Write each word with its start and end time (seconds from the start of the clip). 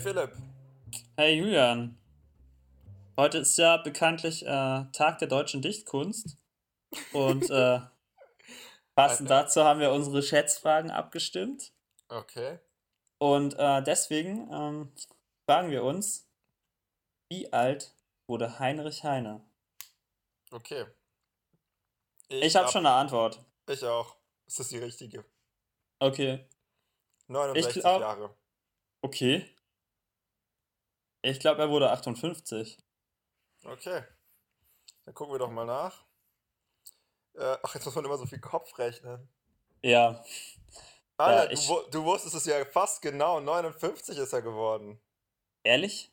Philipp. 0.00 0.32
Hey 1.18 1.34
Julian. 1.34 1.98
Heute 3.18 3.36
ist 3.36 3.58
ja 3.58 3.76
bekanntlich 3.76 4.46
äh, 4.46 4.46
Tag 4.92 5.18
der 5.18 5.28
deutschen 5.28 5.60
Dichtkunst. 5.60 6.38
Und 7.12 7.50
äh, 7.50 7.80
passend 8.94 9.28
dazu 9.28 9.62
haben 9.62 9.78
wir 9.78 9.92
unsere 9.92 10.22
Schätzfragen 10.22 10.90
abgestimmt. 10.90 11.74
Okay. 12.08 12.60
Und 13.18 13.58
äh, 13.58 13.82
deswegen 13.82 14.50
ähm, 14.50 14.92
fragen 15.44 15.70
wir 15.70 15.84
uns, 15.84 16.26
wie 17.28 17.52
alt 17.52 17.92
wurde 18.26 18.58
Heinrich 18.58 19.04
Heine? 19.04 19.44
Okay. 20.50 20.86
Ich, 22.28 22.42
ich 22.42 22.56
habe 22.56 22.64
hab 22.64 22.72
schon 22.72 22.86
eine 22.86 22.96
Antwort. 22.96 23.44
Ich 23.68 23.84
auch. 23.84 24.16
Ist 24.46 24.60
das 24.60 24.68
die 24.68 24.78
richtige? 24.78 25.26
Okay. 25.98 26.48
69 27.26 27.82
glaub, 27.82 28.00
Jahre. 28.00 28.34
Okay. 29.02 29.46
Ich 31.22 31.40
glaube, 31.40 31.60
er 31.60 31.70
wurde 31.70 31.90
58. 31.90 32.78
Okay. 33.64 34.02
Dann 35.04 35.14
gucken 35.14 35.34
wir 35.34 35.38
doch 35.38 35.50
mal 35.50 35.66
nach. 35.66 36.04
Äh, 37.34 37.56
ach, 37.62 37.74
jetzt 37.74 37.84
muss 37.84 37.94
man 37.94 38.04
immer 38.04 38.18
so 38.18 38.26
viel 38.26 38.40
Kopf 38.40 38.78
rechnen. 38.78 39.28
Ja. 39.82 40.24
Alter, 41.16 41.44
ja, 41.44 41.50
ich... 41.50 41.66
du, 41.66 41.82
du 41.90 42.04
wusstest 42.04 42.34
es 42.34 42.46
ja 42.46 42.64
fast 42.64 43.02
genau. 43.02 43.40
59 43.40 44.16
ist 44.16 44.32
er 44.32 44.42
geworden. 44.42 45.00
Ehrlich? 45.62 46.10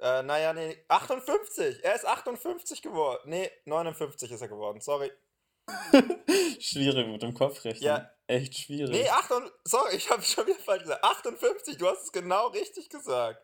Äh, 0.00 0.22
naja, 0.22 0.52
nee, 0.52 0.84
58. 0.88 1.84
Er 1.84 1.94
ist 1.94 2.06
58 2.06 2.82
geworden. 2.82 3.22
Nee, 3.26 3.50
59 3.64 4.30
ist 4.30 4.40
er 4.40 4.48
geworden. 4.48 4.80
Sorry. 4.80 5.12
schwierig 6.60 7.06
mit 7.08 7.22
dem 7.22 7.34
Kopfrechnen. 7.34 7.82
Ja. 7.82 8.10
Echt 8.26 8.56
schwierig. 8.58 8.90
Nee, 8.90 9.08
8, 9.08 9.32
sorry, 9.64 9.96
ich 9.96 10.10
habe 10.10 10.22
schon 10.22 10.46
wieder 10.46 10.58
falsch 10.58 10.82
gesagt. 10.82 11.02
58, 11.02 11.76
du 11.78 11.86
hast 11.86 12.04
es 12.04 12.12
genau 12.12 12.48
richtig 12.48 12.90
gesagt. 12.90 13.42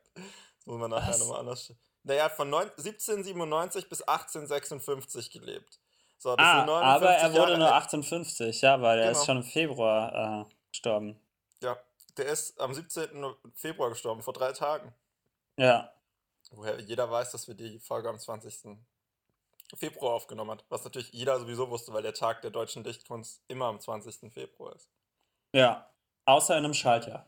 Muss 0.64 0.78
man 0.78 0.90
nachher 0.90 1.16
nochmal 1.18 1.40
anders. 1.40 1.72
Naja, 2.02 2.28
von 2.28 2.50
9, 2.50 2.70
1797 2.70 3.88
bis 3.88 4.02
1856 4.02 5.30
gelebt. 5.30 5.80
So, 6.18 6.34
ah, 6.36 6.62
aber 6.62 7.10
er 7.10 7.32
wurde 7.32 7.52
Jahre 7.52 7.58
nur 7.58 7.74
58, 7.74 8.60
ja, 8.62 8.80
weil 8.80 8.98
er 8.98 9.08
genau. 9.08 9.18
ist 9.18 9.26
schon 9.26 9.36
im 9.38 9.42
Februar 9.42 10.46
äh, 10.46 10.54
gestorben. 10.70 11.20
Ja, 11.60 11.76
der 12.16 12.26
ist 12.26 12.58
am 12.60 12.72
17. 12.72 13.08
Februar 13.54 13.90
gestorben, 13.90 14.22
vor 14.22 14.32
drei 14.32 14.52
Tagen. 14.52 14.94
Ja. 15.58 15.92
Woher 16.50 16.80
jeder 16.80 17.10
weiß, 17.10 17.32
dass 17.32 17.48
wir 17.48 17.54
die 17.54 17.78
Folge 17.78 18.08
am 18.08 18.18
20. 18.18 18.78
Februar 19.74 20.14
aufgenommen 20.14 20.52
hat. 20.52 20.64
Was 20.68 20.84
natürlich 20.84 21.12
jeder 21.12 21.38
sowieso 21.38 21.68
wusste, 21.70 21.92
weil 21.92 22.02
der 22.02 22.14
Tag 22.14 22.42
der 22.42 22.50
deutschen 22.50 22.84
Dichtkunst 22.84 23.42
immer 23.48 23.66
am 23.66 23.80
20. 23.80 24.32
Februar 24.32 24.74
ist. 24.74 24.88
Ja, 25.52 25.90
außer 26.24 26.56
in 26.56 26.64
einem 26.64 26.74
Schaltjahr. 26.74 27.26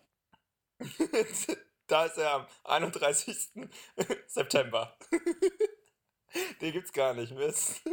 da 1.87 2.05
ist 2.05 2.19
er 2.19 2.33
am 2.33 2.47
31. 2.65 3.51
September. 4.27 4.97
Den 6.61 6.73
gibt's 6.73 6.93
gar 6.93 7.15
nicht, 7.15 7.33
Mist. 7.33 7.83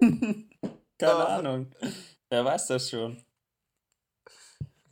Keine 0.00 0.46
oh. 1.00 1.06
Ahnung. 1.06 1.74
Wer 2.28 2.44
weiß 2.44 2.68
das 2.68 2.90
schon. 2.90 3.24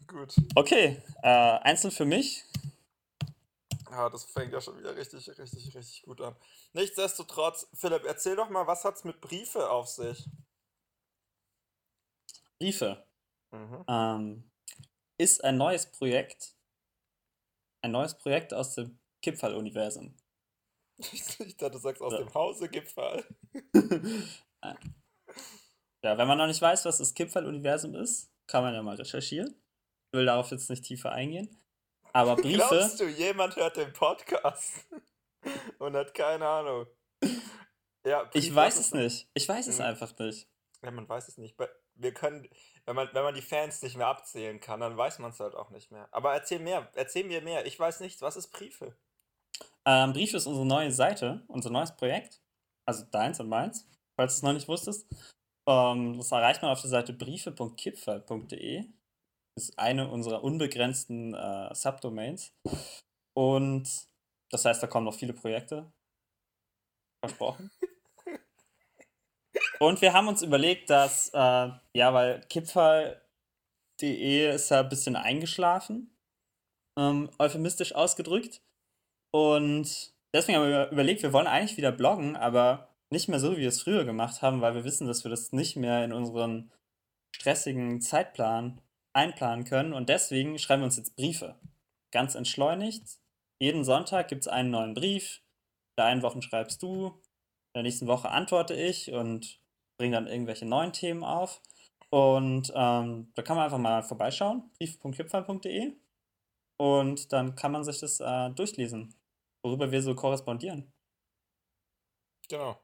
Gut. 0.07 0.35
Okay, 0.55 1.03
äh, 1.23 1.29
einzeln 1.29 1.91
für 1.91 2.05
mich. 2.05 2.45
Ja, 3.91 4.09
das 4.11 4.25
fängt 4.25 4.53
ja 4.53 4.61
schon 4.61 4.79
wieder 4.79 4.97
richtig, 4.97 5.29
richtig, 5.39 5.75
richtig 5.75 6.03
gut 6.03 6.21
an. 6.21 6.37
Nichtsdestotrotz, 6.73 7.69
Philipp, 7.75 8.05
erzähl 8.05 8.37
doch 8.37 8.51
mal, 8.51 8.67
was 8.67 8.85
hat's 8.85 9.05
mit 9.05 9.21
Briefe 9.21 9.71
auf 9.71 9.89
sich? 9.89 10.29
Briefe. 12.59 13.07
Mhm. 13.51 13.85
Ähm, 13.89 14.51
ist 15.19 15.43
ein 15.45 15.57
neues 15.57 15.87
Projekt. 15.87 16.56
Ein 17.83 17.93
neues 17.93 18.17
Projekt 18.17 18.53
aus 18.55 18.75
dem 18.75 18.99
Kipferl-Universum. 19.23 20.17
Ich 20.99 21.57
dachte, 21.57 21.73
du 21.73 21.79
sagst 21.79 22.01
aus 22.01 22.13
ja. 22.13 22.19
dem 22.21 22.33
Hause 22.33 22.69
Gipfel. 22.69 23.25
ja, 26.03 26.17
wenn 26.19 26.29
man 26.29 26.39
noch 26.39 26.47
nicht 26.47 26.63
weiß, 26.63 26.85
was 26.85 26.99
das 26.99 27.13
Kipferl-Universum 27.15 27.95
ist, 27.95 28.31
kann 28.47 28.63
man 28.63 28.75
ja 28.75 28.83
mal 28.83 28.97
recherchieren. 28.97 29.49
Ich 29.49 30.19
will 30.19 30.27
darauf 30.27 30.51
jetzt 30.51 30.71
nicht 30.71 30.85
tiefer 30.85 31.13
eingehen. 31.13 31.63
Aber 32.13 32.37
Briefe. 32.43 32.67
Glaubst 32.69 33.01
du, 33.01 33.09
jemand 33.09 33.57
hört 33.57 33.77
den 33.77 33.93
Podcast 33.93 34.87
und 35.79 35.95
hat 35.95 36.15
keine 36.15 36.47
Ahnung? 36.47 36.87
Ja, 38.07 38.25
Briefe, 38.25 38.39
ich 38.39 38.55
weiß 38.55 38.79
es 38.79 38.95
nicht. 38.95 39.29
Ich 39.35 39.49
weiß 39.49 39.67
es 39.67 39.79
mhm. 39.79 39.85
einfach 39.85 40.19
nicht. 40.19 40.49
Ja, 40.83 40.91
man 40.91 41.09
weiß 41.09 41.29
es 41.29 41.37
nicht. 41.37 41.57
Wir 41.97 42.13
können, 42.13 42.49
wenn 42.85 42.97
man, 42.97 43.09
wenn 43.13 43.23
man 43.23 43.35
die 43.35 43.43
Fans 43.43 43.83
nicht 43.83 43.97
mehr 43.97 44.07
abzählen 44.07 44.61
kann, 44.61 44.81
dann 44.81 44.97
weiß 44.97 45.19
man 45.19 45.31
es 45.31 45.41
halt 45.41 45.55
auch 45.55 45.71
nicht 45.71 45.91
mehr. 45.91 46.09
Aber 46.13 46.33
erzähl 46.35 46.59
mehr, 46.59 46.89
erzähl 46.95 47.25
mir 47.25 47.41
mehr. 47.43 47.67
Ich 47.67 47.79
weiß 47.79 48.01
nichts. 48.01 48.23
Was 48.23 48.37
ist 48.37 48.49
Briefe? 48.49 48.97
Ähm, 49.87 50.13
Briefe 50.13 50.37
ist 50.37 50.47
unsere 50.47 50.67
neue 50.67 50.93
Seite, 50.93 51.45
unser 51.49 51.71
neues 51.71 51.97
Projekt. 51.97 52.41
Also 52.87 53.05
deins 53.05 53.41
und 53.41 53.49
meins, 53.49 53.89
falls 54.17 54.35
du 54.35 54.37
es 54.39 54.43
noch 54.43 54.53
nicht 54.53 54.69
wusstest. 54.69 55.07
Ähm, 55.69 56.17
das 56.17 56.31
erreicht 56.31 56.63
man 56.63 56.71
auf 56.71 56.81
der 56.81 56.91
Seite 56.91 57.13
briefe.kipfer.de. 57.13 58.85
Ist 59.59 59.79
eine 59.79 60.11
unserer 60.11 60.45
unbegrenzten 60.45 61.35
äh, 61.35 61.75
Subdomains. 61.75 62.53
Und 63.35 63.89
das 64.51 64.65
heißt, 64.65 64.83
da 64.83 64.87
kommen 64.87 65.07
noch 65.07 65.15
viele 65.15 65.33
Projekte. 65.33 65.91
Versprochen. 67.21 67.71
Und 69.79 70.01
wir 70.01 70.13
haben 70.13 70.29
uns 70.29 70.43
überlegt, 70.43 70.91
dass, 70.91 71.31
äh, 71.31 71.71
ja, 71.95 72.15
weil 72.15 72.41
Kipferl.de 72.49 74.55
ist 74.55 74.71
ja 74.71 74.81
ein 74.81 74.89
bisschen 74.89 75.17
eingeschlafen, 75.17 76.17
ähm, 76.99 77.31
euphemistisch 77.39 77.95
ausgedrückt. 77.95 78.63
Und 79.33 80.13
deswegen 80.33 80.59
haben 80.59 80.69
wir 80.69 80.91
überlegt, 80.91 81.23
wir 81.23 81.33
wollen 81.33 81.47
eigentlich 81.47 81.77
wieder 81.77 81.93
bloggen, 81.93 82.37
aber 82.37 82.89
nicht 83.11 83.29
mehr 83.29 83.39
so, 83.39 83.53
wie 83.53 83.61
wir 83.61 83.69
es 83.69 83.83
früher 83.83 84.05
gemacht 84.05 84.43
haben, 84.43 84.61
weil 84.61 84.75
wir 84.75 84.85
wissen, 84.85 85.07
dass 85.07 85.25
wir 85.25 85.31
das 85.31 85.53
nicht 85.53 85.77
mehr 85.77 86.05
in 86.05 86.13
unseren 86.13 86.73
stressigen 87.35 88.01
Zeitplan 88.01 88.81
einplanen 89.13 89.65
können. 89.65 89.93
Und 89.93 90.09
deswegen 90.09 90.59
schreiben 90.59 90.83
wir 90.83 90.87
uns 90.87 90.97
jetzt 90.97 91.17
Briefe. 91.17 91.57
Ganz 92.13 92.35
entschleunigt. 92.35 93.19
Jeden 93.61 93.85
Sonntag 93.85 94.29
gibt 94.29 94.43
es 94.43 94.49
einen 94.49 94.71
neuen 94.71 94.95
Brief. 94.95 95.43
In 95.97 96.03
der 96.03 96.07
einen 96.07 96.23
Woche 96.23 96.43
schreibst 96.43 96.83
du, 96.83 97.09
in 97.09 97.75
der 97.75 97.83
nächsten 97.83 98.07
Woche 98.07 98.31
antworte 98.31 98.75
ich 98.75 99.13
und 99.13 99.61
bringe 99.97 100.17
dann 100.17 100.27
irgendwelche 100.27 100.67
neuen 100.67 100.93
Themen 100.93 101.25
auf. 101.25 101.61
Und 102.11 102.73
ähm, 102.75 103.33
da 103.35 103.43
kann 103.43 103.57
man 103.57 103.65
einfach 103.65 103.79
mal 103.79 104.03
vorbeischauen, 104.03 104.71
brief.kipfall.de. 104.79 105.93
Und 106.79 107.33
dann 107.33 107.55
kann 107.57 107.73
man 107.73 107.85
sich 107.85 107.99
das 108.01 108.21
äh, 108.21 108.51
durchlesen, 108.51 109.15
worüber 109.63 109.91
wir 109.91 110.03
so 110.03 110.15
korrespondieren. 110.15 110.93
Genau. 112.49 112.81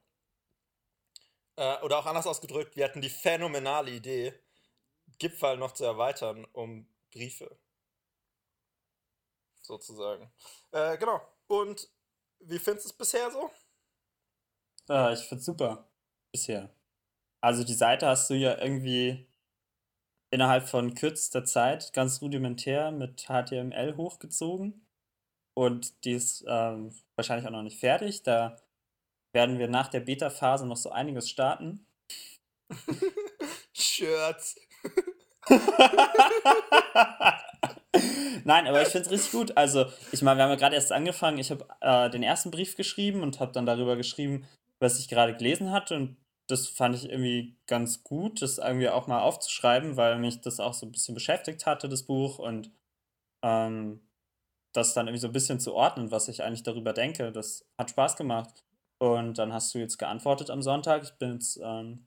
Äh, 1.56 1.80
oder 1.82 1.98
auch 1.98 2.06
anders 2.06 2.26
ausgedrückt, 2.26 2.76
wir 2.76 2.84
hatten 2.84 3.02
die 3.02 3.10
phänomenale 3.10 3.90
Idee, 3.90 4.34
Gipfel 5.18 5.56
noch 5.58 5.72
zu 5.72 5.84
erweitern 5.84 6.46
um 6.52 6.88
Briefe. 7.12 7.58
Sozusagen. 9.60 10.32
Äh, 10.72 10.96
genau. 10.98 11.20
Und 11.46 11.88
wie 12.40 12.58
findest 12.58 12.86
du 12.86 12.88
es 12.90 12.96
bisher 12.96 13.30
so? 13.30 13.50
Äh, 14.88 15.12
ich 15.12 15.20
find's 15.20 15.44
super. 15.44 15.88
Bisher. 16.32 16.74
Also 17.42 17.64
die 17.64 17.74
Seite 17.74 18.06
hast 18.06 18.30
du 18.30 18.34
ja 18.34 18.56
irgendwie 18.58 19.26
innerhalb 20.30 20.68
von 20.68 20.94
kürzester 20.94 21.44
Zeit 21.44 21.92
ganz 21.92 22.22
rudimentär 22.22 22.92
mit 22.92 23.26
HTML 23.26 23.96
hochgezogen. 23.96 24.86
Und 25.54 26.04
die 26.04 26.12
ist 26.12 26.44
ähm, 26.48 26.94
wahrscheinlich 27.16 27.46
auch 27.46 27.52
noch 27.52 27.62
nicht 27.62 27.80
fertig. 27.80 28.22
Da 28.22 28.56
werden 29.32 29.58
wir 29.58 29.68
nach 29.68 29.88
der 29.88 30.00
Beta-Phase 30.00 30.66
noch 30.66 30.76
so 30.76 30.90
einiges 30.90 31.28
starten. 31.28 31.84
Shirts. 33.74 34.56
Nein, 38.44 38.66
aber 38.66 38.82
ich 38.82 38.88
finde 38.88 39.06
es 39.06 39.12
richtig 39.12 39.32
gut. 39.32 39.56
Also, 39.56 39.86
ich 40.12 40.22
meine, 40.22 40.38
wir 40.38 40.44
haben 40.44 40.50
ja 40.50 40.56
gerade 40.56 40.76
erst 40.76 40.92
angefangen. 40.92 41.38
Ich 41.38 41.50
habe 41.50 41.66
äh, 41.80 42.08
den 42.08 42.22
ersten 42.22 42.50
Brief 42.50 42.76
geschrieben 42.76 43.22
und 43.22 43.40
habe 43.40 43.52
dann 43.52 43.66
darüber 43.66 43.96
geschrieben, 43.96 44.46
was 44.78 44.98
ich 44.98 45.08
gerade 45.08 45.36
gelesen 45.36 45.72
hatte. 45.72 45.96
Und 45.96 46.16
das 46.48 46.68
fand 46.68 46.94
ich 46.94 47.08
irgendwie 47.08 47.56
ganz 47.66 48.02
gut, 48.04 48.42
das 48.42 48.58
irgendwie 48.58 48.88
auch 48.88 49.06
mal 49.06 49.20
aufzuschreiben, 49.20 49.96
weil 49.96 50.18
mich 50.18 50.40
das 50.40 50.60
auch 50.60 50.74
so 50.74 50.86
ein 50.86 50.92
bisschen 50.92 51.14
beschäftigt 51.14 51.66
hatte, 51.66 51.88
das 51.88 52.02
Buch. 52.04 52.38
Und 52.38 52.70
ähm, 53.44 54.00
das 54.72 54.94
dann 54.94 55.06
irgendwie 55.06 55.20
so 55.20 55.28
ein 55.28 55.32
bisschen 55.32 55.60
zu 55.60 55.74
ordnen, 55.74 56.10
was 56.10 56.28
ich 56.28 56.42
eigentlich 56.42 56.62
darüber 56.62 56.92
denke. 56.92 57.32
Das 57.32 57.66
hat 57.78 57.90
Spaß 57.90 58.16
gemacht. 58.16 58.64
Und 58.98 59.38
dann 59.38 59.52
hast 59.52 59.74
du 59.74 59.78
jetzt 59.78 59.98
geantwortet 59.98 60.50
am 60.50 60.62
Sonntag. 60.62 61.02
Ich 61.02 61.12
bin 61.18 61.34
jetzt 61.34 61.58
ähm, 61.62 62.06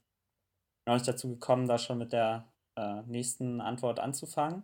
noch 0.87 0.95
nicht 0.95 1.07
dazu 1.07 1.29
gekommen, 1.29 1.67
da 1.67 1.77
schon 1.77 1.97
mit 1.97 2.13
der 2.13 2.51
äh, 2.77 3.01
nächsten 3.03 3.61
Antwort 3.61 3.99
anzufangen. 3.99 4.63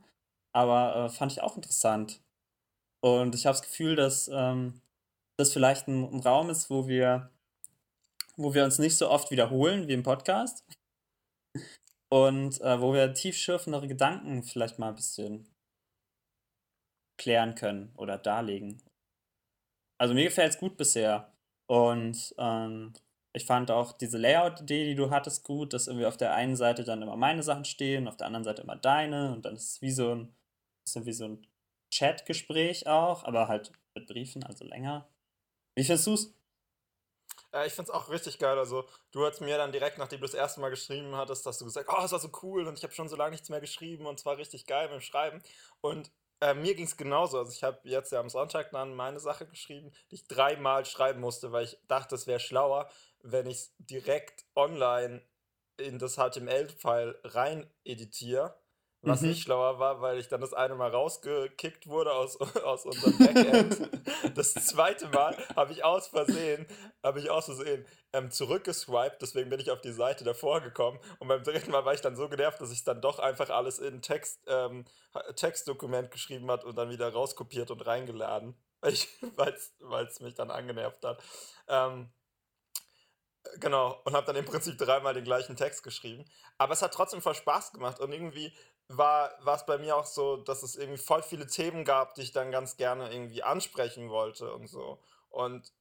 Aber 0.53 0.95
äh, 0.95 1.09
fand 1.09 1.31
ich 1.31 1.41
auch 1.41 1.55
interessant. 1.55 2.21
Und 3.03 3.35
ich 3.35 3.45
habe 3.45 3.57
das 3.57 3.63
Gefühl, 3.63 3.95
dass 3.95 4.29
ähm, 4.33 4.81
das 5.37 5.53
vielleicht 5.53 5.87
ein, 5.87 6.03
ein, 6.03 6.19
Raum 6.21 6.49
ist, 6.49 6.69
wo 6.69 6.87
wir, 6.87 7.31
wo 8.43 8.53
wir 8.53 8.63
uns 8.63 8.79
nicht 8.79 8.97
so 8.97 9.09
oft 9.09 9.31
wiederholen 9.31 9.87
wie 9.87 9.93
im 9.93 10.03
Podcast. 10.03 10.63
Und 12.11 12.59
äh, 12.61 12.81
wo 12.81 12.93
wir 12.93 13.13
tiefschürfendere 13.13 13.87
Gedanken 13.87 14.43
vielleicht 14.43 14.79
mal 14.79 14.89
ein 14.89 14.95
bisschen 14.95 15.47
klären 17.17 17.55
können 17.55 17.93
oder 17.97 18.17
darlegen. 18.17 18.81
Also 19.99 20.13
mir 20.13 20.25
gefällt 20.25 20.53
es 20.53 20.59
gut 20.59 20.77
bisher. 20.77 21.31
Und 21.69 22.35
ähm, 22.37 22.93
ich 23.33 23.45
fand 23.45 23.71
auch 23.71 23.93
diese 23.93 24.17
Layout-Idee, 24.17 24.85
die 24.85 24.95
du 24.95 25.09
hattest, 25.09 25.43
gut, 25.43 25.73
dass 25.73 25.87
irgendwie 25.87 26.05
auf 26.05 26.17
der 26.17 26.33
einen 26.33 26.55
Seite 26.55 26.83
dann 26.83 27.01
immer 27.01 27.15
meine 27.15 27.43
Sachen 27.43 27.63
stehen, 27.63 28.07
auf 28.07 28.17
der 28.17 28.27
anderen 28.27 28.43
Seite 28.43 28.63
immer 28.63 28.75
deine 28.75 29.31
und 29.31 29.45
dann 29.45 29.55
ist 29.55 29.71
es 29.71 29.81
wie 29.81 29.91
so 29.91 30.15
ein, 30.15 30.35
ist 30.85 31.05
wie 31.05 31.13
so 31.13 31.25
ein 31.25 31.47
Chat-Gespräch 31.93 32.87
auch, 32.87 33.23
aber 33.23 33.47
halt 33.47 33.71
mit 33.95 34.07
Briefen, 34.07 34.43
also 34.43 34.65
länger. 34.65 35.07
Wie 35.77 35.83
findest 35.83 36.07
du 36.07 36.17
Ja, 37.53 37.65
ich 37.65 37.73
finde 37.73 37.91
es 37.91 37.95
auch 37.95 38.09
richtig 38.09 38.39
geil. 38.39 38.57
Also, 38.57 38.85
du 39.11 39.25
hast 39.25 39.41
mir 39.41 39.57
dann 39.57 39.71
direkt, 39.73 39.97
nachdem 39.97 40.21
du 40.21 40.25
das 40.25 40.33
erste 40.33 40.61
Mal 40.61 40.69
geschrieben 40.69 41.15
hattest, 41.17 41.45
dass 41.45 41.57
du 41.57 41.65
gesagt 41.65 41.89
oh, 41.91 42.01
es 42.03 42.11
war 42.13 42.19
so 42.19 42.29
cool 42.43 42.65
und 42.67 42.77
ich 42.77 42.83
habe 42.83 42.93
schon 42.93 43.09
so 43.09 43.15
lange 43.17 43.31
nichts 43.31 43.49
mehr 43.49 43.59
geschrieben 43.59 44.05
und 44.05 44.19
es 44.19 44.25
war 44.25 44.37
richtig 44.37 44.65
geil 44.67 44.87
beim 44.87 45.01
Schreiben. 45.01 45.41
Und 45.81 46.11
äh, 46.39 46.53
mir 46.53 46.75
ging 46.75 46.85
es 46.85 46.95
genauso. 46.97 47.39
Also, 47.39 47.51
ich 47.51 47.63
habe 47.63 47.79
jetzt 47.83 48.11
ja 48.13 48.19
am 48.21 48.29
Sonntag 48.29 48.71
dann 48.71 48.95
meine 48.95 49.19
Sache 49.19 49.45
geschrieben, 49.45 49.91
die 50.11 50.15
ich 50.15 50.27
dreimal 50.27 50.85
schreiben 50.85 51.19
musste, 51.19 51.51
weil 51.51 51.65
ich 51.65 51.77
dachte, 51.87 52.15
es 52.15 52.25
wäre 52.27 52.39
schlauer, 52.39 52.89
wenn 53.21 53.47
ich 53.47 53.57
es 53.57 53.73
direkt 53.79 54.45
online 54.55 55.21
in 55.77 55.99
das 55.99 56.15
HTML-File 56.17 57.19
rein 57.25 57.69
editiere 57.83 58.60
was 59.03 59.21
mhm. 59.21 59.29
nicht 59.29 59.43
schlauer 59.43 59.79
war, 59.79 60.01
weil 60.01 60.19
ich 60.19 60.27
dann 60.27 60.41
das 60.41 60.53
eine 60.53 60.75
Mal 60.75 60.91
rausgekickt 60.91 61.87
wurde 61.87 62.13
aus, 62.13 62.39
aus 62.63 62.85
unserem 62.85 63.17
Backend. 63.17 63.89
das 64.35 64.53
zweite 64.53 65.07
Mal 65.07 65.35
habe 65.55 65.73
ich 65.73 65.83
aus 65.83 66.07
Versehen, 66.07 66.67
habe 67.03 67.19
ich 67.19 67.29
aus 67.29 67.45
Versehen 67.45 67.85
ähm, 68.13 68.29
zurückgeswiped, 68.29 69.21
deswegen 69.21 69.49
bin 69.49 69.59
ich 69.59 69.71
auf 69.71 69.81
die 69.81 69.91
Seite 69.91 70.23
davor 70.23 70.61
gekommen. 70.61 70.99
Und 71.19 71.27
beim 71.27 71.43
dritten 71.43 71.71
Mal 71.71 71.83
war 71.85 71.93
ich 71.93 72.01
dann 72.01 72.15
so 72.15 72.29
genervt, 72.29 72.61
dass 72.61 72.71
ich 72.71 72.83
dann 72.83 73.01
doch 73.01 73.19
einfach 73.19 73.49
alles 73.49 73.79
in 73.79 74.01
Text, 74.01 74.39
ähm, 74.47 74.85
Textdokument 75.35 76.11
geschrieben 76.11 76.49
hat 76.51 76.63
und 76.63 76.75
dann 76.77 76.89
wieder 76.89 77.11
rauskopiert 77.11 77.71
und 77.71 77.85
reingeladen. 77.85 78.55
Weil 78.81 80.05
es 80.05 80.19
mich 80.19 80.33
dann 80.35 80.51
angenervt 80.51 81.05
hat. 81.05 81.23
Ähm, 81.67 82.11
Genau, 83.59 83.99
und 84.05 84.13
habe 84.13 84.27
dann 84.27 84.35
im 84.35 84.45
Prinzip 84.45 84.77
dreimal 84.77 85.13
den 85.13 85.23
gleichen 85.23 85.55
Text 85.55 85.83
geschrieben. 85.83 86.25
Aber 86.57 86.73
es 86.73 86.81
hat 86.81 86.93
trotzdem 86.93 87.21
voll 87.21 87.33
Spaß 87.33 87.73
gemacht 87.73 87.99
und 87.99 88.11
irgendwie 88.11 88.55
war 88.97 89.55
es 89.55 89.65
bei 89.65 89.77
mir 89.77 89.95
auch 89.95 90.05
so, 90.05 90.37
dass 90.37 90.63
es 90.63 90.75
irgendwie 90.75 90.97
voll 90.97 91.23
viele 91.23 91.47
Themen 91.47 91.85
gab, 91.85 92.15
die 92.15 92.21
ich 92.21 92.31
dann 92.31 92.51
ganz 92.51 92.77
gerne 92.77 93.11
irgendwie 93.11 93.43
ansprechen 93.43 94.09
wollte 94.09 94.53
und 94.53 94.67
so. 94.67 94.99
Und, 95.29 95.71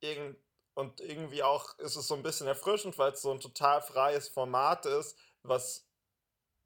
irgend, 0.00 0.36
und 0.74 1.00
irgendwie 1.00 1.42
auch 1.42 1.78
ist 1.78 1.96
es 1.96 2.06
so 2.06 2.14
ein 2.14 2.22
bisschen 2.22 2.46
erfrischend, 2.46 2.98
weil 2.98 3.12
es 3.12 3.22
so 3.22 3.32
ein 3.32 3.40
total 3.40 3.80
freies 3.82 4.28
Format 4.28 4.86
ist, 4.86 5.16
was 5.42 5.86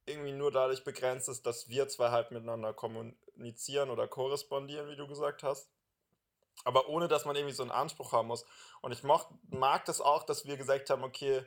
irgendwie 0.06 0.32
nur 0.32 0.50
dadurch 0.50 0.84
begrenzt 0.84 1.28
ist, 1.28 1.46
dass 1.46 1.68
wir 1.68 1.88
zwei 1.88 2.10
halt 2.10 2.30
miteinander 2.30 2.72
kommunizieren 2.72 3.90
oder 3.90 4.08
korrespondieren, 4.08 4.88
wie 4.88 4.96
du 4.96 5.06
gesagt 5.06 5.42
hast. 5.42 5.70
Aber 6.64 6.88
ohne, 6.88 7.08
dass 7.08 7.24
man 7.24 7.36
irgendwie 7.36 7.54
so 7.54 7.62
einen 7.62 7.70
Anspruch 7.70 8.12
haben 8.12 8.28
muss. 8.28 8.44
Und 8.82 8.92
ich 8.92 9.02
mag 9.02 9.84
das 9.84 10.00
auch, 10.00 10.24
dass 10.24 10.44
wir 10.44 10.56
gesagt 10.56 10.90
haben, 10.90 11.04
okay, 11.04 11.44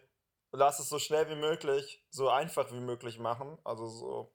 lass 0.53 0.79
es 0.79 0.87
so 0.87 0.99
schnell 0.99 1.29
wie 1.29 1.35
möglich, 1.35 2.01
so 2.09 2.29
einfach 2.29 2.71
wie 2.71 2.79
möglich 2.79 3.19
machen. 3.19 3.57
Also 3.63 3.87
so 3.87 4.33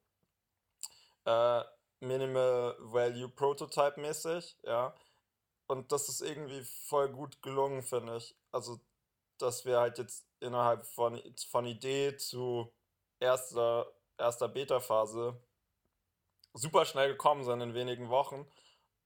äh, 1.25 1.65
Minimal 2.01 2.77
Value 2.81 3.29
Prototype 3.29 4.01
mäßig, 4.01 4.57
ja. 4.63 4.95
Und 5.67 5.93
das 5.93 6.09
ist 6.09 6.21
irgendwie 6.21 6.63
voll 6.63 7.09
gut 7.11 7.43
gelungen, 7.43 7.83
finde 7.83 8.17
ich. 8.17 8.37
Also, 8.53 8.81
dass 9.39 9.65
wir 9.65 9.79
halt 9.81 9.99
jetzt 9.99 10.27
innerhalb 10.41 10.87
von, 10.87 11.21
von 11.51 11.67
Idee 11.67 12.17
zu 12.17 12.73
erster, 13.21 13.93
erster 14.17 14.49
Beta-Phase 14.49 15.41
super 16.55 16.85
schnell 16.85 17.11
gekommen 17.11 17.45
sind 17.45 17.61
in 17.61 17.75
wenigen 17.75 18.09
Wochen 18.09 18.51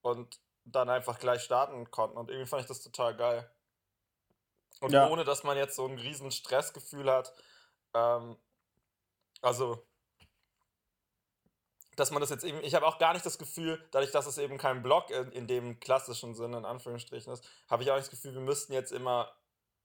und 0.03 0.41
dann 0.65 0.89
einfach 0.89 1.19
gleich 1.19 1.43
starten 1.43 1.91
konnten. 1.91 2.17
Und 2.17 2.31
irgendwie 2.31 2.49
fand 2.49 2.63
ich 2.63 2.69
das 2.69 2.83
total 2.83 3.17
geil. 3.17 3.51
Und 4.83 4.93
ja. 4.93 5.09
ohne 5.09 5.25
dass 5.25 5.45
man 5.45 5.57
jetzt 5.57 5.77
so 5.77 5.87
ein 5.87 5.97
riesen 5.97 6.33
Stressgefühl 6.33 7.09
hat. 7.09 7.33
Ähm, 7.95 8.37
also, 9.41 9.87
dass 11.95 12.11
man 12.11 12.21
das 12.21 12.31
jetzt 12.31 12.43
eben, 12.43 12.59
ich 12.65 12.75
habe 12.75 12.87
auch 12.87 12.99
gar 12.99 13.13
nicht 13.13 13.25
das 13.25 13.39
Gefühl, 13.39 13.81
dadurch, 13.93 14.11
dass 14.11 14.27
es 14.27 14.39
eben 14.39 14.59
kein 14.59 14.83
Blog 14.83 15.11
in, 15.11 15.31
in 15.31 15.47
dem 15.47 15.79
klassischen 15.79 16.35
Sinne, 16.35 16.59
in 16.59 16.65
Anführungsstrichen 16.65 17.33
ist, 17.33 17.49
habe 17.71 17.85
ich 17.85 17.91
auch 17.91 17.95
nicht 17.95 18.07
das 18.07 18.11
Gefühl, 18.11 18.35
wir 18.35 18.41
müssten 18.41 18.73
jetzt 18.73 18.91
immer, 18.91 19.33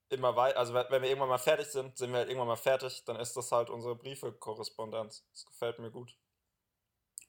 immer 0.09 0.35
weiter, 0.35 0.57
also 0.57 0.73
wenn 0.73 0.89
wir 0.89 1.09
irgendwann 1.09 1.29
mal 1.29 1.37
fertig 1.37 1.67
sind, 1.67 1.95
sind 1.95 2.09
wir 2.11 2.17
halt 2.17 2.29
irgendwann 2.29 2.47
mal 2.47 2.55
fertig, 2.55 3.03
dann 3.05 3.17
ist 3.17 3.37
das 3.37 3.51
halt 3.51 3.69
unsere 3.69 3.95
Briefe-Korrespondenz. 3.95 5.27
Das 5.31 5.45
gefällt 5.45 5.77
mir 5.77 5.91
gut. 5.91 6.17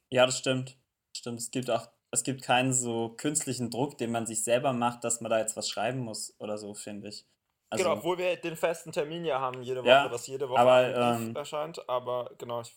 Ja, 0.08 0.24
das 0.24 0.38
stimmt. 0.38 0.78
Stimmt, 1.14 1.40
es 1.40 1.50
gibt 1.50 1.68
auch, 1.68 1.86
es 2.12 2.22
gibt 2.22 2.40
keinen 2.40 2.72
so 2.72 3.10
künstlichen 3.10 3.70
Druck, 3.70 3.98
den 3.98 4.10
man 4.10 4.26
sich 4.26 4.42
selber 4.42 4.72
macht, 4.72 5.04
dass 5.04 5.20
man 5.20 5.30
da 5.30 5.38
jetzt 5.38 5.56
was 5.56 5.68
schreiben 5.68 5.98
muss 5.98 6.34
oder 6.38 6.56
so, 6.56 6.72
finde 6.72 7.08
ich. 7.08 7.26
Also, 7.70 7.84
genau, 7.84 7.96
obwohl 7.96 8.18
wir 8.18 8.36
den 8.36 8.56
festen 8.56 8.92
Termin 8.92 9.24
ja 9.24 9.40
haben, 9.40 9.62
jede 9.62 9.80
Woche, 9.82 9.88
ja, 9.88 10.08
dass 10.08 10.26
jede 10.26 10.48
Woche 10.48 10.58
aber, 10.58 11.16
ähm, 11.18 11.36
erscheint. 11.36 11.86
Aber 11.88 12.30
genau, 12.38 12.62
ich, 12.62 12.74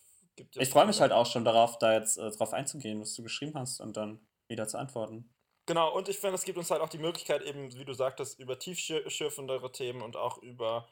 ich 0.55 0.69
freue 0.69 0.85
mich 0.85 0.99
halt 0.99 1.13
auch 1.13 1.25
schon 1.25 1.45
darauf, 1.45 1.77
da 1.77 1.93
jetzt 1.93 2.17
äh, 2.17 2.29
drauf 2.31 2.53
einzugehen, 2.53 2.99
was 2.99 3.13
du 3.13 3.23
geschrieben 3.23 3.53
hast 3.55 3.79
und 3.79 3.95
dann 3.95 4.19
wieder 4.47 4.67
zu 4.67 4.77
antworten. 4.77 5.33
Genau, 5.65 5.95
und 5.95 6.09
ich 6.09 6.19
finde, 6.19 6.35
es 6.35 6.43
gibt 6.43 6.57
uns 6.57 6.71
halt 6.71 6.81
auch 6.81 6.89
die 6.89 6.97
Möglichkeit, 6.97 7.41
eben, 7.43 7.73
wie 7.77 7.85
du 7.85 7.93
sagtest, 7.93 8.39
über 8.39 8.59
tiefschürfendere 8.59 9.71
Themen 9.71 10.01
und 10.01 10.17
auch 10.17 10.38
über, 10.39 10.89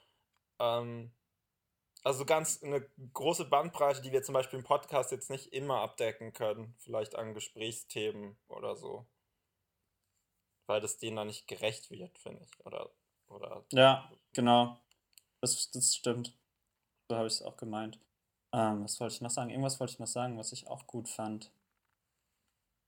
ähm, 0.60 1.12
also 2.04 2.24
ganz 2.24 2.63
eine 2.63 2.88
große 3.13 3.46
Bandbreite, 3.46 4.01
die 4.01 4.13
wir 4.13 4.24
zum 4.24 4.34
Beispiel 4.34 4.60
im 4.60 4.66
Podcast 4.66 5.12
jetzt 5.12 5.30
nicht 5.30 5.51
immer 5.51 5.81
abdecken 5.81 6.31
können, 6.31 6.75
vielleicht 6.80 7.16
an 7.16 7.34
Gesprächsthemen 7.34 8.38
oder 8.48 8.78
so. 8.78 9.06
Weil 10.68 10.80
das 10.80 10.98
denen 11.00 11.18
dann 11.18 11.28
nicht 11.28 11.48
gerecht 11.48 11.92
wird, 11.92 12.18
finde 12.19 12.44
ich. 12.44 12.66
Oder 12.66 12.90
oder 13.30 13.64
ja, 13.72 14.10
genau. 14.34 14.80
Das, 15.42 15.72
das 15.72 15.96
stimmt. 15.96 16.34
So 17.10 17.18
habe 17.18 17.28
ich 17.28 17.34
es 17.34 17.42
auch 17.42 17.58
gemeint. 17.58 18.00
Ähm, 18.54 18.84
was 18.84 19.00
wollte 19.00 19.16
ich 19.16 19.22
noch 19.22 19.30
sagen? 19.30 19.50
Irgendwas 19.50 19.80
wollte 19.80 19.94
ich 19.94 20.00
noch 20.00 20.08
sagen, 20.08 20.38
was 20.38 20.52
ich 20.52 20.68
auch 20.68 20.88
gut 20.88 21.08
fand. 21.08 21.52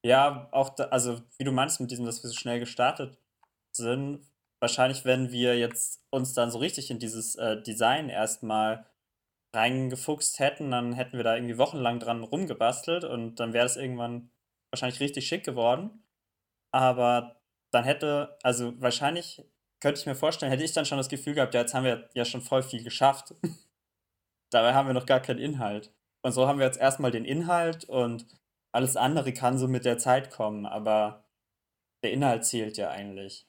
Ja, 0.04 0.48
auch, 0.52 0.70
da, 0.70 0.86
also 0.86 1.22
wie 1.38 1.44
du 1.44 1.52
meinst 1.52 1.80
mit 1.80 1.92
diesem, 1.92 2.06
dass 2.06 2.24
wir 2.24 2.30
so 2.30 2.36
schnell 2.36 2.60
gestartet 2.60 3.18
sind, 3.72 4.26
wahrscheinlich, 4.60 5.06
wenn 5.06 5.32
wir 5.32 5.58
jetzt 5.58 6.04
uns 6.10 6.34
dann 6.34 6.52
so 6.52 6.58
richtig 6.60 6.90
in 6.92 7.00
dieses 7.00 7.36
äh, 7.36 7.62
Design 7.62 8.10
erstmal 8.10 8.86
reingefuchst 9.56 10.40
hätten, 10.40 10.72
dann 10.72 10.94
hätten 10.94 11.18
wir 11.18 11.24
da 11.24 11.36
irgendwie 11.36 11.58
wochenlang 11.58 12.00
dran 12.00 12.24
rumgebastelt 12.24 13.04
und 13.04 13.36
dann 13.36 13.54
wäre 13.54 13.66
es 13.66 13.76
irgendwann 13.76 14.32
wahrscheinlich 14.72 15.00
richtig 15.00 15.28
schick 15.28 15.44
geworden. 15.44 16.04
Aber 16.72 17.42
dann 17.72 17.84
hätte, 17.84 18.38
also 18.44 18.80
wahrscheinlich 18.82 19.44
könnte 19.82 20.00
ich 20.00 20.06
mir 20.06 20.16
vorstellen, 20.16 20.52
hätte 20.52 20.64
ich 20.64 20.74
dann 20.74 20.86
schon 20.86 20.98
das 20.98 21.10
Gefühl 21.10 21.34
gehabt, 21.34 21.54
ja, 21.54 21.62
jetzt 21.62 21.74
haben 21.74 21.84
wir 21.84 22.10
ja 22.14 22.24
schon 22.24 22.42
voll 22.42 22.64
viel 22.64 22.84
geschafft. 22.84 23.34
Dabei 24.54 24.74
haben 24.74 24.88
wir 24.88 24.94
noch 24.94 25.06
gar 25.06 25.20
keinen 25.20 25.40
Inhalt. 25.40 25.94
Und 26.24 26.32
so 26.34 26.48
haben 26.48 26.60
wir 26.60 26.66
jetzt 26.66 26.80
erstmal 26.80 27.12
den 27.12 27.26
Inhalt 27.26 27.86
und 27.86 28.28
alles 28.74 28.96
andere 28.96 29.34
kann 29.34 29.58
so 29.58 29.68
mit 29.68 29.86
der 29.86 29.98
Zeit 29.98 30.30
kommen, 30.30 30.66
aber 30.66 31.26
der 32.04 32.12
Inhalt 32.12 32.46
zählt 32.46 32.78
ja 32.78 32.92
eigentlich. 32.92 33.48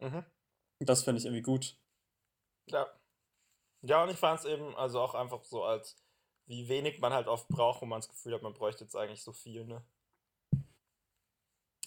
Mhm. 0.00 0.24
Das 0.80 1.02
finde 1.02 1.18
ich 1.18 1.26
irgendwie 1.26 1.42
gut. 1.42 1.76
Ja. 2.70 2.86
Ja, 3.84 4.04
und 4.04 4.10
ich 4.10 4.16
fand 4.16 4.38
es 4.38 4.46
eben 4.46 4.76
also 4.76 5.00
auch 5.00 5.14
einfach 5.14 5.42
so 5.42 5.64
als, 5.64 5.96
wie 6.46 6.68
wenig 6.68 7.00
man 7.00 7.12
halt 7.12 7.26
oft 7.26 7.48
braucht, 7.48 7.82
wo 7.82 7.86
man 7.86 8.00
das 8.00 8.08
Gefühl 8.08 8.34
hat, 8.34 8.42
man 8.42 8.54
bräuchte 8.54 8.84
jetzt 8.84 8.94
eigentlich 8.94 9.22
so 9.24 9.32
viel, 9.32 9.64
ne? 9.64 9.84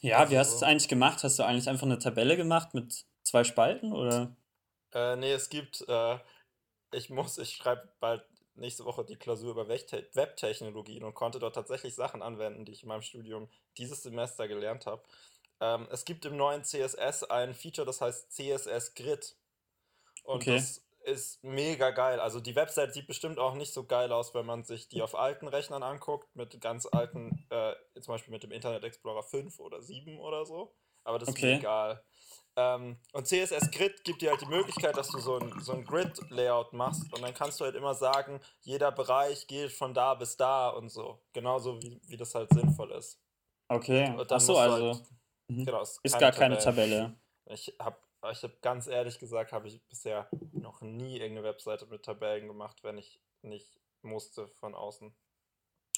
Ja, 0.01 0.19
also 0.19 0.31
wie 0.31 0.37
hast 0.37 0.51
du 0.51 0.55
es 0.57 0.63
eigentlich 0.63 0.89
gemacht? 0.89 1.23
Hast 1.23 1.39
du 1.39 1.43
eigentlich 1.43 1.69
einfach 1.69 1.85
eine 1.85 1.99
Tabelle 1.99 2.35
gemacht 2.35 2.73
mit 2.73 3.05
zwei 3.25 3.43
Spalten 3.43 3.91
oder? 3.91 4.35
Äh, 4.93 5.17
nee, 5.17 5.33
es 5.33 5.49
gibt, 5.49 5.83
äh, 5.87 6.17
ich 6.93 7.09
muss, 7.09 7.37
ich 7.37 7.55
schreibe 7.55 7.89
bald 7.99 8.23
nächste 8.55 8.85
Woche 8.85 9.03
die 9.03 9.17
Klausur 9.17 9.51
über 9.51 9.67
Webtechnologien 9.67 11.03
und 11.03 11.13
konnte 11.13 11.39
dort 11.39 11.55
tatsächlich 11.55 11.93
Sachen 11.95 12.21
anwenden, 12.21 12.63
die 12.63 12.71
ich 12.71 12.83
in 12.83 12.89
meinem 12.89 13.01
Studium 13.01 13.49
dieses 13.77 14.03
Semester 14.03 14.47
gelernt 14.47 14.85
habe. 14.85 15.03
Ähm, 15.59 15.87
es 15.91 16.05
gibt 16.05 16.25
im 16.25 16.37
neuen 16.37 16.63
CSS 16.63 17.23
ein 17.25 17.53
Feature, 17.53 17.85
das 17.85 17.99
heißt 17.99 18.31
CSS 18.31 18.93
Grid. 18.95 19.35
Und 20.23 20.37
okay. 20.37 20.55
das 20.55 20.85
ist 21.03 21.43
mega 21.43 21.91
geil. 21.91 22.19
Also 22.19 22.39
die 22.39 22.55
Website 22.55 22.93
sieht 22.93 23.07
bestimmt 23.07 23.39
auch 23.39 23.53
nicht 23.53 23.73
so 23.73 23.85
geil 23.85 24.11
aus, 24.11 24.33
wenn 24.33 24.45
man 24.45 24.63
sich 24.63 24.87
die 24.87 25.01
auf 25.01 25.15
alten 25.15 25.47
Rechnern 25.47 25.83
anguckt, 25.83 26.33
mit 26.35 26.59
ganz 26.61 26.85
alten, 26.85 27.45
äh, 27.49 27.73
zum 27.99 28.13
Beispiel 28.13 28.31
mit 28.31 28.43
dem 28.43 28.51
Internet 28.51 28.83
Explorer 28.83 29.23
5 29.23 29.59
oder 29.59 29.81
7 29.81 30.19
oder 30.19 30.45
so. 30.45 30.73
Aber 31.05 31.19
das 31.19 31.29
okay. 31.29 31.53
ist 31.53 31.59
egal. 31.59 32.03
Ähm, 32.57 32.97
und 33.11 33.27
CSS 33.27 33.69
Grid 33.71 34.03
gibt 34.03 34.21
dir 34.21 34.31
halt 34.31 34.41
die 34.41 34.45
Möglichkeit, 34.45 34.95
dass 34.95 35.09
du 35.09 35.19
so 35.19 35.39
ein, 35.39 35.59
so 35.59 35.73
ein 35.73 35.83
Grid-Layout 35.83 36.71
machst 36.71 37.13
und 37.13 37.21
dann 37.21 37.33
kannst 37.33 37.59
du 37.59 37.65
halt 37.65 37.75
immer 37.75 37.93
sagen, 37.93 38.39
jeder 38.61 38.91
Bereich 38.91 39.47
geht 39.47 39.71
von 39.71 39.93
da 39.93 40.13
bis 40.13 40.37
da 40.37 40.69
und 40.69 40.89
so. 40.89 41.21
Genauso 41.33 41.81
wie, 41.81 42.01
wie 42.07 42.17
das 42.17 42.33
halt 42.33 42.49
sinnvoll 42.53 42.91
ist. 42.91 43.19
Okay. 43.67 44.15
Achso, 44.29 44.57
also. 44.57 44.93
Halt, 44.93 45.03
mhm. 45.47 45.65
genau, 45.65 45.81
ist, 45.81 45.99
ist 46.01 46.19
gar 46.19 46.31
keine 46.31 46.57
Tabelle. 46.57 47.17
Ich 47.47 47.75
habe 47.79 47.97
ich 48.31 48.41
hab 48.43 48.61
ganz 48.61 48.87
ehrlich 48.87 49.19
gesagt, 49.19 49.51
habe 49.51 49.67
ich 49.67 49.85
bisher 49.87 50.29
noch 50.53 50.81
nie 50.81 51.17
irgendeine 51.17 51.43
Webseite 51.43 51.85
mit 51.87 52.03
Tabellen 52.03 52.47
gemacht, 52.47 52.83
wenn 52.83 52.97
ich 52.97 53.21
nicht 53.41 53.79
musste 54.01 54.47
von 54.47 54.73
außen. 54.73 55.13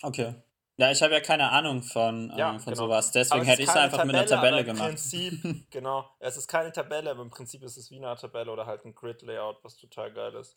Okay. 0.02 0.36
Ja, 0.80 0.92
ich 0.92 1.02
habe 1.02 1.14
ja 1.14 1.22
keine 1.22 1.52
Ahnung 1.52 1.82
von, 1.82 2.32
Ja, 2.38 2.56
äh, 2.56 2.60
von 2.60 2.74
genau. 2.74 2.86
sowas. 2.86 3.12
Deswegen 3.12 3.42
es 3.42 3.48
hätte 3.48 3.64
ich 3.64 3.70
es 3.70 3.76
einfach 3.76 4.06
mit 4.06 4.16
einer 4.16 4.28
Tabelle, 4.28 4.58
Tabelle 4.58 4.64
gemacht. 4.64 4.90
Prinzip, 4.90 5.34
genau, 5.72 6.08
es 6.20 6.38
ist 6.38 6.48
keine 6.48 6.72
Tabelle, 6.72 7.10
aber 7.10 7.24
im 7.24 7.32
Prinzip 7.32 7.64
ist 7.64 7.78
es 7.78 7.90
wie 7.90 7.98
eine 7.98 8.16
Tabelle 8.16 8.52
oder 8.52 8.68
halt 8.68 8.86
ein 8.86 8.94
Grid-Layout, 8.94 9.64
was 9.64 9.76
total 9.76 10.14
geil 10.14 10.36
ist. 10.36 10.56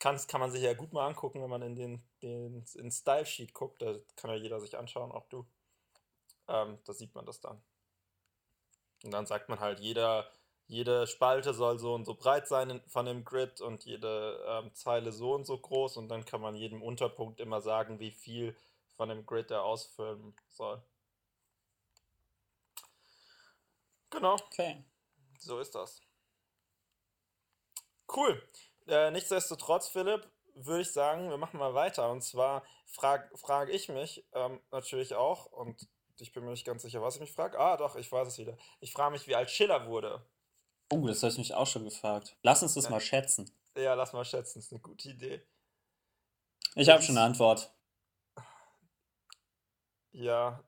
Kann's, 0.00 0.26
kann 0.26 0.40
man 0.40 0.50
sich 0.50 0.62
ja 0.62 0.74
gut 0.74 0.92
mal 0.92 1.06
angucken, 1.06 1.40
wenn 1.42 1.50
man 1.50 1.62
in 1.62 1.76
den, 1.76 2.02
den 2.22 2.64
in 2.74 2.90
Style 2.90 3.24
Sheet 3.24 3.54
guckt, 3.54 3.80
da 3.82 3.94
kann 4.16 4.30
ja 4.30 4.36
jeder 4.36 4.58
sich 4.58 4.76
anschauen, 4.76 5.12
auch 5.12 5.28
du. 5.28 5.46
Ähm, 6.48 6.78
da 6.84 6.92
sieht 6.92 7.14
man 7.14 7.24
das 7.24 7.40
dann. 7.40 7.62
Und 9.04 9.12
dann 9.12 9.26
sagt 9.26 9.48
man 9.48 9.60
halt, 9.60 9.78
jeder, 9.78 10.26
jede 10.66 11.06
Spalte 11.06 11.54
soll 11.54 11.78
so 11.78 11.94
und 11.94 12.04
so 12.04 12.14
breit 12.14 12.48
sein 12.48 12.68
in, 12.70 12.80
von 12.88 13.06
dem 13.06 13.24
Grid 13.24 13.60
und 13.60 13.84
jede 13.84 14.44
ähm, 14.48 14.74
Zeile 14.74 15.12
so 15.12 15.34
und 15.34 15.44
so 15.44 15.56
groß 15.56 15.98
und 15.98 16.08
dann 16.08 16.24
kann 16.24 16.40
man 16.40 16.56
jedem 16.56 16.82
Unterpunkt 16.82 17.38
immer 17.38 17.60
sagen, 17.60 18.00
wie 18.00 18.10
viel 18.10 18.56
von 18.96 19.08
dem 19.08 19.24
Grid 19.26 19.50
er 19.50 19.62
ausfüllen 19.64 20.34
soll. 20.50 20.82
Genau, 24.10 24.34
Okay. 24.34 24.84
so 25.38 25.58
ist 25.58 25.74
das. 25.74 26.00
Cool. 28.14 28.42
Äh, 28.86 29.10
nichtsdestotrotz, 29.10 29.88
Philipp, 29.88 30.28
würde 30.54 30.82
ich 30.82 30.92
sagen, 30.92 31.30
wir 31.30 31.38
machen 31.38 31.58
mal 31.58 31.74
weiter. 31.74 32.10
Und 32.10 32.22
zwar 32.22 32.62
frage 32.86 33.30
frag 33.38 33.70
ich 33.70 33.88
mich 33.88 34.24
ähm, 34.32 34.60
natürlich 34.70 35.14
auch, 35.14 35.46
und 35.46 35.88
ich 36.18 36.32
bin 36.32 36.44
mir 36.44 36.50
nicht 36.50 36.66
ganz 36.66 36.82
sicher, 36.82 37.00
was 37.00 37.14
ich 37.14 37.20
mich 37.22 37.32
frage. 37.32 37.58
Ah, 37.58 37.76
doch, 37.78 37.96
ich 37.96 38.12
weiß 38.12 38.28
es 38.28 38.38
wieder. 38.38 38.56
Ich 38.80 38.92
frage 38.92 39.12
mich, 39.12 39.26
wie 39.26 39.34
alt 39.34 39.50
Schiller 39.50 39.86
wurde. 39.86 40.24
Oh, 40.92 41.06
das 41.06 41.22
habe 41.22 41.32
ich 41.32 41.38
mich 41.38 41.54
auch 41.54 41.66
schon 41.66 41.84
gefragt. 41.84 42.36
Lass 42.42 42.62
uns 42.62 42.74
das 42.74 42.84
Ja. 42.84 42.90
mal 42.90 43.00
schätzen. 43.00 43.50
Ja, 43.76 43.94
lass 43.94 44.12
mal 44.12 44.24
schätzen, 44.26 44.58
ist 44.58 44.72
eine 44.72 44.80
gute 44.82 45.08
Idee. 45.08 45.42
Ich 46.74 46.86
Das 46.86 46.94
habe 46.94 47.02
schon 47.02 47.16
eine 47.16 47.26
Antwort. 47.26 47.72
Ja. 50.12 50.62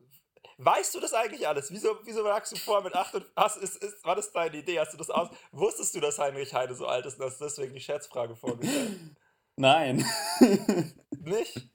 Weißt 0.58 0.94
du 0.94 1.00
das 1.00 1.14
eigentlich 1.14 1.46
alles? 1.48 1.70
Wieso, 1.70 1.98
wieso 2.04 2.22
lagst 2.22 2.52
du 2.52 2.56
vor 2.56 2.82
mit 2.82 2.94
8 2.94 3.14
und 3.16 3.26
hast, 3.36 3.56
ist, 3.56 3.82
ist, 3.82 4.04
war 4.04 4.14
das 4.14 4.32
deine 4.32 4.56
Idee? 4.56 4.78
Hast 4.78 4.92
du 4.92 4.96
das 4.96 5.10
aus? 5.10 5.28
Wusstest 5.50 5.94
du, 5.94 6.00
dass 6.00 6.18
Heinrich 6.18 6.54
Heine 6.54 6.74
so 6.74 6.86
alt 6.86 7.06
ist 7.06 7.18
und 7.18 7.26
hast 7.26 7.40
deswegen 7.40 7.74
die 7.74 7.80
Schätzfrage 7.80 8.36
vorgestellt? 8.36 9.16
Nein. 9.56 10.04
Nicht? 11.10 11.68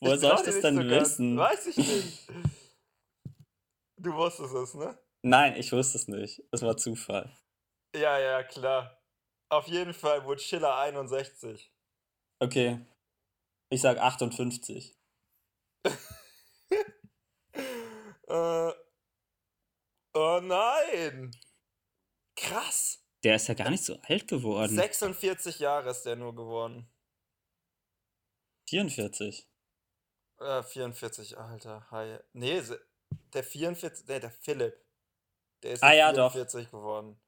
Woher 0.00 0.18
soll 0.18 0.34
ich 0.36 0.42
das 0.42 0.60
denn 0.60 0.76
so 0.76 0.88
wissen? 0.88 1.38
Weiß 1.38 1.66
ich 1.66 1.76
nicht. 1.76 2.28
Du 3.96 4.14
wusstest 4.14 4.54
es, 4.54 4.74
ne? 4.74 4.96
Nein, 5.22 5.56
ich 5.56 5.72
wusste 5.72 5.98
es 5.98 6.06
nicht. 6.06 6.40
Es 6.52 6.62
war 6.62 6.76
Zufall. 6.76 7.36
Ja, 7.94 8.18
ja, 8.18 8.44
klar. 8.44 9.02
Auf 9.50 9.66
jeden 9.66 9.92
Fall 9.92 10.24
wurde 10.24 10.40
Schiller 10.40 10.76
61. 10.76 11.72
Okay. 12.38 12.86
Ich 13.70 13.80
sag 13.80 13.98
58. 13.98 14.96
Äh, 18.28 18.72
oh 20.14 20.40
nein! 20.42 21.30
Krass! 22.36 23.02
Der 23.24 23.36
ist 23.36 23.48
ja 23.48 23.54
gar 23.54 23.70
nicht 23.70 23.84
so 23.84 23.98
alt 24.02 24.28
geworden. 24.28 24.74
46 24.74 25.58
Jahre 25.58 25.90
ist 25.90 26.02
der 26.02 26.16
nur 26.16 26.34
geworden. 26.34 26.88
44. 28.68 29.48
Äh, 30.40 30.62
44, 30.62 31.38
Alter. 31.38 31.86
Hi. 31.90 32.18
Nee, 32.32 32.62
der 33.32 33.42
44, 33.42 34.06
nee, 34.06 34.20
der 34.20 34.30
Philipp. 34.30 34.74
Der 35.62 35.72
ist 35.72 35.82
Ah 35.82 35.92
ja 35.92 36.10
ja, 36.10 36.12
doch. 36.12 36.32
44 36.32 36.70
geworden. 36.70 37.20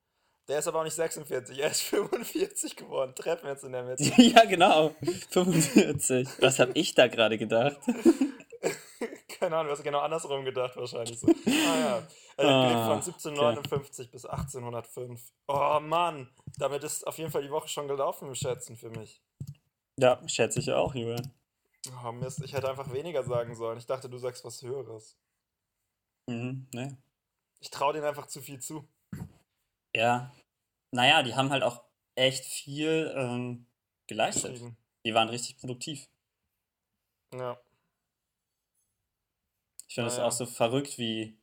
Der 0.48 0.58
ist 0.58 0.66
aber 0.66 0.80
auch 0.80 0.84
nicht 0.84 0.94
46, 0.94 1.58
er 1.58 1.70
ist 1.70 1.82
45 1.82 2.76
geworden. 2.76 3.14
Treffen 3.14 3.44
wir 3.44 3.52
jetzt 3.52 3.64
in 3.64 3.72
der 3.72 3.84
Mitte. 3.84 4.02
ja, 4.16 4.44
genau. 4.44 4.94
45. 5.30 6.28
Was 6.40 6.58
habe 6.58 6.72
ich 6.74 6.94
da 6.94 7.06
gerade 7.06 7.38
gedacht? 7.38 7.78
Keine 9.40 9.56
Ahnung, 9.56 9.68
du 9.68 9.72
hast 9.72 9.82
genau 9.82 10.00
andersrum 10.00 10.44
gedacht 10.44 10.76
wahrscheinlich 10.76 11.18
so. 11.18 11.26
Ah 11.26 11.78
ja. 11.78 11.94
Hat 11.94 12.06
gelebt 12.36 12.36
von 12.36 12.92
Ah, 12.92 12.94
1759 12.96 14.10
bis 14.10 14.26
1805. 14.26 15.32
Oh 15.48 15.80
Mann, 15.80 16.30
damit 16.58 16.84
ist 16.84 17.06
auf 17.06 17.16
jeden 17.16 17.30
Fall 17.30 17.42
die 17.42 17.50
Woche 17.50 17.68
schon 17.68 17.88
gelaufen 17.88 18.28
im 18.28 18.34
Schätzen 18.34 18.76
für 18.76 18.90
mich. 18.90 19.22
Ja, 19.96 20.20
schätze 20.28 20.60
ich 20.60 20.70
auch, 20.70 20.94
Julian. 20.94 21.32
Oh 22.04 22.12
Mist, 22.12 22.42
ich 22.44 22.52
hätte 22.52 22.68
einfach 22.68 22.92
weniger 22.92 23.22
sagen 23.24 23.54
sollen. 23.54 23.78
Ich 23.78 23.86
dachte, 23.86 24.10
du 24.10 24.18
sagst 24.18 24.44
was 24.44 24.60
Höheres. 24.60 25.16
Mhm, 26.26 26.68
ne. 26.74 26.98
Ich 27.60 27.70
traue 27.70 27.94
denen 27.94 28.04
einfach 28.04 28.26
zu 28.26 28.42
viel 28.42 28.60
zu. 28.60 28.86
Ja. 29.96 30.30
Naja, 30.90 31.22
die 31.22 31.34
haben 31.34 31.50
halt 31.50 31.62
auch 31.62 31.82
echt 32.14 32.44
viel 32.44 33.12
ähm, 33.16 33.66
geleistet. 34.06 34.60
Die 35.04 35.14
waren 35.14 35.30
richtig 35.30 35.58
produktiv. 35.58 36.08
Ja. 37.34 37.58
Ich 39.90 39.94
finde 39.96 40.08
es 40.08 40.18
Naja. 40.18 40.28
auch 40.28 40.32
so 40.32 40.46
verrückt, 40.46 40.98
wie, 40.98 41.36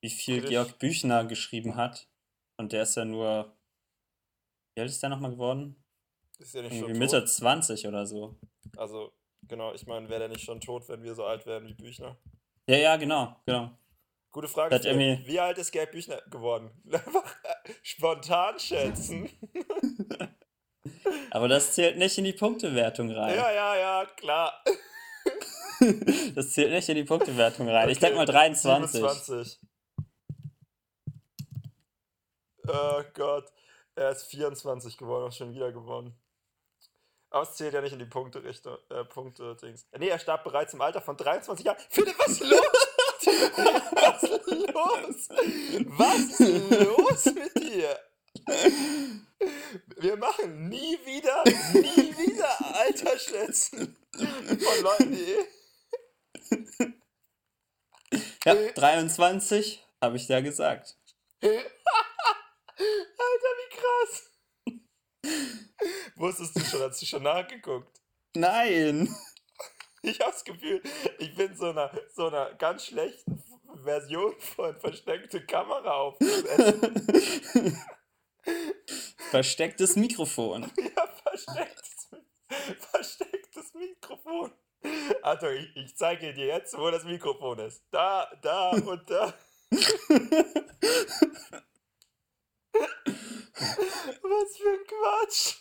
wie 0.00 0.08
viel 0.10 0.36
Friedrich- 0.36 0.50
Georg 0.50 0.78
Büchner 0.78 1.24
geschrieben 1.24 1.74
hat. 1.74 2.06
Und 2.56 2.72
der 2.72 2.84
ist 2.84 2.94
ja 2.94 3.04
nur. 3.04 3.56
Wie 4.76 4.82
alt 4.82 4.88
ist 4.90 5.02
der 5.02 5.10
nochmal 5.10 5.32
geworden? 5.32 5.74
Ist 6.38 6.54
ja 6.54 6.62
nicht 6.62 6.72
Irgendwie 6.74 6.92
schon 6.92 6.98
Mitte 7.00 7.18
tot. 7.18 7.28
20 7.28 7.88
oder 7.88 8.06
so. 8.06 8.38
Also, 8.76 9.12
genau, 9.48 9.74
ich 9.74 9.84
meine, 9.88 10.08
wäre 10.08 10.20
der 10.20 10.28
nicht 10.28 10.44
schon 10.44 10.60
tot, 10.60 10.88
wenn 10.88 11.02
wir 11.02 11.14
so 11.16 11.24
alt 11.24 11.44
wären 11.44 11.66
wie 11.66 11.74
Büchner? 11.74 12.16
Ja, 12.68 12.76
ja, 12.76 12.96
genau, 12.96 13.34
genau. 13.44 13.76
Gute 14.30 14.46
Frage. 14.48 14.78
Philipp. 14.78 14.98
irgendwie- 15.00 15.26
Wie 15.26 15.40
alt 15.40 15.58
ist 15.58 15.72
Gerd 15.72 15.90
Büchner 15.90 16.22
geworden? 16.30 16.70
Einfach 16.92 17.34
äh, 17.42 17.72
spontan 17.82 18.60
schätzen. 18.60 19.28
Aber 21.32 21.48
das 21.48 21.72
zählt 21.74 21.98
nicht 21.98 22.16
in 22.16 22.24
die 22.24 22.32
Punktewertung 22.32 23.10
rein. 23.10 23.34
Ja, 23.34 23.50
ja, 23.52 23.76
ja, 23.76 24.06
klar. 24.16 24.62
Das 26.34 26.50
zählt 26.52 26.70
nicht 26.70 26.88
in 26.88 26.96
die 26.96 27.04
Punktewertung 27.04 27.68
rein. 27.68 27.88
Ich 27.88 27.98
Okay, 27.98 28.06
denke 28.06 28.18
mal 28.18 28.26
23. 28.26 29.00
27. 29.00 29.60
Oh 32.68 33.02
Gott. 33.14 33.52
Er 33.94 34.10
ist 34.10 34.24
24 34.24 34.96
geworden, 34.96 35.28
auch 35.28 35.32
schon 35.32 35.52
wieder 35.52 35.72
gewonnen. 35.72 36.14
Aber 37.30 37.42
es 37.42 37.54
zählt 37.54 37.74
ja 37.74 37.80
nicht 37.80 37.92
in 37.92 37.98
die 37.98 38.04
Punkte 38.04 38.42
Richtung, 38.44 38.76
äh, 38.90 39.04
Punkte 39.04 39.56
Dings. 39.56 39.86
Nee, 39.98 40.08
er 40.08 40.18
starb 40.18 40.44
bereits 40.44 40.74
im 40.74 40.80
Alter 40.80 41.00
von 41.00 41.16
23 41.16 41.64
Jahren. 41.64 41.78
Philipp, 41.88 42.18
was 42.18 42.28
ist 42.28 42.40
los? 42.40 42.60
was 43.92 44.22
ist 44.22 44.46
los? 44.74 45.28
Was 45.98 46.40
ist 46.40 46.70
los 46.70 47.24
mit 47.34 47.54
dir? 47.58 47.98
Wir 49.96 50.16
machen 50.16 50.68
nie 50.68 50.98
wieder, 51.04 51.42
nie 51.72 52.14
wieder 52.18 52.76
Altersschätzen 52.80 53.96
von 54.12 54.82
Leuten, 54.82 55.12
die 55.12 55.36
Ja, 58.44 58.54
23 58.54 59.84
habe 60.00 60.16
ich 60.16 60.28
ja 60.28 60.40
gesagt. 60.40 60.98
Alter, 61.42 61.62
wie 63.58 63.76
krass. 63.76 64.30
Wusstest 66.16 66.56
du 66.56 66.60
schon, 66.64 66.80
hast 66.82 67.00
du 67.00 67.06
schon 67.06 67.22
nachgeguckt? 67.22 68.00
Nein! 68.34 69.14
Ich 70.02 70.20
habe 70.20 70.32
das 70.32 70.42
Gefühl, 70.44 70.82
ich 71.18 71.34
bin 71.36 71.56
so 71.56 71.70
einer, 71.70 71.92
so 72.14 72.26
einer 72.26 72.52
ganz 72.54 72.86
schlechten 72.86 73.42
Version 73.84 74.34
von 74.40 74.78
versteckte 74.80 75.46
Kamera 75.46 75.92
aufgesetzt. 75.92 76.88
Verstecktes 79.30 79.96
Mikrofon. 79.96 80.70
ja, 80.76 81.06
verstecktes, 81.22 82.10
verstecktes 82.90 83.74
Mikrofon. 83.74 84.52
Achtung, 85.22 85.50
ich, 85.52 85.76
ich 85.76 85.96
zeige 85.96 86.32
dir 86.34 86.46
jetzt, 86.46 86.76
wo 86.76 86.90
das 86.90 87.04
Mikrofon 87.04 87.58
ist. 87.60 87.82
Da, 87.90 88.28
da 88.42 88.70
und 88.70 89.08
da. 89.08 89.32
Was 94.22 94.56
für 94.56 94.70
ein 94.70 94.84
Quatsch. 94.86 95.56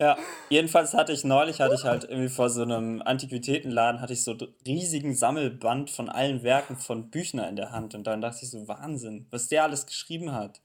Ja, 0.00 0.16
jedenfalls 0.48 0.94
hatte 0.94 1.12
ich 1.12 1.24
neulich, 1.24 1.60
hatte 1.60 1.74
ich 1.74 1.84
halt 1.84 2.04
irgendwie 2.04 2.30
vor 2.30 2.48
so 2.48 2.62
einem 2.62 3.02
Antiquitätenladen, 3.02 4.00
hatte 4.00 4.14
ich 4.14 4.24
so 4.24 4.34
riesigen 4.66 5.14
Sammelband 5.14 5.90
von 5.90 6.08
allen 6.08 6.42
Werken 6.42 6.76
von 6.76 7.10
Büchner 7.10 7.46
in 7.50 7.56
der 7.56 7.70
Hand. 7.70 7.94
Und 7.94 8.06
dann 8.06 8.22
dachte 8.22 8.38
ich 8.42 8.50
so, 8.50 8.66
Wahnsinn, 8.66 9.26
was 9.30 9.48
der 9.48 9.64
alles 9.64 9.86
geschrieben 9.86 10.32
hat. 10.32 10.62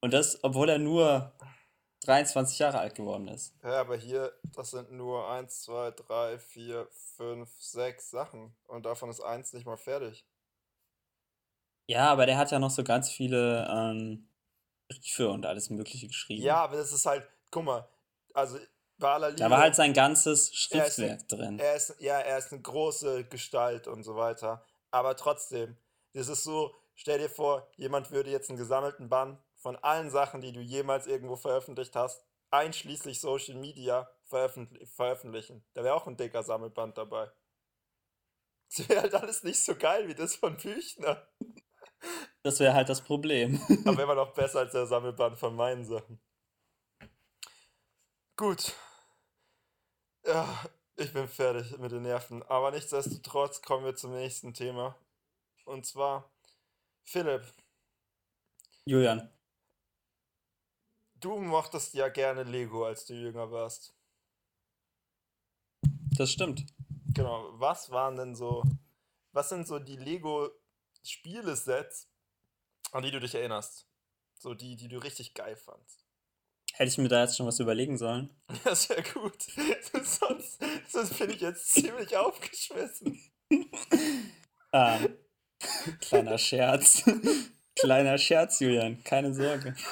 Und 0.00 0.14
das, 0.14 0.44
obwohl 0.44 0.68
er 0.68 0.78
nur 0.78 1.32
23 2.10 2.58
Jahre 2.58 2.80
alt 2.80 2.94
geworden 2.94 3.28
ist. 3.28 3.54
Ja, 3.62 3.80
aber 3.80 3.96
hier, 3.96 4.32
das 4.42 4.72
sind 4.72 4.90
nur 4.90 5.30
1, 5.30 5.62
2, 5.62 5.92
3, 5.92 6.38
4, 6.38 6.88
5, 7.16 7.48
6 7.58 8.10
Sachen. 8.10 8.54
Und 8.66 8.84
davon 8.84 9.10
ist 9.10 9.20
eins 9.20 9.52
nicht 9.52 9.64
mal 9.64 9.76
fertig. 9.76 10.26
Ja, 11.86 12.10
aber 12.10 12.26
der 12.26 12.36
hat 12.36 12.50
ja 12.50 12.58
noch 12.58 12.70
so 12.70 12.82
ganz 12.82 13.10
viele 13.10 13.68
ähm, 13.70 14.28
Briefe 14.88 15.28
und 15.30 15.46
alles 15.46 15.70
Mögliche 15.70 16.08
geschrieben. 16.08 16.42
Ja, 16.42 16.56
aber 16.56 16.76
das 16.76 16.92
ist 16.92 17.06
halt, 17.06 17.26
guck 17.50 17.64
mal, 17.64 17.88
also 18.34 18.58
bei 18.98 19.12
aller 19.12 19.28
Liebe. 19.28 19.40
Da 19.40 19.50
war 19.50 19.58
halt 19.58 19.76
sein 19.76 19.92
ganzes 19.92 20.48
er 20.48 20.52
ist, 20.52 20.56
Schriftwerk 20.56 21.28
drin. 21.28 21.58
er 21.58 21.76
ist, 21.76 21.94
ja, 22.00 22.18
er 22.18 22.38
ist 22.38 22.52
eine 22.52 22.60
große 22.60 23.24
Gestalt 23.24 23.86
und 23.86 24.02
so 24.02 24.16
weiter. 24.16 24.64
Aber 24.90 25.16
trotzdem, 25.16 25.76
das 26.12 26.28
ist 26.28 26.42
so, 26.42 26.74
stell 26.94 27.18
dir 27.18 27.30
vor, 27.30 27.68
jemand 27.76 28.10
würde 28.10 28.30
jetzt 28.30 28.50
einen 28.50 28.58
gesammelten 28.58 29.08
Band 29.08 29.38
von 29.60 29.76
allen 29.76 30.10
Sachen, 30.10 30.40
die 30.40 30.52
du 30.52 30.60
jemals 30.60 31.06
irgendwo 31.06 31.36
veröffentlicht 31.36 31.94
hast, 31.94 32.24
einschließlich 32.50 33.20
Social 33.20 33.56
Media, 33.56 34.10
veröffentlich 34.24 34.88
veröffentlichen. 34.90 35.64
Da 35.74 35.84
wäre 35.84 35.94
auch 35.94 36.06
ein 36.06 36.16
dicker 36.16 36.42
Sammelband 36.42 36.98
dabei. 36.98 37.30
Das 38.68 38.88
wäre 38.88 39.02
halt 39.02 39.14
alles 39.14 39.42
nicht 39.42 39.62
so 39.62 39.76
geil 39.76 40.08
wie 40.08 40.14
das 40.14 40.36
von 40.36 40.56
Büchner. 40.56 41.26
Das 42.42 42.60
wäre 42.60 42.74
halt 42.74 42.88
das 42.88 43.02
Problem. 43.02 43.60
Aber 43.84 44.02
immer 44.02 44.14
noch 44.14 44.32
besser 44.32 44.60
als 44.60 44.72
der 44.72 44.86
Sammelband 44.86 45.38
von 45.38 45.54
meinen 45.54 45.84
Sachen. 45.84 46.20
Gut. 48.36 48.74
Ja, 50.24 50.64
ich 50.96 51.12
bin 51.12 51.28
fertig 51.28 51.76
mit 51.78 51.92
den 51.92 52.02
Nerven. 52.02 52.42
Aber 52.44 52.70
nichtsdestotrotz 52.70 53.60
kommen 53.60 53.84
wir 53.84 53.96
zum 53.96 54.12
nächsten 54.12 54.54
Thema. 54.54 54.96
Und 55.64 55.84
zwar, 55.84 56.30
Philipp. 57.04 57.42
Julian. 58.84 59.30
Du 61.20 61.38
mochtest 61.38 61.94
ja 61.94 62.08
gerne 62.08 62.44
Lego, 62.44 62.86
als 62.86 63.04
du 63.04 63.12
jünger 63.12 63.50
warst. 63.50 63.92
Das 66.16 66.32
stimmt. 66.32 66.64
Genau. 67.14 67.50
Was 67.60 67.90
waren 67.90 68.16
denn 68.16 68.34
so, 68.34 68.62
was 69.32 69.50
sind 69.50 69.68
so 69.68 69.78
die 69.78 69.96
Lego-Spielesets, 69.96 72.08
an 72.92 73.02
die 73.02 73.10
du 73.10 73.20
dich 73.20 73.34
erinnerst? 73.34 73.86
So 74.38 74.54
die, 74.54 74.76
die 74.76 74.88
du 74.88 74.96
richtig 74.96 75.34
geil 75.34 75.56
fandst. 75.56 76.06
Hätte 76.72 76.88
ich 76.88 76.96
mir 76.96 77.08
da 77.08 77.22
jetzt 77.22 77.36
schon 77.36 77.46
was 77.46 77.60
überlegen 77.60 77.98
sollen? 77.98 78.34
Ja, 78.64 78.74
sehr 78.74 79.02
gut. 79.02 79.42
sonst, 80.02 80.58
sonst 80.88 81.18
bin 81.18 81.28
ich 81.30 81.42
jetzt 81.42 81.74
ziemlich 81.74 82.16
aufgeschmissen. 82.16 83.20
ähm, 84.72 85.18
kleiner 86.00 86.38
Scherz. 86.38 87.04
Kleiner 87.78 88.18
Scherz, 88.18 88.60
Julian, 88.60 89.02
keine 89.04 89.32
Sorge. 89.34 89.74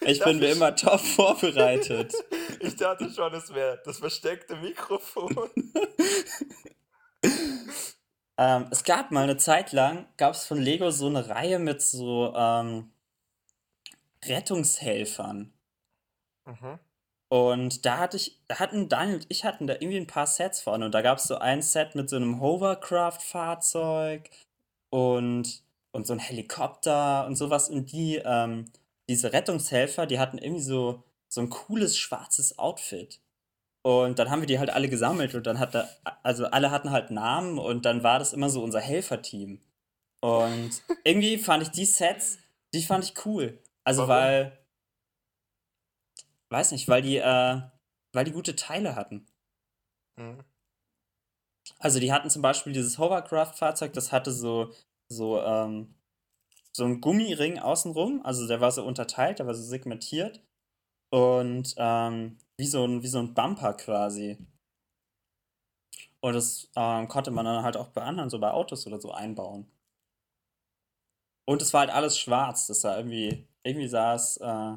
Ich 0.00 0.20
bin 0.20 0.40
wie 0.40 0.50
immer 0.50 0.74
top 0.74 1.00
vorbereitet. 1.00 2.12
Ich 2.60 2.76
dachte 2.76 3.10
schon, 3.10 3.34
es 3.34 3.52
wäre 3.52 3.82
das 3.84 3.98
versteckte 3.98 4.56
Mikrofon. 4.56 5.50
ähm, 8.38 8.66
es 8.70 8.82
gab 8.82 9.10
mal 9.10 9.24
eine 9.24 9.36
Zeit 9.36 9.72
lang, 9.72 10.06
gab 10.16 10.32
es 10.34 10.46
von 10.46 10.58
Lego 10.58 10.90
so 10.90 11.06
eine 11.06 11.28
Reihe 11.28 11.58
mit 11.58 11.82
so 11.82 12.32
ähm, 12.34 12.90
Rettungshelfern. 14.24 15.52
Mhm. 16.46 16.78
Und 17.28 17.84
da 17.84 17.98
hatte 17.98 18.16
ich, 18.16 18.40
da 18.48 18.58
hatten 18.58 18.88
Daniel 18.88 19.16
und 19.16 19.26
ich 19.28 19.44
hatten 19.44 19.66
da 19.66 19.74
irgendwie 19.74 19.98
ein 19.98 20.06
paar 20.06 20.26
Sets 20.26 20.62
von. 20.62 20.82
Und 20.82 20.94
da 20.94 21.02
gab 21.02 21.18
es 21.18 21.24
so 21.24 21.36
ein 21.36 21.60
Set 21.60 21.94
mit 21.94 22.08
so 22.08 22.16
einem 22.16 22.40
Hovercraft-Fahrzeug 22.40 24.30
und 24.90 25.65
und 25.96 26.06
so 26.06 26.12
ein 26.12 26.18
Helikopter 26.18 27.26
und 27.26 27.36
sowas. 27.36 27.68
Und 27.68 27.90
die, 27.92 28.20
ähm, 28.24 28.66
diese 29.08 29.32
Rettungshelfer, 29.32 30.06
die 30.06 30.18
hatten 30.18 30.38
irgendwie 30.38 30.62
so, 30.62 31.04
so 31.28 31.40
ein 31.40 31.50
cooles 31.50 31.98
schwarzes 31.98 32.58
Outfit. 32.58 33.20
Und 33.82 34.18
dann 34.18 34.30
haben 34.30 34.40
wir 34.40 34.46
die 34.46 34.58
halt 34.58 34.70
alle 34.70 34.88
gesammelt 34.88 35.34
und 35.34 35.46
dann 35.46 35.58
hat 35.60 35.74
da, 35.74 35.88
also 36.22 36.46
alle 36.46 36.70
hatten 36.70 36.90
halt 36.90 37.10
Namen 37.10 37.58
und 37.58 37.84
dann 37.84 38.02
war 38.02 38.18
das 38.18 38.32
immer 38.32 38.50
so 38.50 38.62
unser 38.62 38.80
Helferteam. 38.80 39.60
Und 40.20 40.82
irgendwie 41.04 41.38
fand 41.38 41.62
ich 41.62 41.70
die 41.70 41.84
Sets, 41.84 42.38
die 42.74 42.82
fand 42.82 43.04
ich 43.04 43.24
cool. 43.24 43.62
Also 43.84 44.08
Warum? 44.08 44.24
weil, 44.24 44.58
weiß 46.50 46.72
nicht, 46.72 46.88
weil 46.88 47.02
die, 47.02 47.18
äh, 47.18 47.60
weil 48.12 48.24
die 48.24 48.32
gute 48.32 48.56
Teile 48.56 48.96
hatten. 48.96 49.26
Mhm. 50.16 50.42
Also 51.78 52.00
die 52.00 52.12
hatten 52.12 52.30
zum 52.30 52.42
Beispiel 52.42 52.72
dieses 52.72 52.98
Hovercraft-Fahrzeug, 52.98 53.92
das 53.92 54.10
hatte 54.10 54.32
so 54.32 54.72
so, 55.08 55.40
ähm, 55.40 55.94
so 56.72 56.84
ein 56.84 57.00
Gummiring 57.00 57.58
außenrum. 57.58 58.20
Also 58.24 58.46
der 58.46 58.60
war 58.60 58.72
so 58.72 58.84
unterteilt, 58.84 59.38
der 59.38 59.46
war 59.46 59.54
so 59.54 59.62
segmentiert. 59.62 60.40
Und 61.10 61.74
ähm, 61.76 62.38
wie, 62.56 62.66
so 62.66 62.84
ein, 62.84 63.02
wie 63.02 63.08
so 63.08 63.18
ein 63.18 63.34
Bumper 63.34 63.74
quasi. 63.74 64.38
Und 66.20 66.34
das 66.34 66.70
ähm, 66.74 67.08
konnte 67.08 67.30
man 67.30 67.44
dann 67.44 67.62
halt 67.62 67.76
auch 67.76 67.88
bei 67.88 68.02
anderen, 68.02 68.30
so 68.30 68.38
bei 68.38 68.50
Autos 68.50 68.86
oder 68.86 69.00
so 69.00 69.12
einbauen. 69.12 69.70
Und 71.44 71.62
es 71.62 71.72
war 71.72 71.80
halt 71.80 71.90
alles 71.90 72.18
schwarz. 72.18 72.66
Das 72.66 72.80
sah 72.80 72.96
irgendwie, 72.96 73.48
irgendwie 73.62 73.88
sah 73.88 74.14
es 74.14 74.36
äh, 74.38 74.76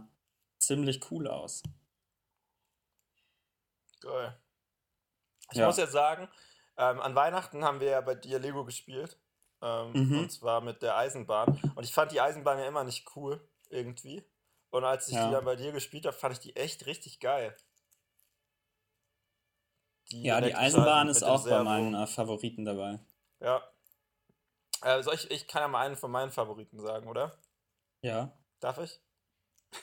ziemlich 0.60 1.12
cool 1.12 1.28
aus. 1.28 1.64
Geil. 4.02 4.40
Ich 5.52 5.58
ja. 5.58 5.66
muss 5.66 5.78
jetzt 5.78 5.94
sagen, 5.94 6.30
ähm, 6.78 7.00
an 7.02 7.16
Weihnachten 7.16 7.64
haben 7.64 7.80
wir 7.80 7.90
ja 7.90 8.02
bei 8.02 8.16
dir 8.16 8.40
Lego 8.40 8.64
gespielt. 8.64 9.20
Ähm, 9.62 9.92
mhm. 9.94 10.20
Und 10.20 10.32
zwar 10.32 10.62
mit 10.62 10.82
der 10.82 10.98
Eisenbahn. 10.98 11.60
Und 11.76 11.84
ich 11.84 11.94
fand 11.94 12.12
die 12.12 12.22
Eisenbahn 12.22 12.60
ja 12.60 12.68
immer 12.68 12.84
nicht 12.84 13.06
cool, 13.16 13.46
irgendwie. 13.70 14.24
Und 14.72 14.84
als 14.84 15.08
ich 15.08 15.16
ja. 15.16 15.28
die 15.28 15.34
dann 15.34 15.46
bei 15.46 15.56
dir 15.56 15.72
gespielt 15.72 16.06
habe, 16.06 16.16
fand 16.16 16.34
ich 16.34 16.40
die 16.40 16.56
echt 16.56 16.86
richtig 16.86 17.20
geil. 17.20 17.56
Die 20.12 20.24
ja, 20.24 20.42
die 20.42 20.56
Eisenbahn 20.56 21.08
ist 21.10 21.24
auch 21.24 21.48
bei 21.48 21.64
meinen 21.64 21.94
äh, 21.94 22.08
Favoriten 22.08 22.66
dabei. 22.66 23.00
Ja. 23.40 23.62
Äh, 24.82 25.04
soll 25.04 25.16
ich, 25.16 25.30
ich 25.30 25.48
kann 25.48 25.62
ja 25.62 25.68
mal 25.68 25.86
einen 25.86 25.98
von 25.98 26.10
meinen 26.10 26.32
Favoriten 26.32 26.80
sagen, 26.80 27.08
oder? 27.08 27.38
Ja. 28.02 28.32
Darf 28.60 28.78
ich? 28.80 29.00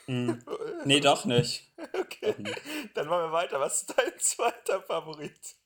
Mm. 0.07 0.33
Nee, 0.85 1.01
doch 1.01 1.25
nicht. 1.25 1.73
okay. 1.93 2.35
Dann 2.95 3.09
machen 3.09 3.25
wir 3.25 3.33
weiter. 3.33 3.61
Was 3.61 3.83
ist 3.83 3.95
dein 3.97 4.13
zweiter 4.19 4.81
Favorit? 4.83 5.57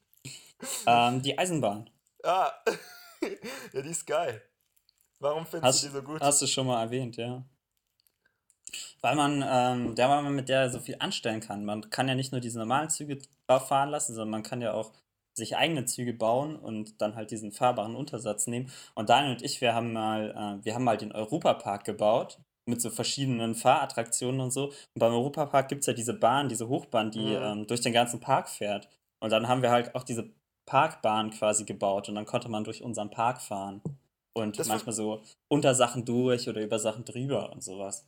Ähm, 0.87 1.23
die 1.23 1.39
Eisenbahn. 1.39 1.91
Ah. 2.23 2.53
ja, 3.73 3.83
die 3.83 3.91
ist 3.91 4.07
geil. 4.07 4.43
Warum 5.19 5.45
findest 5.47 5.65
hast, 5.65 5.83
du 5.83 5.89
die 5.89 5.93
so 5.95 6.03
gut? 6.03 6.21
Hast 6.21 6.43
du 6.43 6.47
schon 6.47 6.67
mal 6.67 6.83
erwähnt, 6.83 7.17
ja. 7.17 7.45
Weil 9.01 9.17
man, 9.17 9.45
ähm, 9.47 9.95
der, 9.95 10.09
weil 10.09 10.23
man 10.23 10.35
mit 10.35 10.49
der 10.49 10.71
so 10.71 10.79
viel 10.79 10.97
anstellen 10.99 11.41
kann. 11.41 11.65
Man 11.65 11.91
kann 11.91 12.09
ja 12.09 12.15
nicht 12.15 12.33
nur 12.33 12.41
diese 12.41 12.59
normalen 12.59 12.91
Züge 12.91 13.19
fahren 13.47 13.91
lassen, 13.91 14.15
sondern 14.15 14.31
man 14.31 14.43
kann 14.43 14.61
ja 14.61 14.73
auch 14.73 14.93
sich 15.35 15.57
eigene 15.57 15.85
Züge 15.85 16.13
bauen 16.13 16.57
und 16.57 17.01
dann 17.01 17.15
halt 17.15 17.31
diesen 17.31 17.53
fahrbaren 17.53 17.97
Untersatz 17.97 18.47
nehmen. 18.47 18.71
Und 18.95 19.09
Daniel 19.11 19.33
und 19.33 19.43
ich, 19.43 19.61
wir 19.61 19.75
haben 19.75 19.93
mal, 19.93 20.31
äh, 20.31 20.65
wir 20.65 20.75
haben 20.75 20.85
mal 20.85 20.97
den 20.99 21.13
Europapark 21.13 21.85
gebaut 21.85 22.39
mit 22.67 22.81
so 22.81 22.91
verschiedenen 22.91 23.55
Fahrattraktionen 23.55 24.41
und 24.41 24.53
so. 24.53 24.67
Und 24.69 24.99
beim 24.99 25.13
Europapark 25.13 25.69
gibt 25.69 25.81
es 25.81 25.87
ja 25.87 25.93
diese 25.93 26.15
Bahn, 26.15 26.49
diese 26.49 26.69
Hochbahn, 26.69 27.11
die 27.11 27.37
mhm. 27.37 27.43
ähm, 27.43 27.67
durch 27.67 27.81
den 27.81 27.93
ganzen 27.93 28.21
Park 28.21 28.49
fährt. 28.49 28.89
Und 29.19 29.31
dann 29.31 29.49
haben 29.49 29.63
wir 29.63 29.71
halt 29.71 29.95
auch 29.95 30.05
diese 30.05 30.31
Parkbahn 30.71 31.33
quasi 31.33 31.65
gebaut 31.65 32.09
und 32.09 32.15
dann 32.15 32.27
konnte 32.27 32.49
man 32.49 32.63
durch 32.63 32.85
unseren 32.85 33.11
Park 33.11 33.43
fahren. 33.43 33.83
Und 34.33 34.57
das 34.57 34.69
manchmal 34.69 34.95
so 34.95 35.21
unter 35.49 35.75
Sachen 35.75 36.05
durch 36.05 36.49
oder 36.49 36.61
über 36.61 36.79
Sachen 36.79 37.05
drüber 37.05 37.51
und 37.51 37.65
sowas. 37.65 38.07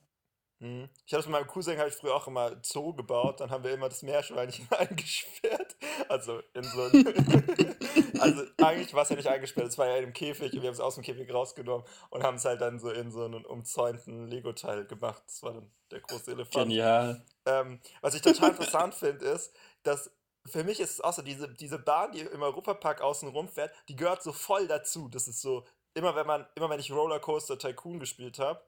Mhm. 0.61 0.89
Ich 1.05 1.13
habe 1.13 1.23
es 1.23 1.27
mit 1.27 1.33
meinem 1.33 1.49
Cousin 1.49 1.77
habe 1.77 1.89
ich 1.89 1.97
früher 1.97 2.15
auch 2.15 2.29
immer 2.29 2.53
Zoo 2.63 2.95
gebaut, 2.95 3.41
dann 3.41 3.51
haben 3.51 3.65
wir 3.65 3.73
immer 3.73 3.89
das 3.89 4.03
Meerschweinchen 4.03 4.69
eingesperrt. 4.79 5.75
Also 6.09 6.41
in 6.55 6.63
so 6.63 6.83
Also 8.21 8.45
eigentlich 8.63 8.95
war 8.95 9.03
es 9.03 9.09
ja 9.09 9.17
nicht 9.17 9.27
eingesperrt, 9.27 9.67
es 9.67 9.77
war 9.77 9.89
ja 9.89 9.97
in 9.97 10.05
einem 10.05 10.13
Käfig 10.13 10.53
und 10.53 10.63
wir 10.63 10.69
haben 10.69 10.75
es 10.75 10.79
aus 10.81 10.95
dem 10.95 11.03
Käfig 11.03 11.35
rausgenommen 11.35 11.85
und 12.11 12.23
haben 12.23 12.37
es 12.37 12.45
halt 12.45 12.61
dann 12.61 12.79
so 12.79 12.91
in 12.91 13.11
so 13.11 13.25
einen 13.25 13.45
umzäunten 13.45 14.29
Lego-Teil 14.29 14.87
gemacht. 14.87 15.25
Das 15.27 15.43
war 15.43 15.55
dann 15.55 15.69
der 15.91 16.01
große 16.01 16.31
Elefant. 16.31 16.69
Genial. 16.69 17.25
Ähm, 17.45 17.81
was 18.01 18.15
ich 18.15 18.23
total 18.23 18.51
interessant 18.51 18.95
finde, 18.95 19.25
ist, 19.25 19.53
dass 19.83 20.13
für 20.47 20.65
mich 20.65 20.81
ist 20.81 20.91
es 20.91 21.01
auch 21.01 21.13
so, 21.13 21.23
diese, 21.23 21.49
diese 21.49 21.79
Bahn, 21.79 22.13
die 22.13 22.21
im 22.21 22.43
Europapark 22.43 23.01
außen 23.01 23.29
rumfährt, 23.29 23.73
die 23.89 23.97
gehört 23.97 24.23
so 24.23 24.33
voll 24.33 24.67
dazu. 24.67 25.09
Das 25.09 25.29
ist 25.29 25.41
so, 25.41 25.65
immer 25.95 26.17
wenn 26.17 26.27
man, 26.27 26.47
immer 26.55 26.69
wenn 26.71 26.81
ich 26.81 26.91
Rollercoaster 26.91 27.59
Tycoon 27.59 28.01
gespielt 28.01 28.39
habe, 28.39 28.65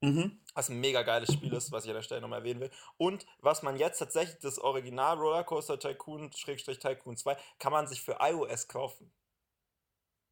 mhm. 0.00 0.40
was 0.54 0.68
ein 0.68 0.78
mega 0.78 1.02
geiles 1.02 1.32
Spiel 1.32 1.52
ist, 1.52 1.72
was 1.72 1.84
ich 1.84 1.90
an 1.90 1.96
der 1.96 2.02
Stelle 2.02 2.20
nochmal 2.20 2.40
erwähnen 2.40 2.60
will. 2.60 2.70
Und 2.96 3.26
was 3.40 3.62
man 3.62 3.76
jetzt 3.76 3.98
tatsächlich, 3.98 4.38
das 4.40 4.58
Original 4.58 5.18
Rollercoaster 5.18 5.78
Tycoon, 5.78 6.32
Schrägstrich 6.32 6.78
Tycoon 6.78 7.16
2, 7.16 7.36
kann 7.58 7.72
man 7.72 7.86
sich 7.86 8.02
für 8.02 8.18
iOS 8.20 8.68
kaufen. 8.68 9.12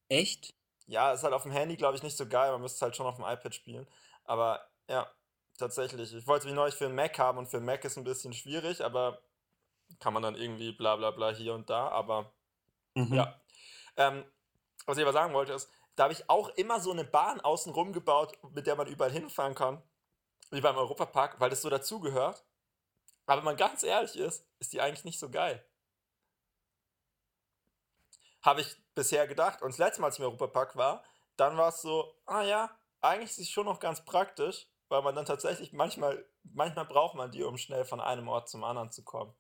Echt? 0.08 0.54
Ja, 0.86 1.12
ist 1.12 1.22
halt 1.22 1.34
auf 1.34 1.42
dem 1.42 1.52
Handy, 1.52 1.76
glaube 1.76 1.96
ich, 1.96 2.02
nicht 2.02 2.16
so 2.16 2.26
geil. 2.26 2.50
Man 2.52 2.62
müsste 2.62 2.76
es 2.76 2.82
halt 2.82 2.96
schon 2.96 3.06
auf 3.06 3.16
dem 3.16 3.24
iPad 3.24 3.54
spielen. 3.54 3.86
Aber 4.24 4.66
ja, 4.88 5.10
tatsächlich. 5.58 6.14
Ich 6.14 6.26
wollte 6.26 6.46
es 6.46 6.52
wie 6.52 6.56
neulich 6.56 6.76
für 6.76 6.86
einen 6.86 6.94
Mac 6.94 7.18
haben 7.18 7.36
und 7.36 7.48
für 7.48 7.58
einen 7.58 7.66
Mac 7.66 7.84
ist 7.84 7.98
ein 7.98 8.04
bisschen 8.04 8.32
schwierig, 8.32 8.82
aber 8.82 9.20
kann 10.00 10.12
man 10.12 10.22
dann 10.22 10.34
irgendwie 10.34 10.72
bla 10.72 10.96
bla 10.96 11.10
bla 11.10 11.30
hier 11.30 11.54
und 11.54 11.68
da, 11.70 11.88
aber 11.88 12.32
mhm. 12.94 13.14
ja. 13.14 13.40
Ähm, 13.96 14.24
was 14.86 14.96
ich 14.96 15.02
aber 15.02 15.12
sagen 15.12 15.34
wollte 15.34 15.52
ist, 15.52 15.68
da 15.96 16.04
habe 16.04 16.12
ich 16.12 16.30
auch 16.30 16.48
immer 16.50 16.80
so 16.80 16.92
eine 16.92 17.04
Bahn 17.04 17.40
außenrum 17.40 17.92
gebaut, 17.92 18.38
mit 18.52 18.66
der 18.66 18.76
man 18.76 18.86
überall 18.86 19.10
hinfahren 19.10 19.54
kann, 19.54 19.82
wie 20.50 20.60
beim 20.60 20.76
Europapark, 20.76 21.40
weil 21.40 21.50
das 21.50 21.62
so 21.62 21.68
dazugehört. 21.68 22.44
Aber 23.26 23.38
wenn 23.38 23.44
man 23.44 23.56
ganz 23.56 23.82
ehrlich 23.82 24.16
ist, 24.16 24.46
ist 24.60 24.72
die 24.72 24.80
eigentlich 24.80 25.04
nicht 25.04 25.18
so 25.18 25.28
geil. 25.28 25.62
Habe 28.42 28.60
ich 28.60 28.76
bisher 28.94 29.26
gedacht. 29.26 29.60
Und 29.60 29.70
das 29.70 29.78
letzte 29.78 30.00
Mal, 30.00 30.06
als 30.06 30.14
ich 30.14 30.20
im 30.20 30.26
Europapark 30.26 30.76
war, 30.76 31.04
dann 31.36 31.56
war 31.56 31.68
es 31.68 31.82
so, 31.82 32.14
ah 32.26 32.42
ja, 32.42 32.70
eigentlich 33.00 33.30
ist 33.30 33.38
es 33.38 33.50
schon 33.50 33.66
noch 33.66 33.80
ganz 33.80 34.04
praktisch, 34.04 34.66
weil 34.88 35.02
man 35.02 35.14
dann 35.14 35.26
tatsächlich 35.26 35.72
manchmal, 35.72 36.24
manchmal 36.44 36.86
braucht 36.86 37.16
man 37.16 37.30
die, 37.30 37.42
um 37.42 37.58
schnell 37.58 37.84
von 37.84 38.00
einem 38.00 38.28
Ort 38.28 38.48
zum 38.48 38.64
anderen 38.64 38.90
zu 38.90 39.04
kommen. 39.04 39.34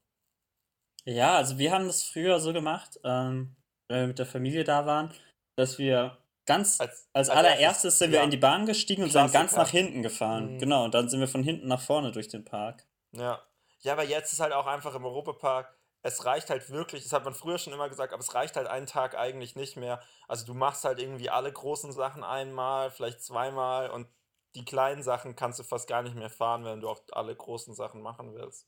Ja, 1.08 1.36
also 1.36 1.56
wir 1.56 1.72
haben 1.72 1.86
das 1.86 2.02
früher 2.02 2.38
so 2.38 2.52
gemacht, 2.52 3.00
ähm, 3.02 3.56
wenn 3.88 4.00
wir 4.00 4.06
mit 4.08 4.18
der 4.18 4.26
Familie 4.26 4.62
da 4.62 4.84
waren, 4.84 5.10
dass 5.56 5.78
wir 5.78 6.18
ganz 6.44 6.80
als, 6.80 7.08
als, 7.14 7.30
als 7.30 7.38
allererstes 7.38 7.98
sind 7.98 8.10
wir 8.10 8.18
ja. 8.18 8.24
in 8.24 8.30
die 8.30 8.36
Bahn 8.36 8.66
gestiegen 8.66 9.04
und 9.04 9.10
sind 9.10 9.32
ganz 9.32 9.56
nach 9.56 9.70
hinten 9.70 10.02
gefahren. 10.02 10.54
Mhm. 10.54 10.58
Genau, 10.58 10.84
und 10.84 10.92
dann 10.92 11.08
sind 11.08 11.20
wir 11.20 11.28
von 11.28 11.42
hinten 11.42 11.66
nach 11.66 11.80
vorne 11.80 12.12
durch 12.12 12.28
den 12.28 12.44
Park. 12.44 12.86
Ja. 13.12 13.42
Ja, 13.80 13.92
aber 13.92 14.04
jetzt 14.04 14.32
ist 14.32 14.40
halt 14.40 14.52
auch 14.52 14.66
einfach 14.66 14.94
im 14.94 15.04
Europapark, 15.04 15.72
es 16.02 16.26
reicht 16.26 16.50
halt 16.50 16.68
wirklich, 16.68 17.04
das 17.04 17.12
hat 17.12 17.24
man 17.24 17.32
früher 17.32 17.58
schon 17.58 17.72
immer 17.72 17.88
gesagt, 17.88 18.12
aber 18.12 18.20
es 18.20 18.34
reicht 18.34 18.56
halt 18.56 18.66
einen 18.66 18.86
Tag 18.86 19.16
eigentlich 19.16 19.56
nicht 19.56 19.76
mehr. 19.76 20.02
Also 20.26 20.44
du 20.44 20.52
machst 20.52 20.84
halt 20.84 20.98
irgendwie 20.98 21.30
alle 21.30 21.50
großen 21.50 21.92
Sachen 21.92 22.22
einmal, 22.22 22.90
vielleicht 22.90 23.22
zweimal 23.22 23.90
und 23.90 24.08
die 24.54 24.64
kleinen 24.64 25.02
Sachen 25.02 25.36
kannst 25.36 25.58
du 25.58 25.62
fast 25.62 25.88
gar 25.88 26.02
nicht 26.02 26.16
mehr 26.16 26.30
fahren, 26.30 26.64
wenn 26.64 26.80
du 26.80 26.88
auch 26.88 27.00
alle 27.12 27.34
großen 27.34 27.74
Sachen 27.74 28.02
machen 28.02 28.34
willst. 28.34 28.66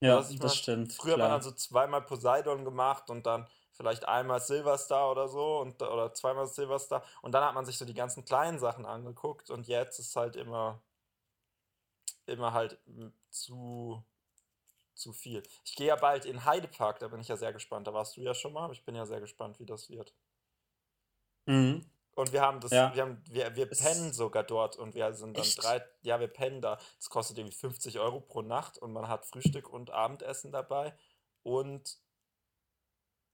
Ja, 0.00 0.28
ich 0.30 0.38
das 0.38 0.54
stimmt, 0.56 0.92
früher 0.92 1.18
war 1.20 1.28
klar. 1.28 1.28
dann 1.28 1.42
so 1.42 1.50
zweimal 1.52 2.02
Poseidon 2.02 2.64
gemacht 2.64 3.10
und 3.10 3.26
dann 3.26 3.48
vielleicht 3.72 4.06
einmal 4.08 4.40
Silverstar 4.40 5.10
oder 5.10 5.28
so 5.28 5.58
und 5.60 5.82
oder 5.82 6.12
zweimal 6.14 6.46
Silverstar 6.46 7.04
und 7.22 7.32
dann 7.32 7.44
hat 7.44 7.54
man 7.54 7.66
sich 7.66 7.78
so 7.78 7.84
die 7.84 7.94
ganzen 7.94 8.24
kleinen 8.24 8.58
Sachen 8.58 8.86
angeguckt 8.86 9.50
und 9.50 9.66
jetzt 9.66 9.98
ist 9.98 10.14
halt 10.16 10.36
immer 10.36 10.82
immer 12.26 12.52
halt 12.52 12.80
zu 13.30 14.04
zu 14.94 15.12
viel. 15.14 15.42
Ich 15.64 15.76
gehe 15.76 15.88
ja 15.88 15.96
bald 15.96 16.26
in 16.26 16.44
Heidepark, 16.44 17.00
da 17.00 17.08
bin 17.08 17.20
ich 17.20 17.28
ja 17.28 17.36
sehr 17.36 17.52
gespannt. 17.54 17.86
Da 17.88 17.94
warst 17.94 18.16
du 18.16 18.22
ja 18.22 18.34
schon 18.34 18.52
mal, 18.54 18.64
aber 18.64 18.74
ich 18.74 18.84
bin 18.84 18.94
ja 18.96 19.06
sehr 19.06 19.20
gespannt, 19.20 19.60
wie 19.60 19.66
das 19.66 19.90
wird. 19.90 20.14
Mhm. 21.46 21.80
Und 22.14 22.32
wir 22.32 22.42
haben 22.42 22.60
das, 22.60 22.70
Ja. 22.70 22.94
wir 22.94 23.02
haben, 23.02 23.22
wir, 23.28 23.56
wir 23.56 23.66
pennen 23.66 24.12
sogar 24.12 24.44
dort 24.44 24.76
und 24.76 24.94
wir 24.94 25.12
sind 25.14 25.36
dann 25.36 25.44
Echt? 25.44 25.62
drei, 25.62 25.82
ja, 26.02 26.20
wir 26.20 26.28
pennen 26.28 26.60
da. 26.60 26.78
Das 26.98 27.10
kostet 27.10 27.38
irgendwie 27.38 27.56
50 27.56 27.98
Euro 27.98 28.20
pro 28.20 28.42
Nacht 28.42 28.78
und 28.78 28.92
man 28.92 29.08
hat 29.08 29.26
Frühstück 29.26 29.68
und 29.68 29.90
Abendessen 29.90 30.52
dabei 30.52 30.96
und 31.42 31.98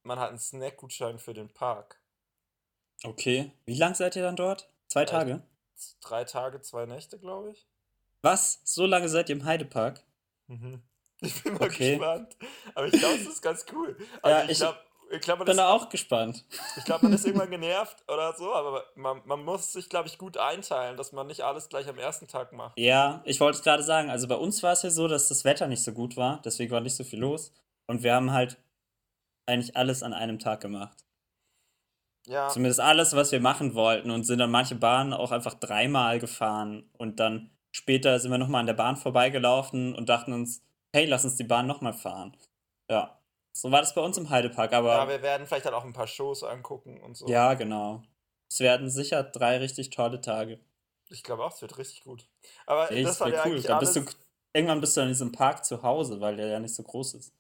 man 0.03 0.19
hat 0.19 0.31
einen 0.31 0.39
Snackgutschein 0.39 1.19
für 1.19 1.35
den 1.35 1.53
Park. 1.53 2.01
Okay. 3.05 3.53
Wie 3.67 3.75
lang 3.77 3.95
seid 3.95 4.17
ihr 4.17 4.23
dann 4.23 4.37
dort? 4.37 4.69
Zwei 4.89 5.03
Äh, 5.03 5.07
Tage? 5.07 5.43
drei 6.01 6.25
Tage, 6.25 6.61
zwei 6.61 6.87
Nächte, 6.87 7.19
glaube 7.19 7.51
ich. 7.53 7.67
Was? 8.23 8.61
So 8.65 8.85
lange 8.87 9.09
seid 9.09 9.29
ihr 9.31 9.37
im 9.37 9.45
Heidepark? 9.45 10.03
Mhm. 10.47 10.83
Ich 11.23 11.43
bin 11.43 11.53
mal 11.53 11.65
Okay. 11.67 11.99
gespannt. 11.99 12.35
Aber 12.75 12.87
ich 12.87 12.93
glaube, 12.99 13.17
es 13.17 13.27
ist 13.27 13.43
ganz 13.43 13.67
cool. 13.73 13.95
Also 14.23 14.39
Ja, 14.39 14.45
ich 14.45 14.51
ich 14.53 14.59
glaube, 14.59 14.79
ich 15.11 15.21
glaub, 15.21 15.39
Bin 15.41 15.49
ist- 15.49 15.57
da 15.57 15.71
auch 15.73 15.89
gespannt. 15.89 16.45
ich 16.77 16.85
glaub, 16.85 17.03
man 17.03 17.13
ist 17.13 17.27
irgendwann 17.27 17.51
genervt 17.51 18.03
oder 18.09 18.33
so, 18.35 18.55
aber 18.55 18.85
man, 18.95 19.21
man 19.25 19.45
muss 19.45 19.73
sich, 19.73 19.89
glaube 19.89 20.09
ich, 20.09 20.19
gut 20.19 20.37
einteilen, 20.37 20.97
dass 20.97 21.13
man 21.13 21.27
nicht 21.27 21.43
alles 21.43 21.69
gleich 21.69 21.89
am 21.89 21.99
ersten 21.99 22.29
Tag 22.29 22.53
macht. 22.53 22.79
Ja, 22.79 23.21
ich 23.25 23.41
wollte 23.41 23.59
es 23.59 23.65
gerade 23.65 23.83
sagen. 23.83 24.11
Also 24.11 24.29
bei 24.29 24.37
uns 24.37 24.63
war 24.63 24.73
es 24.73 24.83
ja 24.83 24.91
so, 24.91 25.09
dass 25.09 25.29
das 25.29 25.45
Wetter 25.45 25.67
nicht 25.67 25.83
so 25.83 25.93
gut 25.93 26.17
war. 26.17 26.41
Deswegen 26.45 26.71
war 26.73 26.81
nicht 26.81 26.97
so 26.97 27.05
viel 27.05 27.19
los. 27.19 27.53
Und 27.87 28.03
wir 28.03 28.15
haben 28.15 28.33
halt 28.33 28.57
eigentlich 29.47 29.77
alles 29.77 30.03
an 30.03 30.13
einem 30.13 30.39
Tag 30.39 30.61
gemacht. 30.61 31.05
Ja, 32.27 32.49
Zumindest 32.49 32.81
alles, 32.81 33.17
was 33.17 33.33
wir 33.33 33.41
machen 33.41 33.75
wollten. 33.75 34.11
Und 34.11 34.25
sind 34.25 34.39
dann 34.39 34.51
manche 34.51 34.75
Bahnen 34.77 35.13
auch 35.13 35.33
einfach 35.33 35.55
dreimal 35.55 36.19
gefahren. 36.21 36.89
Und 36.99 37.19
dann 37.19 37.51
später 37.73 38.19
sind 38.21 38.31
wir 38.31 38.39
nochmal 38.39 38.61
an 38.61 38.67
der 38.67 38.75
Bahn 38.75 38.97
vorbeigelaufen 38.97 39.95
und 39.95 40.09
dachten 40.09 40.33
uns, 40.33 40.63
hey, 40.93 41.07
lass 41.07 41.25
uns 41.25 41.37
die 41.37 41.45
Bahn 41.45 41.67
nochmal 41.67 41.95
fahren. 41.95 42.37
Ja. 42.91 43.17
So 43.53 43.71
war 43.71 43.81
das 43.81 43.95
bei 43.95 44.01
uns 44.01 44.17
im 44.17 44.31
Heidepark. 44.31 44.73
Aber 44.73 44.95
ja, 44.97 45.09
wir 45.09 45.23
werden 45.23 45.47
vielleicht 45.47 45.67
dann 45.67 45.75
auch 45.75 45.85
ein 45.85 45.93
paar 45.93 46.07
Shows 46.07 46.43
angucken 46.45 47.01
und 47.01 47.17
so. 47.17 47.27
ja, 47.29 47.55
genau. 47.55 48.03
Es 48.51 48.61
werden 48.61 48.91
sicher 48.91 49.23
drei 49.23 49.59
richtig 49.59 49.91
tolle 49.91 50.21
Tage. 50.21 50.61
Ich 51.09 51.23
glaube 51.23 51.45
auch, 51.45 51.53
es 51.55 51.61
wird 51.63 51.77
richtig 51.79 52.03
gut. 52.05 52.29
Aber 52.67 52.91
Ey, 52.91 53.03
das 53.05 53.21
war 53.21 53.29
ja 53.29 53.43
cool. 53.45 53.53
eigentlich 53.53 53.73
alles. 53.73 53.95
bist 53.95 54.09
du, 54.13 54.17
irgendwann 54.53 54.81
bist 54.81 54.97
du 54.97 55.01
in 55.03 55.09
diesem 55.09 55.33
Park 55.33 55.65
zu 55.65 55.83
Hause, 55.83 56.21
weil 56.21 56.37
der 56.37 56.47
ja 56.49 56.61
nicht 56.61 56.75
so 56.75 56.83
groß 56.83 57.15
ist. 57.15 57.33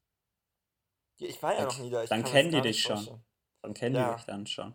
Ja, 1.18 1.28
ich 1.28 1.42
war 1.42 1.52
ja 1.52 1.58
Dann- 1.60 1.68
noch 1.68 1.78
nie 1.78 1.90
da. 1.90 2.02
Ich 2.02 2.08
dann 2.10 2.24
kennen 2.24 2.50
die 2.50 2.60
dich 2.60 2.76
nicht 2.76 2.82
schon. 2.82 2.96
vorstellen. 2.96 3.24
Dann 3.62 3.74
kennen 3.74 3.94
Ja. 3.96 4.10
die 4.10 4.16
dich 4.16 4.26
dann 4.26 4.46
schon. 4.46 4.74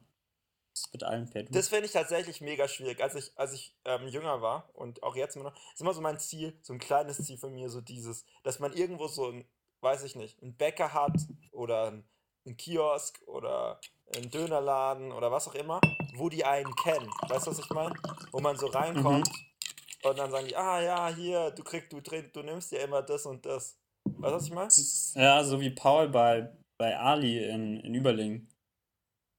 Das 0.73 0.91
wird 0.91 1.03
allen 1.03 1.29
per. 1.29 1.43
Das 1.43 1.69
finde 1.69 1.85
ich 1.85 1.91
tatsächlich 1.93 2.41
mega 2.41 2.67
schwierig. 2.67 3.01
Als 3.01 3.15
ich, 3.15 3.31
als 3.37 3.53
ich 3.53 3.75
ähm, 3.85 4.07
jünger 4.07 4.41
war 4.41 4.69
und 4.73 5.03
auch 5.03 5.15
jetzt 5.15 5.35
immer 5.35 5.45
noch, 5.45 5.55
ist 5.73 5.79
immer 5.81 5.93
so 5.93 6.01
mein 6.01 6.19
Ziel, 6.19 6.57
so 6.61 6.73
ein 6.73 6.79
kleines 6.79 7.17
Ziel 7.23 7.37
von 7.37 7.53
mir, 7.53 7.69
so 7.69 7.79
dieses, 7.81 8.25
dass 8.43 8.59
man 8.59 8.73
irgendwo 8.73 9.07
so 9.07 9.29
ein, 9.31 9.47
weiß 9.81 10.03
ich 10.03 10.15
nicht, 10.15 10.41
einen 10.41 10.55
Bäcker 10.55 10.93
hat 10.93 11.13
oder 11.51 11.87
ein, 11.91 12.07
ein 12.45 12.57
Kiosk 12.57 13.21
oder 13.27 13.79
einen 14.15 14.29
Dönerladen 14.31 15.11
oder 15.11 15.31
was 15.31 15.47
auch 15.47 15.55
immer, 15.55 15.81
wo 16.15 16.29
die 16.29 16.45
einen 16.45 16.73
kennen. 16.75 17.09
Weißt 17.27 17.47
du, 17.47 17.51
was 17.51 17.59
ich 17.59 17.69
meine? 17.69 17.93
Wo 18.31 18.39
man 18.39 18.57
so 18.57 18.67
reinkommt 18.67 19.27
Mhm. 19.29 20.09
und 20.09 20.19
dann 20.19 20.31
sagen 20.31 20.47
die, 20.47 20.55
ah 20.55 20.81
ja, 20.81 21.07
hier, 21.09 21.51
du 21.51 21.63
kriegst, 21.63 21.91
du, 21.91 22.01
du 22.01 22.43
nimmst 22.43 22.71
dir 22.71 22.79
immer 22.81 23.01
das 23.01 23.25
und 23.25 23.45
das. 23.45 23.77
Weißt 24.03 24.31
du, 24.31 24.35
was 24.35 24.45
ich 24.45 24.51
meine? 24.51 25.23
Ja, 25.23 25.43
so 25.43 25.59
wie 25.59 25.71
Paul 25.71 26.09
bei, 26.09 26.55
bei 26.77 26.97
Ali 26.97 27.43
in, 27.49 27.79
in 27.81 27.93
Überlingen. 27.95 28.49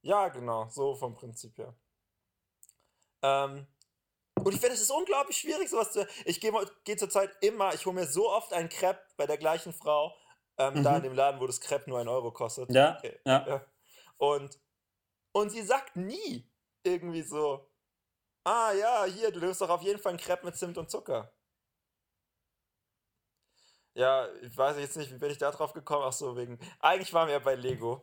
Ja, 0.02 0.28
genau, 0.28 0.68
so 0.68 0.94
vom 0.94 1.14
Prinzip 1.14 1.56
her. 1.58 1.74
Ähm, 3.22 3.66
und 4.44 4.54
ich 4.54 4.60
finde, 4.60 4.74
es 4.74 4.82
ist 4.82 4.90
unglaublich 4.90 5.38
schwierig, 5.38 5.68
sowas 5.68 5.92
zu. 5.92 6.06
Ich 6.24 6.40
gehe 6.40 6.52
geh 6.84 6.96
zurzeit 6.96 7.30
immer, 7.40 7.74
ich 7.74 7.86
hole 7.86 7.94
mir 7.94 8.06
so 8.06 8.30
oft 8.30 8.52
ein 8.52 8.68
Crepe 8.68 9.00
bei 9.16 9.26
der 9.26 9.38
gleichen 9.38 9.72
Frau, 9.72 10.14
ähm, 10.58 10.82
da 10.82 10.90
Mhm. 10.92 10.96
in 10.96 11.02
dem 11.04 11.14
Laden, 11.14 11.40
wo 11.40 11.46
das 11.46 11.60
Crepe 11.60 11.88
nur 11.90 11.98
ein 11.98 12.08
Euro 12.08 12.30
kostet. 12.32 12.70
Ja, 12.72 12.96
Okay, 12.98 13.18
ja. 13.24 13.46
ja. 13.46 13.64
Und, 14.18 14.58
und 15.32 15.50
sie 15.50 15.62
sagt 15.62 15.96
nie 15.96 16.48
irgendwie 16.82 17.22
so, 17.22 17.68
ah 18.44 18.72
ja, 18.72 19.04
hier, 19.04 19.30
du 19.30 19.40
nimmst 19.40 19.60
doch 19.60 19.68
auf 19.70 19.82
jeden 19.82 19.98
Fall 19.98 20.12
ein 20.12 20.18
Crepe 20.18 20.46
mit 20.46 20.56
Zimt 20.56 20.78
und 20.78 20.90
Zucker. 20.90 21.32
Ja, 23.94 24.28
ich 24.42 24.56
weiß 24.56 24.76
jetzt 24.78 24.96
nicht, 24.98 25.10
wie 25.12 25.18
bin 25.18 25.30
ich 25.30 25.38
da 25.38 25.50
drauf 25.50 25.72
gekommen? 25.72 26.04
Ach 26.06 26.12
so, 26.12 26.36
wegen. 26.36 26.58
Eigentlich 26.80 27.14
waren 27.14 27.28
wir 27.28 27.34
ja 27.34 27.38
bei 27.38 27.54
Lego. 27.54 28.00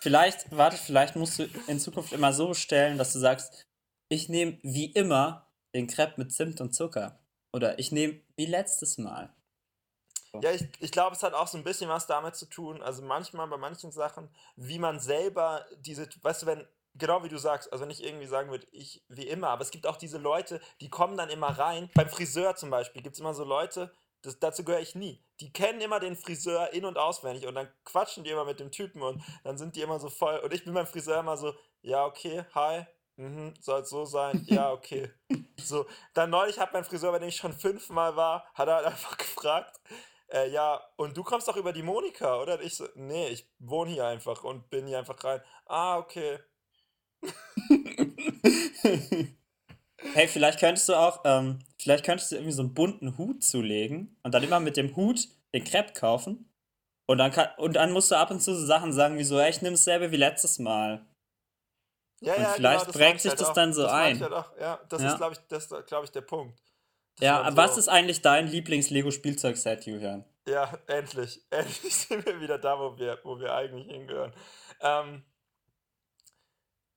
Vielleicht, 0.00 0.50
warte, 0.56 0.76
vielleicht 0.76 1.14
musst 1.14 1.38
du 1.38 1.44
in 1.68 1.78
Zukunft 1.78 2.12
immer 2.12 2.32
so 2.32 2.52
stellen, 2.52 2.98
dass 2.98 3.12
du 3.12 3.20
sagst, 3.20 3.68
ich 4.08 4.28
nehme 4.28 4.58
wie 4.62 4.86
immer 4.86 5.46
den 5.72 5.86
Crepe 5.86 6.14
mit 6.16 6.32
Zimt 6.32 6.60
und 6.60 6.72
Zucker. 6.74 7.20
Oder 7.52 7.78
ich 7.78 7.92
nehme 7.92 8.20
wie 8.36 8.46
letztes 8.46 8.98
Mal. 8.98 9.32
Ja, 10.40 10.52
ich, 10.52 10.68
ich 10.78 10.92
glaube, 10.92 11.16
es 11.16 11.22
hat 11.22 11.34
auch 11.34 11.48
so 11.48 11.58
ein 11.58 11.64
bisschen 11.64 11.90
was 11.90 12.06
damit 12.06 12.36
zu 12.36 12.46
tun. 12.46 12.82
Also 12.82 13.02
manchmal 13.02 13.48
bei 13.48 13.56
manchen 13.56 13.90
Sachen, 13.90 14.28
wie 14.56 14.78
man 14.78 15.00
selber 15.00 15.66
diese, 15.78 16.08
weißt 16.22 16.42
du, 16.42 16.46
wenn, 16.46 16.66
genau 16.94 17.24
wie 17.24 17.28
du 17.28 17.38
sagst, 17.38 17.72
also 17.72 17.82
wenn 17.82 17.90
ich 17.90 18.04
irgendwie 18.04 18.26
sagen 18.26 18.50
würde, 18.50 18.66
ich 18.70 19.04
wie 19.08 19.26
immer, 19.26 19.48
aber 19.48 19.62
es 19.62 19.70
gibt 19.70 19.86
auch 19.86 19.96
diese 19.96 20.18
Leute, 20.18 20.60
die 20.80 20.88
kommen 20.88 21.16
dann 21.16 21.30
immer 21.30 21.58
rein. 21.58 21.90
Beim 21.94 22.08
Friseur 22.08 22.54
zum 22.54 22.70
Beispiel 22.70 23.02
gibt 23.02 23.14
es 23.14 23.20
immer 23.20 23.34
so 23.34 23.44
Leute, 23.44 23.92
das, 24.22 24.38
dazu 24.38 24.64
gehöre 24.64 24.80
ich 24.80 24.94
nie. 24.94 25.22
Die 25.40 25.52
kennen 25.52 25.80
immer 25.80 25.98
den 25.98 26.16
Friseur 26.16 26.72
in- 26.72 26.84
und 26.84 26.98
auswendig 26.98 27.46
und 27.46 27.54
dann 27.54 27.68
quatschen 27.84 28.22
die 28.22 28.30
immer 28.30 28.44
mit 28.44 28.60
dem 28.60 28.70
Typen 28.70 29.02
und 29.02 29.22
dann 29.44 29.58
sind 29.58 29.76
die 29.76 29.80
immer 29.80 29.98
so 29.98 30.10
voll. 30.10 30.38
Und 30.38 30.52
ich 30.52 30.64
bin 30.64 30.74
beim 30.74 30.86
Friseur 30.86 31.20
immer 31.20 31.36
so, 31.36 31.54
ja, 31.82 32.04
okay, 32.04 32.44
hi, 32.54 32.84
mhm, 33.16 33.54
soll 33.60 33.84
so 33.84 34.04
sein, 34.04 34.44
ja, 34.46 34.72
okay. 34.72 35.10
So, 35.56 35.86
dann 36.14 36.30
neulich 36.30 36.58
hat 36.58 36.72
mein 36.72 36.84
Friseur, 36.84 37.12
bei 37.12 37.18
dem 37.18 37.28
ich 37.28 37.36
schon 37.36 37.52
fünfmal 37.52 38.16
war, 38.16 38.44
hat 38.54 38.68
er 38.68 38.76
halt 38.76 38.86
einfach 38.86 39.16
gefragt, 39.16 39.80
äh, 40.32 40.48
ja, 40.50 40.80
und 40.96 41.16
du 41.16 41.24
kommst 41.24 41.48
doch 41.48 41.56
über 41.56 41.72
die 41.72 41.82
Monika, 41.82 42.40
oder? 42.40 42.54
Und 42.58 42.64
ich 42.64 42.76
so, 42.76 42.86
nee, 42.94 43.28
ich 43.28 43.46
wohne 43.58 43.90
hier 43.90 44.06
einfach 44.06 44.44
und 44.44 44.70
bin 44.70 44.86
hier 44.86 44.98
einfach 44.98 45.22
rein. 45.24 45.40
Ah, 45.66 45.98
okay. 45.98 46.38
Hey, 50.14 50.28
vielleicht 50.28 50.58
könntest 50.60 50.88
du 50.88 50.94
auch, 50.94 51.20
ähm, 51.24 51.58
vielleicht 51.78 52.04
könntest 52.04 52.32
du 52.32 52.36
irgendwie 52.36 52.52
so 52.52 52.62
einen 52.62 52.74
bunten 52.74 53.18
Hut 53.18 53.44
zulegen 53.44 54.16
und 54.22 54.32
dann 54.32 54.42
immer 54.42 54.58
mit 54.58 54.76
dem 54.76 54.96
Hut 54.96 55.28
den 55.52 55.64
Crepe 55.64 55.92
kaufen. 55.92 56.50
Und 57.06 57.18
dann, 57.18 57.30
kann, 57.32 57.48
und 57.58 57.74
dann 57.74 57.92
musst 57.92 58.10
du 58.10 58.16
ab 58.16 58.30
und 58.30 58.40
zu 58.40 58.54
so 58.54 58.64
Sachen 58.64 58.92
sagen 58.92 59.18
wie 59.18 59.24
so, 59.24 59.38
ja, 59.38 59.48
ich 59.48 59.60
nehme 59.62 59.74
dasselbe 59.74 60.10
wie 60.10 60.16
letztes 60.16 60.58
Mal. 60.58 61.04
Ja, 62.20 62.34
Und 62.34 62.42
ja, 62.42 62.48
vielleicht 62.50 62.86
das 62.86 62.96
prägt 62.96 63.20
sich 63.20 63.30
halt 63.30 63.40
das 63.40 63.50
auch. 63.50 63.54
dann 63.54 63.74
so 63.74 63.82
das 63.82 63.92
ein. 63.92 64.20
Halt. 64.20 64.44
Ja, 64.60 64.80
das 64.88 65.02
Ja. 65.02 65.12
ist, 65.12 65.16
glaube 65.18 65.34
ich, 65.34 65.40
das, 65.48 65.68
glaube 65.86 66.04
ich, 66.04 66.12
der 66.12 66.20
Punkt. 66.22 66.58
Dass 67.16 67.26
Ja, 67.26 67.42
aber 67.42 67.56
was 67.56 67.74
so- 67.74 67.80
ist 67.80 67.88
eigentlich 67.88 68.22
dein 68.22 68.46
Lieblings-Lego-Spielzeugset, 68.48 69.86
Julian? 69.86 70.24
Ja, 70.46 70.72
endlich. 70.86 71.40
Endlich 71.50 71.94
sind 71.94 72.24
wir 72.26 72.40
wieder 72.40 72.58
da, 72.58 72.78
wo 72.78 72.96
wir, 72.98 73.20
wo 73.24 73.38
wir 73.38 73.54
eigentlich 73.54 73.86
hingehören. 73.86 74.32
Ähm, 74.80 75.24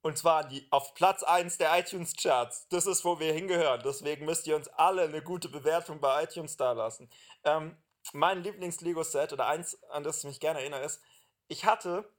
und 0.01 0.17
zwar 0.17 0.47
die, 0.47 0.65
auf 0.71 0.93
Platz 0.95 1.23
1 1.23 1.57
der 1.57 1.77
iTunes-Charts. 1.77 2.67
Das 2.69 2.87
ist, 2.87 3.05
wo 3.05 3.19
wir 3.19 3.31
hingehören. 3.33 3.81
Deswegen 3.83 4.25
müsst 4.25 4.47
ihr 4.47 4.55
uns 4.55 4.67
alle 4.69 5.03
eine 5.03 5.21
gute 5.21 5.49
Bewertung 5.49 5.99
bei 5.99 6.23
iTunes 6.23 6.57
dalassen. 6.57 7.09
Ähm, 7.43 7.77
mein 8.13 8.43
Lieblings-Lego-Set 8.43 9.33
oder 9.33 9.47
eins, 9.47 9.81
an 9.89 10.03
das 10.03 10.19
ich 10.19 10.23
mich 10.25 10.39
gerne 10.39 10.59
erinnere, 10.59 10.83
ist, 10.83 11.01
ich 11.47 11.65
hatte 11.65 12.09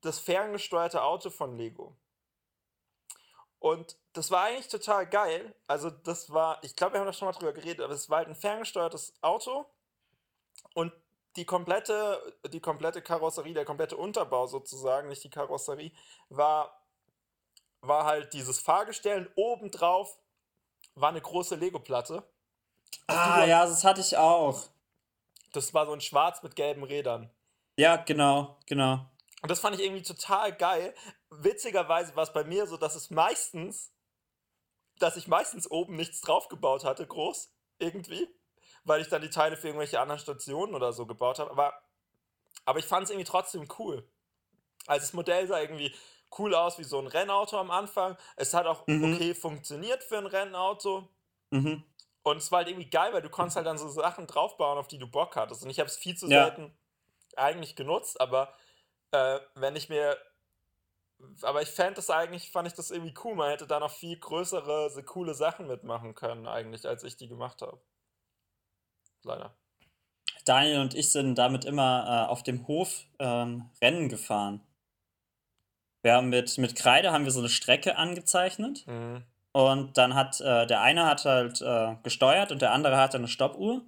das 0.00 0.18
ferngesteuerte 0.18 1.02
Auto 1.02 1.30
von 1.30 1.56
Lego. 1.56 1.96
Und 3.60 3.96
das 4.14 4.30
war 4.30 4.44
eigentlich 4.44 4.68
total 4.68 5.06
geil. 5.06 5.54
Also, 5.66 5.90
das 5.90 6.32
war, 6.32 6.58
ich 6.64 6.74
glaube, 6.74 6.94
wir 6.94 7.00
haben 7.00 7.06
da 7.06 7.12
schon 7.12 7.26
mal 7.26 7.32
drüber 7.32 7.52
geredet, 7.52 7.84
aber 7.84 7.94
es 7.94 8.10
war 8.10 8.18
halt 8.18 8.28
ein 8.28 8.34
ferngesteuertes 8.34 9.14
Auto 9.20 9.66
und 10.74 10.92
die 11.36 11.44
komplette, 11.44 12.20
die 12.52 12.60
komplette 12.60 13.02
Karosserie, 13.02 13.54
der 13.54 13.64
komplette 13.64 13.96
Unterbau 13.96 14.46
sozusagen, 14.46 15.08
nicht 15.08 15.22
die 15.22 15.30
Karosserie, 15.30 15.92
war, 16.28 16.84
war 17.82 18.04
halt 18.04 18.32
dieses 18.32 18.58
Fahrgestell 18.58 19.26
und 19.26 19.32
obendrauf 19.36 20.18
war 20.94 21.10
eine 21.10 21.20
große 21.20 21.54
Lego-Platte. 21.54 22.24
Ah, 23.06 23.44
ja, 23.44 23.64
das 23.64 23.84
hatte 23.84 24.00
ich 24.00 24.16
auch. 24.16 24.64
Das 25.52 25.74
war 25.74 25.86
so 25.86 25.92
ein 25.92 26.00
Schwarz 26.00 26.42
mit 26.42 26.56
gelben 26.56 26.82
Rädern. 26.82 27.30
Ja, 27.76 27.96
genau, 27.96 28.58
genau. 28.66 29.06
Und 29.42 29.50
das 29.50 29.60
fand 29.60 29.76
ich 29.76 29.84
irgendwie 29.84 30.02
total 30.02 30.52
geil. 30.52 30.94
Witzigerweise 31.30 32.14
war 32.16 32.24
es 32.24 32.32
bei 32.32 32.44
mir 32.44 32.66
so, 32.66 32.76
dass 32.76 32.94
es 32.96 33.10
meistens, 33.10 33.92
dass 34.98 35.16
ich 35.16 35.28
meistens 35.28 35.70
oben 35.70 35.96
nichts 35.96 36.20
draufgebaut 36.20 36.84
hatte, 36.84 37.06
groß, 37.06 37.52
irgendwie, 37.78 38.28
weil 38.84 39.00
ich 39.00 39.08
dann 39.08 39.22
die 39.22 39.30
Teile 39.30 39.56
für 39.56 39.68
irgendwelche 39.68 40.00
anderen 40.00 40.20
Stationen 40.20 40.74
oder 40.74 40.92
so 40.92 41.06
gebaut 41.06 41.38
habe. 41.38 41.50
Aber 41.50 41.72
Aber 42.66 42.78
ich 42.78 42.86
fand 42.86 43.04
es 43.04 43.10
irgendwie 43.10 43.26
trotzdem 43.30 43.68
cool. 43.78 44.08
Also 44.86 45.02
das 45.06 45.12
Modell 45.14 45.46
sah 45.48 45.60
irgendwie 45.60 45.94
cool 46.38 46.54
aus 46.54 46.78
wie 46.78 46.84
so 46.84 46.98
ein 47.00 47.06
Rennauto 47.08 47.58
am 47.58 47.70
Anfang. 47.70 48.16
Es 48.36 48.54
hat 48.54 48.66
auch 48.66 48.86
Mhm. 48.86 49.14
okay 49.14 49.34
funktioniert 49.34 50.04
für 50.04 50.18
ein 50.18 50.26
Rennauto. 50.26 51.08
Mhm. 51.50 51.84
Und 52.22 52.36
es 52.38 52.52
war 52.52 52.58
halt 52.58 52.68
irgendwie 52.68 52.90
geil, 52.90 53.12
weil 53.12 53.22
du 53.22 53.30
konntest 53.30 53.56
halt 53.56 53.66
dann 53.66 53.78
so 53.78 53.88
Sachen 53.88 54.26
draufbauen, 54.26 54.78
auf 54.78 54.88
die 54.88 54.98
du 54.98 55.06
Bock 55.08 55.36
hattest. 55.36 55.62
Und 55.64 55.70
ich 55.70 55.80
habe 55.80 55.88
es 55.88 55.96
viel 55.96 56.16
zu 56.16 56.28
Ja. 56.28 56.44
selten 56.44 56.76
eigentlich 57.36 57.76
genutzt, 57.76 58.20
aber 58.20 58.54
äh, 59.12 59.40
wenn 59.54 59.76
ich 59.76 59.88
mir. 59.88 60.18
Aber 61.42 61.62
ich 61.62 61.68
fände 61.68 61.94
das 61.94 62.10
eigentlich, 62.10 62.50
fand 62.50 62.68
ich 62.68 62.74
das 62.74 62.90
irgendwie 62.90 63.14
cool. 63.24 63.34
Man 63.34 63.50
hätte 63.50 63.66
da 63.66 63.80
noch 63.80 63.90
viel 63.90 64.18
größere, 64.18 64.90
so 64.90 65.02
coole 65.02 65.34
Sachen 65.34 65.66
mitmachen 65.66 66.14
können, 66.14 66.46
eigentlich, 66.46 66.86
als 66.86 67.04
ich 67.04 67.16
die 67.16 67.28
gemacht 67.28 67.62
habe. 67.62 67.80
Leider. 69.22 69.54
Daniel 70.44 70.80
und 70.80 70.94
ich 70.94 71.12
sind 71.12 71.34
damit 71.36 71.64
immer 71.64 72.26
äh, 72.26 72.30
auf 72.30 72.42
dem 72.42 72.66
Hof 72.66 73.04
ähm, 73.18 73.70
Rennen 73.82 74.08
gefahren. 74.08 74.60
Wir 76.02 76.14
haben 76.14 76.30
mit, 76.30 76.56
mit 76.56 76.76
Kreide 76.76 77.12
haben 77.12 77.24
wir 77.24 77.32
so 77.32 77.40
eine 77.40 77.50
Strecke 77.50 77.96
angezeichnet 77.96 78.86
Mhm. 78.86 79.22
und 79.52 79.98
dann 79.98 80.14
hat 80.14 80.40
äh, 80.40 80.66
der 80.66 80.80
eine 80.80 81.04
hat 81.04 81.26
halt 81.26 81.60
äh, 81.60 81.96
gesteuert 82.02 82.52
und 82.52 82.62
der 82.62 82.72
andere 82.72 82.96
hatte 82.96 83.18
eine 83.18 83.28
Stoppuhr 83.28 83.82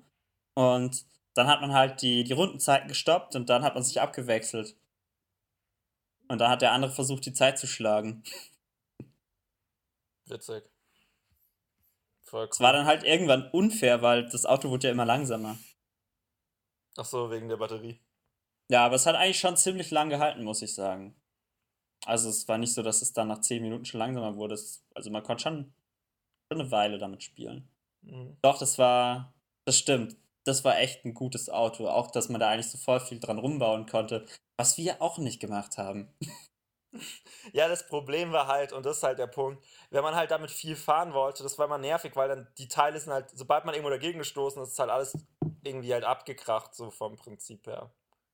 und 0.54 1.06
dann 1.34 1.46
hat 1.46 1.62
man 1.62 1.72
halt 1.72 2.02
die, 2.02 2.24
die 2.24 2.34
Rundenzeiten 2.34 2.88
gestoppt 2.88 3.34
und 3.34 3.48
dann 3.48 3.62
hat 3.62 3.74
man 3.74 3.82
sich 3.82 4.00
abgewechselt. 4.02 4.76
Und 6.32 6.38
dann 6.38 6.50
hat 6.50 6.62
der 6.62 6.72
andere 6.72 6.90
versucht, 6.90 7.26
die 7.26 7.34
Zeit 7.34 7.58
zu 7.58 7.66
schlagen. 7.66 8.22
Witzig. 10.24 10.64
Voll 12.22 12.48
Es 12.50 12.58
war 12.58 12.70
cool. 12.70 12.78
dann 12.78 12.86
halt 12.86 13.04
irgendwann 13.04 13.50
unfair, 13.50 14.00
weil 14.00 14.24
das 14.30 14.46
Auto 14.46 14.70
wurde 14.70 14.86
ja 14.86 14.92
immer 14.94 15.04
langsamer. 15.04 15.58
Ach 16.96 17.04
so, 17.04 17.30
wegen 17.30 17.50
der 17.50 17.58
Batterie. 17.58 18.00
Ja, 18.70 18.86
aber 18.86 18.94
es 18.94 19.04
hat 19.04 19.14
eigentlich 19.14 19.40
schon 19.40 19.58
ziemlich 19.58 19.90
lang 19.90 20.08
gehalten, 20.08 20.42
muss 20.42 20.62
ich 20.62 20.74
sagen. 20.74 21.14
Also 22.06 22.30
es 22.30 22.48
war 22.48 22.56
nicht 22.56 22.72
so, 22.72 22.82
dass 22.82 23.02
es 23.02 23.12
dann 23.12 23.28
nach 23.28 23.42
10 23.42 23.60
Minuten 23.62 23.84
schon 23.84 23.98
langsamer 24.00 24.34
wurde. 24.36 24.58
Also 24.94 25.10
man 25.10 25.22
konnte 25.22 25.42
schon, 25.42 25.74
schon 26.50 26.62
eine 26.62 26.70
Weile 26.70 26.96
damit 26.96 27.22
spielen. 27.22 27.68
Mhm. 28.00 28.38
Doch, 28.40 28.58
das 28.58 28.78
war, 28.78 29.34
das 29.66 29.76
stimmt. 29.76 30.16
Das 30.44 30.64
war 30.64 30.78
echt 30.78 31.04
ein 31.04 31.14
gutes 31.14 31.48
Auto. 31.48 31.88
Auch, 31.88 32.10
dass 32.10 32.28
man 32.28 32.40
da 32.40 32.48
eigentlich 32.48 32.70
so 32.70 32.78
voll 32.78 33.00
viel 33.00 33.20
dran 33.20 33.38
rumbauen 33.38 33.86
konnte. 33.86 34.26
Was 34.56 34.76
wir 34.76 35.00
auch 35.00 35.18
nicht 35.18 35.40
gemacht 35.40 35.78
haben. 35.78 36.12
Ja, 37.52 37.68
das 37.68 37.86
Problem 37.86 38.32
war 38.32 38.48
halt, 38.48 38.74
und 38.74 38.84
das 38.84 38.98
ist 38.98 39.02
halt 39.02 39.18
der 39.18 39.26
Punkt, 39.26 39.64
wenn 39.90 40.02
man 40.02 40.14
halt 40.14 40.30
damit 40.30 40.50
viel 40.50 40.76
fahren 40.76 41.14
wollte, 41.14 41.42
das 41.42 41.58
war 41.58 41.64
immer 41.64 41.78
nervig, 41.78 42.14
weil 42.16 42.28
dann 42.28 42.48
die 42.58 42.68
Teile 42.68 43.00
sind 43.00 43.12
halt, 43.12 43.30
sobald 43.30 43.64
man 43.64 43.74
irgendwo 43.74 43.90
dagegen 43.90 44.18
gestoßen 44.18 44.62
ist, 44.62 44.72
ist 44.72 44.78
halt 44.78 44.90
alles 44.90 45.16
irgendwie 45.64 45.92
halt 45.92 46.04
abgekracht, 46.04 46.74
so 46.74 46.90
vom 46.90 47.16
Prinzip 47.16 47.66
her. 47.66 47.90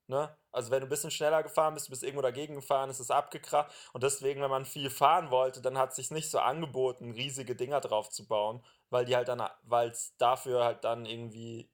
Ne? 0.09 0.35
Also 0.53 0.71
wenn 0.71 0.81
du 0.81 0.87
ein 0.87 0.91
bisschen 0.91 1.11
schneller 1.11 1.43
gefahren 1.43 1.75
bist, 1.75 1.87
du 1.87 1.91
bist 1.91 2.03
irgendwo 2.03 2.23
dagegen 2.23 2.55
gefahren, 2.55 2.89
ist 2.89 2.99
es 2.99 3.11
abgekracht. 3.11 3.71
Und 3.93 4.03
deswegen, 4.03 4.41
wenn 4.41 4.51
man 4.51 4.65
viel 4.65 4.91
fahren 4.91 5.31
wollte, 5.31 5.61
dann 5.61 5.77
hat 5.77 5.91
es 5.91 5.97
sich 5.97 6.11
nicht 6.11 6.31
so 6.31 6.39
angeboten, 6.39 7.13
riesige 7.13 7.55
Dinger 7.55 7.81
drauf 7.81 8.09
zu 8.09 8.27
bauen, 8.27 8.65
weil 8.91 9.05
die 9.05 9.15
halt 9.17 9.29
dann, 9.29 9.43
weil 9.63 9.91
es 9.91 10.17
dafür 10.17 10.65
halt 10.65 10.85
dann 10.85 11.05
irgendwie 11.05 11.71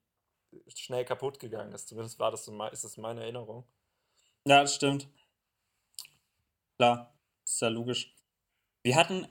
schnell 0.74 1.04
kaputt 1.04 1.38
gegangen 1.38 1.72
ist. 1.72 1.88
Zumindest 1.88 2.18
war 2.18 2.30
das 2.30 2.44
so, 2.44 2.64
ist 2.66 2.84
das 2.84 2.96
meine 2.96 3.22
Erinnerung. 3.22 3.64
Ja, 4.46 4.62
das 4.62 4.74
stimmt. 4.74 5.08
Klar, 6.76 7.14
ist 7.44 7.60
ja 7.60 7.68
logisch. 7.68 8.14
Wir 8.82 8.96
hatten, 8.96 9.26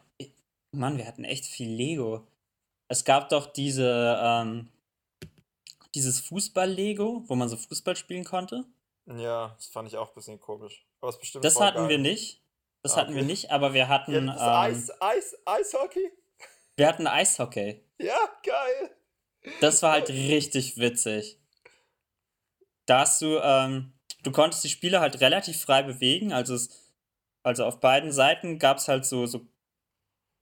Mann, 0.72 0.98
wir 0.98 1.06
hatten 1.06 1.24
echt 1.24 1.46
viel 1.46 1.70
Lego. 1.70 2.28
Es 2.88 3.04
gab 3.06 3.30
doch 3.30 3.48
diese, 3.54 4.18
ähm, 4.22 4.70
dieses 5.94 6.20
Fußball-Lego, 6.22 7.24
wo 7.28 7.36
man 7.36 7.50
so 7.50 7.58
Fußball 7.58 7.96
spielen 7.96 8.24
konnte. 8.24 8.66
Ja, 9.06 9.50
das 9.58 9.68
fand 9.68 9.88
ich 9.90 9.98
auch 9.98 10.10
ein 10.10 10.16
bisschen 10.16 10.40
komisch. 10.40 10.86
Aber 11.02 11.10
es 11.10 11.20
bestimmt 11.20 11.44
Das 11.46 11.60
hatten 11.60 11.90
wir 11.90 11.98
geil. 11.98 12.00
nicht. 12.00 12.42
Das 12.82 12.94
Ah, 12.94 13.02
hatten 13.02 13.16
wir 13.16 13.24
nicht, 13.24 13.52
aber 13.52 13.74
wir 13.74 13.88
hatten, 13.88 14.14
Ja, 14.14 14.22
das 14.22 14.42
ähm, 14.42 14.48
Eis, 14.50 15.02
Eis, 15.02 15.36
Eishockey? 15.46 16.12
wir 16.76 16.88
hatten 16.88 17.08
Eishockey. 17.08 17.82
Ja, 18.00 18.18
geil. 18.44 18.96
Das 19.60 19.82
war 19.84 19.94
halt 19.94 20.10
richtig 20.10 20.78
witzig. 20.78 21.38
Da 22.86 23.02
hast 23.02 23.22
du, 23.22 23.40
ähm, 23.42 23.94
du 24.24 24.32
konntest 24.32 24.64
die 24.64 24.70
Spieler 24.70 25.02
halt 25.02 25.22
relativ 25.22 25.62
frei 25.62 25.84
bewegen. 25.84 26.34
Also, 26.34 26.56
es, 26.56 26.70
also 27.44 27.66
auf 27.66 27.80
beiden 27.80 28.12
Seiten 28.12 28.60
gab 28.60 28.78
es 28.78 28.88
halt 28.88 29.06
so, 29.06 29.26
so 29.26 29.48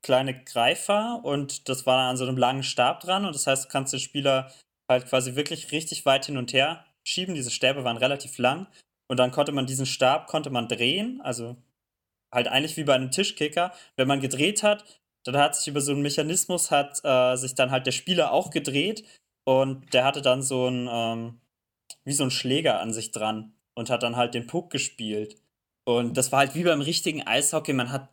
kleine 0.01 0.43
Greifer 0.43 1.21
und 1.23 1.69
das 1.69 1.85
war 1.85 1.97
dann 1.97 2.09
an 2.11 2.17
so 2.17 2.25
einem 2.25 2.37
langen 2.37 2.63
Stab 2.63 3.01
dran. 3.01 3.25
Und 3.25 3.35
das 3.35 3.47
heißt, 3.47 3.65
du 3.65 3.69
kannst 3.69 3.93
den 3.93 3.99
Spieler 3.99 4.51
halt 4.89 5.07
quasi 5.07 5.35
wirklich 5.35 5.71
richtig 5.71 6.05
weit 6.05 6.25
hin 6.25 6.37
und 6.37 6.53
her 6.53 6.85
schieben. 7.03 7.35
Diese 7.35 7.51
Stäbe 7.51 7.83
waren 7.83 7.97
relativ 7.97 8.37
lang. 8.37 8.67
Und 9.07 9.17
dann 9.17 9.31
konnte 9.31 9.51
man 9.51 9.65
diesen 9.65 9.85
Stab 9.85 10.27
konnte 10.27 10.49
man 10.49 10.67
drehen. 10.67 11.21
Also 11.21 11.57
halt 12.31 12.47
eigentlich 12.47 12.77
wie 12.77 12.83
bei 12.83 12.95
einem 12.95 13.11
Tischkicker. 13.11 13.73
Wenn 13.95 14.07
man 14.07 14.21
gedreht 14.21 14.63
hat, 14.63 14.85
dann 15.23 15.37
hat 15.37 15.55
sich 15.55 15.67
über 15.67 15.81
so 15.81 15.91
einen 15.91 16.01
Mechanismus 16.01 16.71
hat 16.71 17.01
äh, 17.03 17.35
sich 17.35 17.55
dann 17.55 17.71
halt 17.71 17.85
der 17.85 17.91
Spieler 17.91 18.31
auch 18.31 18.49
gedreht 18.49 19.03
und 19.43 19.93
der 19.93 20.05
hatte 20.05 20.21
dann 20.21 20.41
so 20.41 20.67
ein 20.67 20.87
ähm, 20.91 21.41
wie 22.03 22.13
so 22.13 22.23
ein 22.23 22.31
Schläger 22.31 22.79
an 22.79 22.93
sich 22.93 23.11
dran 23.11 23.53
und 23.75 23.89
hat 23.89 24.03
dann 24.03 24.15
halt 24.15 24.33
den 24.33 24.47
Puck 24.47 24.69
gespielt. 24.69 25.37
Und 25.83 26.15
das 26.17 26.31
war 26.31 26.39
halt 26.39 26.55
wie 26.55 26.63
beim 26.63 26.81
richtigen 26.81 27.25
Eishockey, 27.25 27.73
man 27.73 27.91
hat 27.91 28.09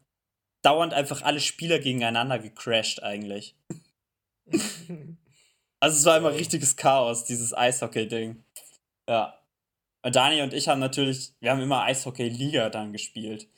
dauernd 0.63 0.95
einfach 0.95 1.23
alle 1.23 1.41
Spieler 1.41 1.79
gegeneinander 1.79 2.39
gecrashed 2.39 3.03
eigentlich. 3.03 3.55
Also 5.81 5.97
es 5.97 6.05
war 6.07 6.17
immer 6.17 6.33
richtiges 6.33 6.77
Chaos, 6.77 7.25
dieses 7.25 7.57
Eishockey-Ding. 7.57 8.43
Ja. 9.09 9.39
Und 10.03 10.17
Dani 10.17 10.43
und 10.43 10.53
ich 10.53 10.67
haben 10.67 10.81
natürlich, 10.81 11.35
wir 11.39 11.53
haben 11.53 11.61
immer 11.61 11.83
Eishockey-Liga 11.83 12.69
dann 12.71 12.93
gespielt. 12.93 13.49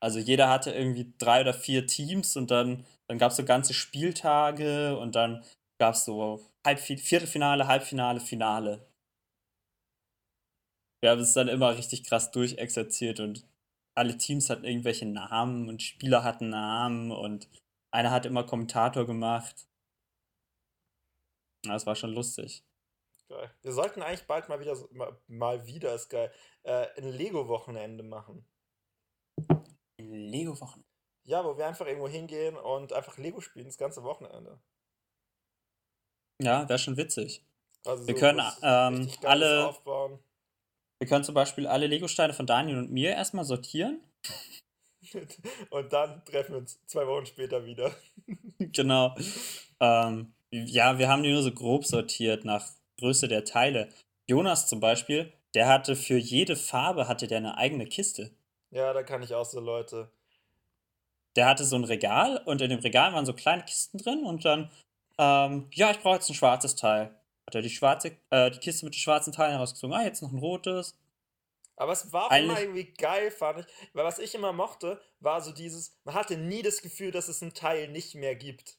Also 0.00 0.18
jeder 0.18 0.48
hatte 0.48 0.72
irgendwie 0.72 1.12
drei 1.18 1.40
oder 1.40 1.54
vier 1.54 1.86
Teams 1.86 2.36
und 2.36 2.50
dann, 2.50 2.86
dann 3.08 3.18
gab 3.18 3.30
es 3.30 3.36
so 3.36 3.44
ganze 3.44 3.74
Spieltage 3.74 4.98
und 4.98 5.14
dann 5.14 5.44
gab 5.78 5.94
es 5.94 6.04
so 6.04 6.44
Halbfi 6.64 6.98
Viertelfinale, 6.98 7.66
Halbfinale, 7.66 8.20
Finale. 8.20 8.86
Wir 11.00 11.10
haben 11.10 11.20
es 11.20 11.34
dann 11.34 11.48
immer 11.48 11.76
richtig 11.76 12.04
krass 12.04 12.30
durchexerziert 12.30 13.20
und 13.20 13.46
alle 13.94 14.18
Teams 14.18 14.50
hatten 14.50 14.64
irgendwelche 14.64 15.06
Namen 15.06 15.68
und 15.68 15.82
Spieler 15.82 16.24
hatten 16.24 16.50
Namen 16.50 17.10
und 17.12 17.48
einer 17.90 18.10
hat 18.10 18.26
immer 18.26 18.44
Kommentator 18.44 19.06
gemacht. 19.06 19.66
Das 21.62 21.86
war 21.86 21.96
schon 21.96 22.12
lustig. 22.12 22.64
Geil. 23.28 23.50
Wir 23.62 23.72
sollten 23.72 24.02
eigentlich 24.02 24.26
bald 24.26 24.48
mal 24.48 24.60
wieder, 24.60 24.76
mal 25.26 25.66
wieder, 25.66 25.94
ist 25.94 26.08
geil, 26.10 26.32
äh, 26.62 26.86
ein 26.96 27.10
Lego-Wochenende 27.10 28.04
machen. 28.04 28.46
Lego-Wochen. 30.12 30.84
Ja, 31.24 31.44
wo 31.44 31.56
wir 31.56 31.66
einfach 31.66 31.86
irgendwo 31.86 32.08
hingehen 32.08 32.56
und 32.56 32.92
einfach 32.92 33.18
Lego 33.18 33.40
spielen, 33.40 33.66
das 33.66 33.78
ganze 33.78 34.02
Wochenende. 34.04 34.60
Ja, 36.40 36.68
wäre 36.68 36.78
schon 36.78 36.96
witzig. 36.96 37.42
Also 37.84 38.06
Wir 38.06 38.14
so 38.14 38.20
können, 38.20 38.42
ähm, 38.62 39.10
alle- 39.24 39.66
aufbauen. 39.66 40.18
Wir 40.98 41.08
können 41.08 41.24
zum 41.24 41.34
Beispiel 41.34 41.66
alle 41.66 41.86
Lego-Steine 41.86 42.32
von 42.32 42.46
Daniel 42.46 42.78
und 42.78 42.90
mir 42.90 43.10
erstmal 43.10 43.44
sortieren. 43.44 44.00
und 45.70 45.92
dann 45.92 46.24
treffen 46.24 46.52
wir 46.52 46.58
uns 46.58 46.80
zwei 46.86 47.06
Wochen 47.06 47.26
später 47.26 47.64
wieder. 47.64 47.94
genau. 48.58 49.14
Ähm, 49.80 50.32
ja, 50.50 50.98
wir 50.98 51.08
haben 51.08 51.22
die 51.22 51.32
nur 51.32 51.42
so 51.42 51.52
grob 51.52 51.84
sortiert 51.84 52.44
nach 52.44 52.72
Größe 52.98 53.28
der 53.28 53.44
Teile. 53.44 53.90
Jonas 54.26 54.68
zum 54.68 54.80
Beispiel, 54.80 55.32
der 55.54 55.68
hatte 55.68 55.96
für 55.96 56.16
jede 56.16 56.56
Farbe 56.56 57.08
hatte 57.08 57.26
der 57.26 57.38
eine 57.38 57.58
eigene 57.58 57.86
Kiste. 57.86 58.30
Ja, 58.76 58.92
da 58.92 59.02
kann 59.02 59.22
ich 59.22 59.32
auch 59.32 59.46
so 59.46 59.58
Leute. 59.58 60.10
Der 61.34 61.46
hatte 61.46 61.64
so 61.64 61.76
ein 61.76 61.84
Regal 61.84 62.42
und 62.44 62.60
in 62.60 62.68
dem 62.68 62.80
Regal 62.80 63.14
waren 63.14 63.24
so 63.24 63.32
kleine 63.32 63.64
Kisten 63.64 63.96
drin 63.96 64.22
und 64.24 64.44
dann, 64.44 64.70
ähm, 65.16 65.68
ja, 65.72 65.90
ich 65.90 66.00
brauche 66.00 66.16
jetzt 66.16 66.28
ein 66.28 66.34
schwarzes 66.34 66.76
Teil. 66.76 67.06
Hat 67.46 67.54
er 67.54 67.62
die 67.62 67.70
schwarze, 67.70 68.18
äh, 68.28 68.50
die 68.50 68.58
Kiste 68.58 68.84
mit 68.84 68.92
den 68.94 68.98
schwarzen 68.98 69.32
Teilen 69.32 69.52
herausgezogen. 69.52 69.96
Ah, 69.96 70.02
jetzt 70.02 70.20
noch 70.20 70.30
ein 70.30 70.38
rotes. 70.38 70.94
Aber 71.76 71.92
es 71.92 72.12
war 72.12 72.26
auch 72.26 72.30
Eigentlich- 72.30 72.50
immer 72.50 72.60
irgendwie 72.60 72.92
geil, 72.92 73.30
fand 73.30 73.60
ich. 73.60 73.66
Weil 73.94 74.04
was 74.04 74.18
ich 74.18 74.34
immer 74.34 74.52
mochte, 74.52 75.00
war 75.20 75.40
so 75.40 75.52
dieses, 75.52 75.96
man 76.04 76.14
hatte 76.14 76.36
nie 76.36 76.60
das 76.60 76.82
Gefühl, 76.82 77.12
dass 77.12 77.28
es 77.28 77.40
einen 77.42 77.54
Teil 77.54 77.88
nicht 77.88 78.14
mehr 78.14 78.34
gibt. 78.36 78.76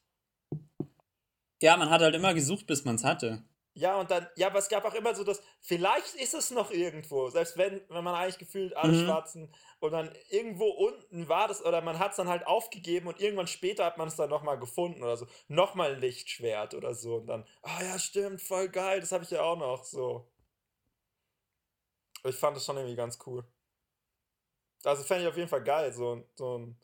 Ja, 1.59 1.75
man 1.75 1.89
hat 1.89 2.01
halt 2.01 2.13
immer 2.13 2.35
gesucht, 2.35 2.67
bis 2.67 2.85
man 2.85 2.95
es 2.97 3.03
hatte. 3.03 3.41
Ja, 3.77 3.99
und 3.99 4.09
dann, 4.09 4.27
ja, 4.35 4.47
aber 4.47 4.57
es 4.57 4.69
gab 4.69 4.85
auch 4.85 4.95
immer 4.95 5.13
so 5.13 5.23
das, 5.23 5.39
vielleicht 5.61 6.15
ist 6.15 6.33
es 6.33 6.49
noch 6.49 6.71
irgendwo, 6.71 7.29
selbst 7.29 7.57
wenn, 7.57 7.79
wenn 7.89 8.03
man 8.03 8.15
eigentlich 8.15 8.39
gefühlt 8.39 8.75
alle 8.75 8.91
Mhm. 8.91 9.03
schwarzen 9.05 9.53
und 9.79 9.91
dann 9.91 10.11
irgendwo 10.31 10.65
unten 10.65 11.29
war 11.29 11.47
das, 11.47 11.63
oder 11.63 11.81
man 11.81 11.99
hat 11.99 12.09
es 12.11 12.17
dann 12.17 12.27
halt 12.27 12.47
aufgegeben 12.47 13.07
und 13.07 13.19
irgendwann 13.21 13.45
später 13.45 13.85
hat 13.85 13.99
man 13.99 14.07
es 14.07 14.15
dann 14.15 14.31
nochmal 14.31 14.57
gefunden 14.57 15.03
oder 15.03 15.15
so. 15.15 15.27
Nochmal 15.47 15.93
ein 15.93 16.01
Lichtschwert 16.01 16.73
oder 16.73 16.95
so 16.95 17.17
und 17.17 17.27
dann, 17.27 17.45
ah 17.61 17.83
ja, 17.83 17.99
stimmt, 17.99 18.41
voll 18.41 18.67
geil, 18.69 18.99
das 18.99 19.11
habe 19.11 19.23
ich 19.23 19.29
ja 19.29 19.43
auch 19.43 19.57
noch, 19.57 19.83
so. 19.85 20.27
Ich 22.23 22.35
fand 22.35 22.55
das 22.57 22.65
schon 22.65 22.77
irgendwie 22.77 22.95
ganz 22.95 23.17
cool. 23.27 23.43
Also 24.83 25.03
fände 25.03 25.23
ich 25.23 25.29
auf 25.29 25.37
jeden 25.37 25.49
Fall 25.49 25.63
geil, 25.63 25.93
so, 25.93 26.23
so 26.35 26.57
ein, 26.57 26.77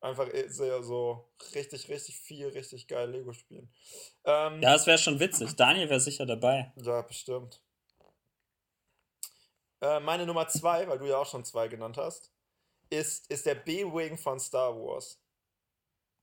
einfach 0.00 0.32
eh 0.32 0.48
so, 0.48 0.82
so 0.82 1.28
richtig, 1.54 1.88
richtig 1.88 2.16
viel, 2.18 2.48
richtig 2.48 2.88
geil 2.88 3.10
Lego 3.10 3.32
spielen. 3.32 3.72
Ähm, 4.24 4.60
Ja, 4.62 4.72
das 4.72 4.86
wäre 4.86 4.98
schon 4.98 5.20
witzig. 5.20 5.54
Daniel 5.56 5.88
wäre 5.88 6.00
sicher 6.00 6.26
dabei. 6.26 6.72
ja, 6.76 7.02
bestimmt. 7.02 7.62
Äh, 9.82 10.00
meine 10.00 10.26
Nummer 10.26 10.46
zwei, 10.48 10.86
weil 10.88 10.98
du 10.98 11.06
ja 11.06 11.18
auch 11.18 11.26
schon 11.26 11.44
zwei 11.44 11.68
genannt 11.68 11.96
hast, 11.96 12.32
ist, 12.90 13.30
ist 13.30 13.46
der 13.46 13.54
B-Wing 13.54 14.18
von 14.18 14.38
Star 14.38 14.74
Wars. 14.76 15.18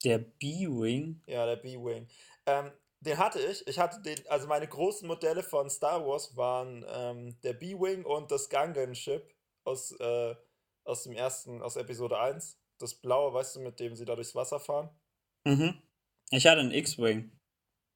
Der 0.03 0.19
B-Wing? 0.19 1.23
Ja, 1.25 1.45
der 1.45 1.55
B-Wing. 1.55 2.07
Ähm, 2.45 2.71
den 2.99 3.17
hatte 3.17 3.39
ich. 3.39 3.65
Ich 3.67 3.79
hatte 3.79 4.01
den, 4.01 4.27
also 4.27 4.47
meine 4.47 4.67
großen 4.67 5.07
Modelle 5.07 5.41
von 5.43 5.69
Star 5.69 6.05
Wars 6.05 6.35
waren 6.35 6.85
ähm, 6.87 7.39
der 7.41 7.53
B-Wing 7.53 8.05
und 8.05 8.31
das 8.31 8.49
Gungan-Ship 8.49 9.33
aus, 9.63 9.91
äh, 9.91 10.35
aus 10.83 11.03
dem 11.03 11.13
ersten, 11.13 11.61
aus 11.61 11.77
Episode 11.77 12.19
1. 12.19 12.59
Das 12.79 12.93
blaue, 12.93 13.33
weißt 13.33 13.55
du, 13.55 13.59
mit 13.61 13.79
dem 13.79 13.95
sie 13.95 14.05
da 14.05 14.15
durchs 14.15 14.35
Wasser 14.35 14.59
fahren. 14.59 14.89
Mhm. 15.45 15.81
Ich 16.29 16.45
hatte 16.45 16.59
einen 16.59 16.71
X-Wing. 16.71 17.31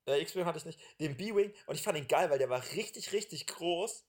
Der 0.07 0.21
X-Wing 0.21 0.45
hatte 0.45 0.57
ich 0.57 0.65
nicht. 0.65 0.79
Den 0.99 1.15
B-Wing. 1.17 1.53
Und 1.67 1.75
ich 1.75 1.83
fand 1.83 1.97
ihn 1.97 2.07
geil, 2.07 2.29
weil 2.29 2.39
der 2.39 2.49
war 2.49 2.63
richtig, 2.73 3.11
richtig 3.11 3.45
groß. 3.47 4.05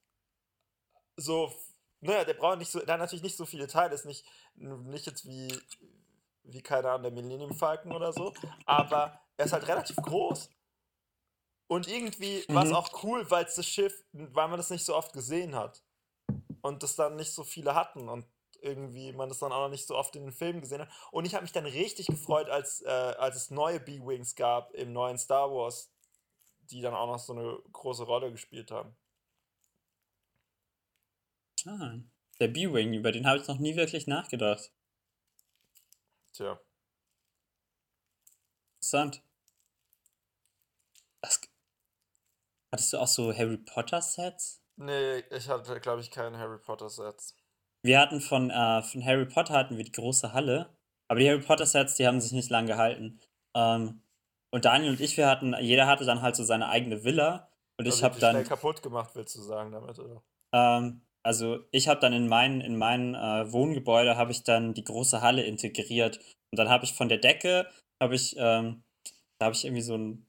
So, 1.16 1.52
naja, 2.00 2.24
der 2.24 2.34
braucht 2.34 2.58
nicht 2.58 2.70
so, 2.70 2.80
der 2.80 2.94
hat 2.94 3.00
natürlich 3.00 3.22
nicht 3.22 3.36
so 3.36 3.44
viele 3.44 3.66
Teile. 3.66 3.94
Ist 3.94 4.06
nicht, 4.06 4.24
nicht 4.54 5.06
jetzt 5.06 5.26
wie, 5.26 5.52
wie 6.44 6.62
keine 6.62 6.88
Ahnung, 6.88 7.02
der 7.02 7.12
Millennium 7.12 7.54
Falcon 7.54 7.92
oder 7.92 8.12
so. 8.12 8.32
Aber 8.64 9.20
er 9.36 9.44
ist 9.44 9.52
halt 9.52 9.68
relativ 9.68 9.96
groß. 9.96 10.48
Und 11.68 11.88
irgendwie 11.88 12.44
war 12.48 12.64
es 12.64 12.70
Mhm. 12.70 12.76
auch 12.76 13.02
cool, 13.04 13.30
weil 13.30 13.44
es 13.44 13.54
das 13.54 13.66
Schiff, 13.66 14.04
weil 14.12 14.48
man 14.48 14.58
das 14.58 14.70
nicht 14.70 14.84
so 14.84 14.94
oft 14.96 15.12
gesehen 15.12 15.54
hat. 15.54 15.82
Und 16.62 16.82
das 16.82 16.96
dann 16.96 17.16
nicht 17.16 17.32
so 17.32 17.44
viele 17.44 17.74
hatten. 17.74 18.08
Und 18.08 18.26
irgendwie 18.62 19.12
man 19.12 19.28
das 19.28 19.38
dann 19.38 19.52
auch 19.52 19.64
noch 19.64 19.68
nicht 19.68 19.86
so 19.86 19.96
oft 19.96 20.14
in 20.16 20.22
den 20.24 20.32
Filmen 20.32 20.60
gesehen 20.60 20.80
hat. 20.80 20.88
Und 21.10 21.26
ich 21.26 21.34
habe 21.34 21.42
mich 21.42 21.52
dann 21.52 21.66
richtig 21.66 22.06
gefreut, 22.06 22.48
als, 22.48 22.82
äh, 22.82 22.88
als 22.88 23.36
es 23.36 23.50
neue 23.50 23.80
B-Wings 23.80 24.34
gab 24.34 24.72
im 24.74 24.92
neuen 24.92 25.18
Star 25.18 25.50
Wars, 25.50 25.90
die 26.70 26.80
dann 26.80 26.94
auch 26.94 27.06
noch 27.06 27.18
so 27.18 27.32
eine 27.32 27.58
große 27.72 28.04
Rolle 28.04 28.30
gespielt 28.30 28.70
haben. 28.70 28.96
Ah, 31.66 31.98
der 32.40 32.48
B-Wing, 32.48 32.94
über 32.94 33.12
den 33.12 33.26
habe 33.26 33.40
ich 33.40 33.48
noch 33.48 33.58
nie 33.58 33.76
wirklich 33.76 34.06
nachgedacht. 34.06 34.72
Tja. 36.32 36.58
Interessant. 38.76 39.22
Das, 41.20 41.40
hattest 42.72 42.92
du 42.92 42.98
auch 42.98 43.06
so 43.06 43.32
Harry 43.32 43.58
Potter 43.58 44.02
Sets? 44.02 44.60
Nee, 44.76 45.18
ich 45.30 45.48
hatte, 45.48 45.80
glaube 45.80 46.00
ich, 46.00 46.10
keinen 46.10 46.36
Harry 46.36 46.58
Potter 46.58 46.88
Sets. 46.88 47.36
Wir 47.84 48.00
hatten 48.00 48.20
von, 48.20 48.50
äh, 48.50 48.82
von 48.82 49.04
Harry 49.04 49.26
Potter 49.26 49.54
hatten 49.54 49.76
wir 49.76 49.84
die 49.84 49.92
große 49.92 50.32
Halle, 50.32 50.76
aber 51.08 51.20
die 51.20 51.28
Harry 51.28 51.40
Potter 51.40 51.66
Sets, 51.66 51.94
die 51.94 52.06
haben 52.06 52.20
sich 52.20 52.32
nicht 52.32 52.50
lang 52.50 52.66
gehalten. 52.66 53.20
Ähm, 53.56 54.02
und 54.54 54.64
Daniel 54.64 54.90
und 54.92 55.00
ich, 55.00 55.16
wir 55.16 55.28
hatten, 55.28 55.54
jeder 55.60 55.86
hatte 55.86 56.04
dann 56.04 56.22
halt 56.22 56.36
so 56.36 56.44
seine 56.44 56.68
eigene 56.68 57.04
Villa 57.04 57.50
und 57.78 57.86
ich 57.86 57.94
Also 57.94 58.04
habe 58.04 58.14
die 58.14 58.20
dann, 58.20 58.44
kaputt 58.44 58.82
gemacht, 58.82 59.14
willst 59.14 59.34
du 59.34 59.42
sagen 59.42 59.72
damit, 59.72 59.98
oder? 59.98 60.22
ähm, 60.54 61.02
also 61.24 61.60
ich 61.70 61.88
habe 61.88 62.00
dann 62.00 62.12
in 62.12 62.28
mein, 62.28 62.60
in 62.60 62.76
mein 62.76 63.14
äh, 63.14 63.52
Wohngebäude 63.52 64.16
habe 64.16 64.32
ich 64.32 64.42
dann 64.44 64.74
die 64.74 64.84
große 64.84 65.20
Halle 65.20 65.42
integriert 65.42 66.18
und 66.50 66.58
dann 66.58 66.68
habe 66.68 66.84
ich 66.84 66.94
von 66.94 67.08
der 67.08 67.18
Decke 67.18 67.68
habe 68.02 68.14
ich, 68.14 68.34
ähm, 68.38 68.82
da 69.38 69.46
habe 69.46 69.54
ich 69.54 69.64
irgendwie 69.64 69.82
so 69.82 69.96
ein 69.96 70.26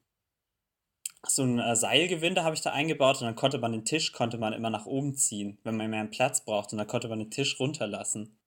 so 1.26 1.44
ein 1.44 1.60
äh, 1.60 1.76
Seilgewinde 1.76 2.44
habe 2.44 2.56
ich 2.56 2.62
da 2.62 2.72
eingebaut 2.72 3.22
und 3.22 3.26
dann 3.28 3.36
konnte 3.36 3.58
man 3.58 3.72
den 3.72 3.86
Tisch 3.86 4.12
konnte 4.12 4.38
man 4.38 4.54
immer 4.54 4.70
nach 4.70 4.86
oben 4.86 5.16
ziehen, 5.16 5.58
wenn 5.64 5.78
man 5.78 5.90
mehr 5.90 6.06
Platz 6.06 6.44
braucht 6.44 6.72
und 6.72 6.78
dann 6.78 6.88
konnte 6.88 7.08
man 7.08 7.20
den 7.20 7.32
Tisch 7.32 7.60
runterlassen. 7.60 8.38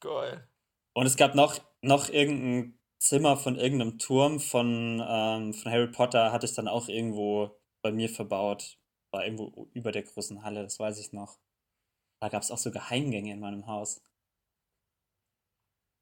Geil. 0.00 0.48
Und 0.94 1.06
es 1.06 1.16
gab 1.16 1.34
noch, 1.34 1.60
noch 1.82 2.08
irgendein 2.08 2.78
Zimmer 2.98 3.36
von 3.36 3.56
irgendeinem 3.56 3.98
Turm 3.98 4.40
von, 4.40 5.02
ähm, 5.06 5.54
von 5.54 5.72
Harry 5.72 5.90
Potter, 5.90 6.32
hatte 6.32 6.46
ich 6.46 6.54
dann 6.54 6.68
auch 6.68 6.88
irgendwo 6.88 7.56
bei 7.82 7.92
mir 7.92 8.08
verbaut. 8.08 8.78
War 9.12 9.24
irgendwo 9.24 9.68
über 9.72 9.92
der 9.92 10.02
großen 10.02 10.42
Halle, 10.42 10.62
das 10.62 10.80
weiß 10.80 10.98
ich 10.98 11.12
noch. 11.12 11.38
Da 12.20 12.28
gab 12.28 12.42
es 12.42 12.50
auch 12.50 12.58
so 12.58 12.70
Geheimgänge 12.70 13.32
in 13.32 13.40
meinem 13.40 13.66
Haus. 13.66 14.02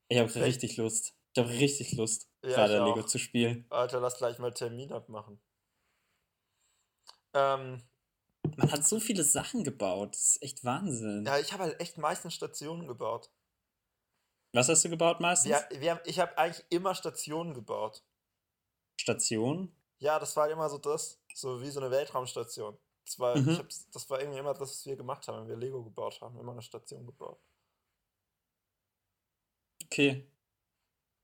Ich 0.08 0.18
habe 0.18 0.34
richtig 0.37 0.76
Lust. 0.76 1.14
Ich 1.34 1.42
habe 1.42 1.50
richtig 1.50 1.92
Lust, 1.96 2.28
Ja, 2.42 2.50
gerade 2.50 2.84
Lego 2.84 3.00
auch. 3.00 3.06
zu 3.06 3.18
spielen. 3.18 3.66
Alter, 3.70 4.00
lass 4.00 4.16
gleich 4.16 4.38
mal 4.38 4.52
Termin 4.54 4.92
abmachen. 4.92 5.40
Ähm, 7.35 7.83
Man 8.57 8.70
hat 8.73 8.85
so 8.85 9.01
viele 9.01 9.25
Sachen 9.25 9.64
gebaut. 9.64 10.14
Das 10.14 10.20
ist 10.37 10.42
echt 10.42 10.64
Wahnsinn. 10.64 11.25
ja, 11.27 11.38
ich 11.38 11.53
habe 11.53 11.64
halt 11.64 11.81
echt 11.81 11.99
meistens 11.99 12.35
Stationen 12.35 12.87
gebaut. 12.87 13.31
Was 14.53 14.68
hast 14.68 14.85
du 14.85 14.90
gebaut 14.90 15.20
meistens? 15.20 15.51
Wir, 15.51 15.81
wir 15.81 15.90
haben, 15.92 16.01
ich 16.05 16.20
habe 16.20 16.37
eigentlich 16.38 16.64
immer 16.70 16.94
Stationen 16.94 17.55
gebaut. 17.55 18.05
Station? 19.01 19.75
Ja, 19.99 20.18
das 20.20 20.37
war 20.37 20.49
immer 20.49 20.68
so 20.70 20.79
das, 20.79 21.20
so 21.35 21.61
wie 21.61 21.70
so 21.70 21.81
eine 21.81 21.90
Weltraumstation. 21.90 22.79
Das 23.05 23.18
war, 23.18 23.37
Mhm. 23.37 23.66
das 23.92 24.09
war 24.09 24.20
irgendwie 24.20 24.38
immer 24.38 24.53
das, 24.55 24.70
was 24.70 24.87
wir 24.87 24.97
gemacht 24.97 25.27
haben, 25.27 25.40
wenn 25.42 25.49
wir 25.49 25.57
Lego 25.57 25.83
gebaut 25.83 26.20
haben. 26.20 26.38
Immer 26.38 26.53
eine 26.53 26.62
Station 26.62 27.05
gebaut. 27.05 27.40
Okay. 29.85 30.31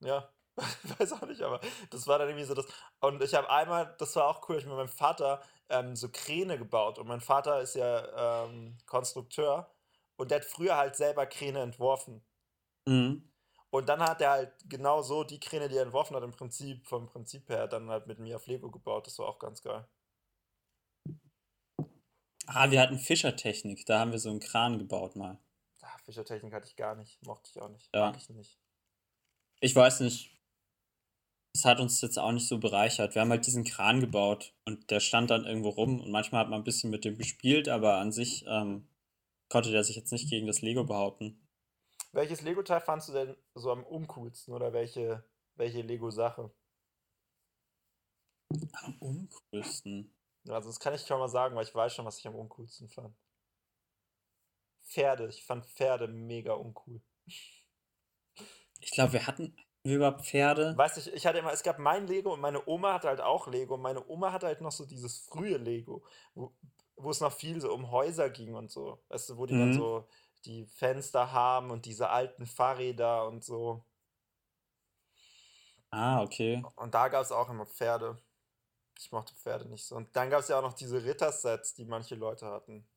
Ja, 0.00 0.32
weiß 0.98 1.12
auch 1.12 1.22
nicht, 1.26 1.42
aber 1.42 1.60
das 1.90 2.06
war 2.06 2.18
dann 2.18 2.28
irgendwie 2.28 2.46
so 2.46 2.54
das. 2.54 2.66
Und 3.00 3.22
ich 3.22 3.34
habe 3.34 3.48
einmal, 3.50 3.94
das 3.98 4.14
war 4.16 4.26
auch 4.26 4.48
cool, 4.48 4.58
ich 4.58 4.66
mit 4.66 4.74
meinem 4.74 4.88
Vater 4.88 5.42
ähm, 5.70 5.96
so 5.96 6.08
Kräne 6.10 6.58
gebaut. 6.58 6.98
Und 6.98 7.06
mein 7.08 7.20
Vater 7.20 7.60
ist 7.60 7.74
ja 7.74 8.44
ähm, 8.44 8.76
Konstrukteur 8.86 9.72
und 10.16 10.30
der 10.30 10.40
hat 10.40 10.44
früher 10.44 10.76
halt 10.76 10.96
selber 10.96 11.26
Kräne 11.26 11.60
entworfen. 11.60 12.24
Mhm. 12.86 13.30
Und 13.70 13.88
dann 13.88 14.00
hat 14.00 14.20
er 14.20 14.30
halt 14.30 14.52
genau 14.68 15.00
so 15.02 15.22
die 15.22 15.38
Kräne, 15.38 15.68
die 15.68 15.76
er 15.76 15.84
entworfen 15.84 16.16
hat, 16.16 16.24
im 16.24 16.32
Prinzip, 16.32 16.86
vom 16.86 17.06
Prinzip 17.06 17.48
her, 17.48 17.68
dann 17.68 17.88
halt 17.88 18.06
mit 18.08 18.18
mir 18.18 18.36
auf 18.36 18.46
Lego 18.46 18.70
gebaut. 18.70 19.06
Das 19.06 19.18
war 19.18 19.28
auch 19.28 19.38
ganz 19.38 19.62
geil. 19.62 19.86
Ah, 22.46 22.70
wir 22.70 22.80
hatten 22.80 22.98
Fischertechnik. 22.98 23.86
Da 23.86 24.00
haben 24.00 24.10
wir 24.10 24.18
so 24.18 24.28
einen 24.28 24.40
Kran 24.40 24.78
gebaut 24.78 25.14
mal. 25.14 25.38
Ah, 25.82 25.96
Fischertechnik 26.04 26.52
hatte 26.52 26.66
ich 26.66 26.74
gar 26.74 26.96
nicht, 26.96 27.24
mochte 27.24 27.48
ich 27.48 27.62
auch 27.62 27.68
nicht, 27.68 27.88
Ja. 27.94 28.06
mag 28.10 28.16
ich 28.16 28.28
nicht. 28.30 28.58
Ich 29.60 29.76
weiß 29.76 30.00
nicht. 30.00 30.39
Das 31.52 31.64
hat 31.64 31.80
uns 31.80 32.00
jetzt 32.00 32.18
auch 32.18 32.32
nicht 32.32 32.46
so 32.46 32.58
bereichert. 32.58 33.14
Wir 33.14 33.22
haben 33.22 33.30
halt 33.30 33.46
diesen 33.46 33.64
Kran 33.64 34.00
gebaut 34.00 34.54
und 34.64 34.90
der 34.90 35.00
stand 35.00 35.30
dann 35.30 35.44
irgendwo 35.44 35.70
rum 35.70 36.00
und 36.00 36.10
manchmal 36.10 36.42
hat 36.42 36.50
man 36.50 36.60
ein 36.60 36.64
bisschen 36.64 36.90
mit 36.90 37.04
dem 37.04 37.18
gespielt, 37.18 37.68
aber 37.68 37.96
an 37.96 38.12
sich 38.12 38.44
ähm, 38.46 38.88
konnte 39.48 39.70
der 39.70 39.84
sich 39.84 39.96
jetzt 39.96 40.12
nicht 40.12 40.30
gegen 40.30 40.46
das 40.46 40.62
Lego 40.62 40.84
behaupten. 40.84 41.40
Welches 42.12 42.42
Lego-Teil 42.42 42.80
fandst 42.80 43.08
du 43.08 43.12
denn 43.12 43.36
so 43.54 43.70
am 43.70 43.84
uncoolsten 43.84 44.54
oder 44.54 44.72
welche, 44.72 45.24
welche 45.56 45.82
Lego-Sache? 45.82 46.50
Am 48.72 48.96
uncoolsten. 48.98 50.12
Also 50.48 50.68
das 50.68 50.80
kann 50.80 50.94
ich 50.94 51.02
schon 51.02 51.18
mal 51.18 51.28
sagen, 51.28 51.54
weil 51.54 51.64
ich 51.64 51.74
weiß 51.74 51.94
schon, 51.94 52.04
was 52.04 52.18
ich 52.18 52.26
am 52.26 52.34
uncoolsten 52.34 52.88
fand. 52.88 53.14
Pferde. 54.84 55.28
Ich 55.28 55.44
fand 55.44 55.66
Pferde 55.66 56.08
mega 56.08 56.54
uncool. 56.54 57.00
Ich 58.80 58.90
glaube, 58.90 59.12
wir 59.12 59.26
hatten 59.26 59.54
überhaupt 59.84 60.22
Pferde. 60.26 60.76
Weißt 60.76 60.96
du, 60.96 61.00
ich, 61.00 61.12
ich 61.12 61.26
hatte 61.26 61.38
immer, 61.38 61.52
es 61.52 61.62
gab 61.62 61.78
mein 61.78 62.06
Lego 62.06 62.32
und 62.34 62.40
meine 62.40 62.66
Oma 62.66 62.94
hatte 62.94 63.08
halt 63.08 63.20
auch 63.20 63.46
Lego. 63.48 63.74
Und 63.74 63.82
meine 63.82 64.06
Oma 64.08 64.32
hatte 64.32 64.46
halt 64.46 64.60
noch 64.60 64.72
so 64.72 64.86
dieses 64.86 65.18
frühe 65.18 65.56
Lego, 65.58 66.04
wo, 66.34 66.52
wo 66.96 67.10
es 67.10 67.20
noch 67.20 67.32
viel 67.32 67.60
so 67.60 67.72
um 67.74 67.90
Häuser 67.90 68.30
ging 68.30 68.54
und 68.54 68.70
so. 68.70 69.02
Weißt 69.08 69.30
du, 69.30 69.36
wo 69.38 69.46
die 69.46 69.56
dann 69.56 69.72
Mhm. 69.72 69.72
so 69.72 70.08
die 70.44 70.66
Fenster 70.66 71.32
haben 71.32 71.70
und 71.70 71.86
diese 71.86 72.10
alten 72.10 72.46
Fahrräder 72.46 73.26
und 73.26 73.44
so. 73.44 73.84
Ah, 75.92 76.22
okay. 76.22 76.62
Und 76.76 76.94
da 76.94 77.08
gab 77.08 77.22
es 77.22 77.32
auch 77.32 77.48
immer 77.48 77.66
Pferde. 77.66 78.16
Ich 78.98 79.12
mochte 79.12 79.34
Pferde 79.34 79.68
nicht 79.68 79.84
so. 79.86 79.96
Und 79.96 80.14
dann 80.16 80.30
gab 80.30 80.40
es 80.40 80.48
ja 80.48 80.58
auch 80.58 80.62
noch 80.62 80.74
diese 80.74 81.04
Rittersets, 81.04 81.74
die 81.74 81.84
manche 81.86 82.16
Leute 82.16 82.46
hatten. 82.46 82.88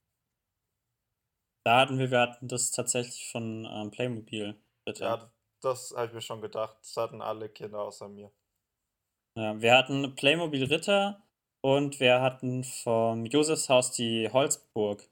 Da 1.66 1.82
hatten 1.82 2.00
wir, 2.00 2.10
wir 2.10 2.22
hatten 2.22 2.48
das 2.48 2.72
tatsächlich 2.72 3.30
von 3.30 3.66
ähm, 3.70 3.92
Playmobil. 3.92 4.56
Bitte. 4.86 5.04
Ja, 5.06 5.32
das 5.64 5.94
habe 5.96 6.08
ich 6.08 6.14
mir 6.14 6.22
schon 6.22 6.42
gedacht. 6.42 6.78
Das 6.82 6.96
hatten 6.98 7.22
alle 7.22 7.50
Kinder 7.50 7.80
außer 7.80 8.10
mir. 8.10 8.32
Ja, 9.38 9.60
wir 9.62 9.76
hatten 9.76 10.16
Playmobil 10.16 10.66
Ritter 10.66 11.24
und 11.62 12.00
wir 12.00 12.22
hatten 12.22 12.64
vom 12.64 13.26
Josefshaus 13.26 13.92
die 13.92 14.30
Holzburg. 14.32 15.10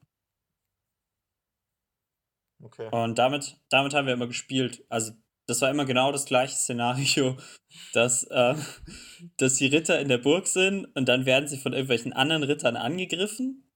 Okay. 2.64 2.90
Und 2.92 3.18
damit, 3.18 3.58
damit 3.70 3.94
haben 3.94 4.06
wir 4.06 4.14
immer 4.14 4.28
gespielt. 4.28 4.86
Also 4.90 5.14
das 5.48 5.62
war 5.62 5.72
immer 5.72 5.86
genau 5.86 6.12
das 6.12 6.26
gleiche 6.26 6.56
Szenario, 6.56 7.38
dass, 7.94 8.24
äh, 8.26 8.56
dass 9.38 9.56
die 9.56 9.68
Ritter 9.68 10.00
in 10.00 10.10
der 10.10 10.20
Burg 10.20 10.48
sind 10.48 10.86
und 10.96 11.08
dann 11.08 11.26
werden 11.26 11.48
sie 11.48 11.58
von 11.58 11.74
irgendwelchen 11.74 12.14
anderen 12.14 12.44
Rittern 12.44 12.76
angegriffen. 12.76 13.68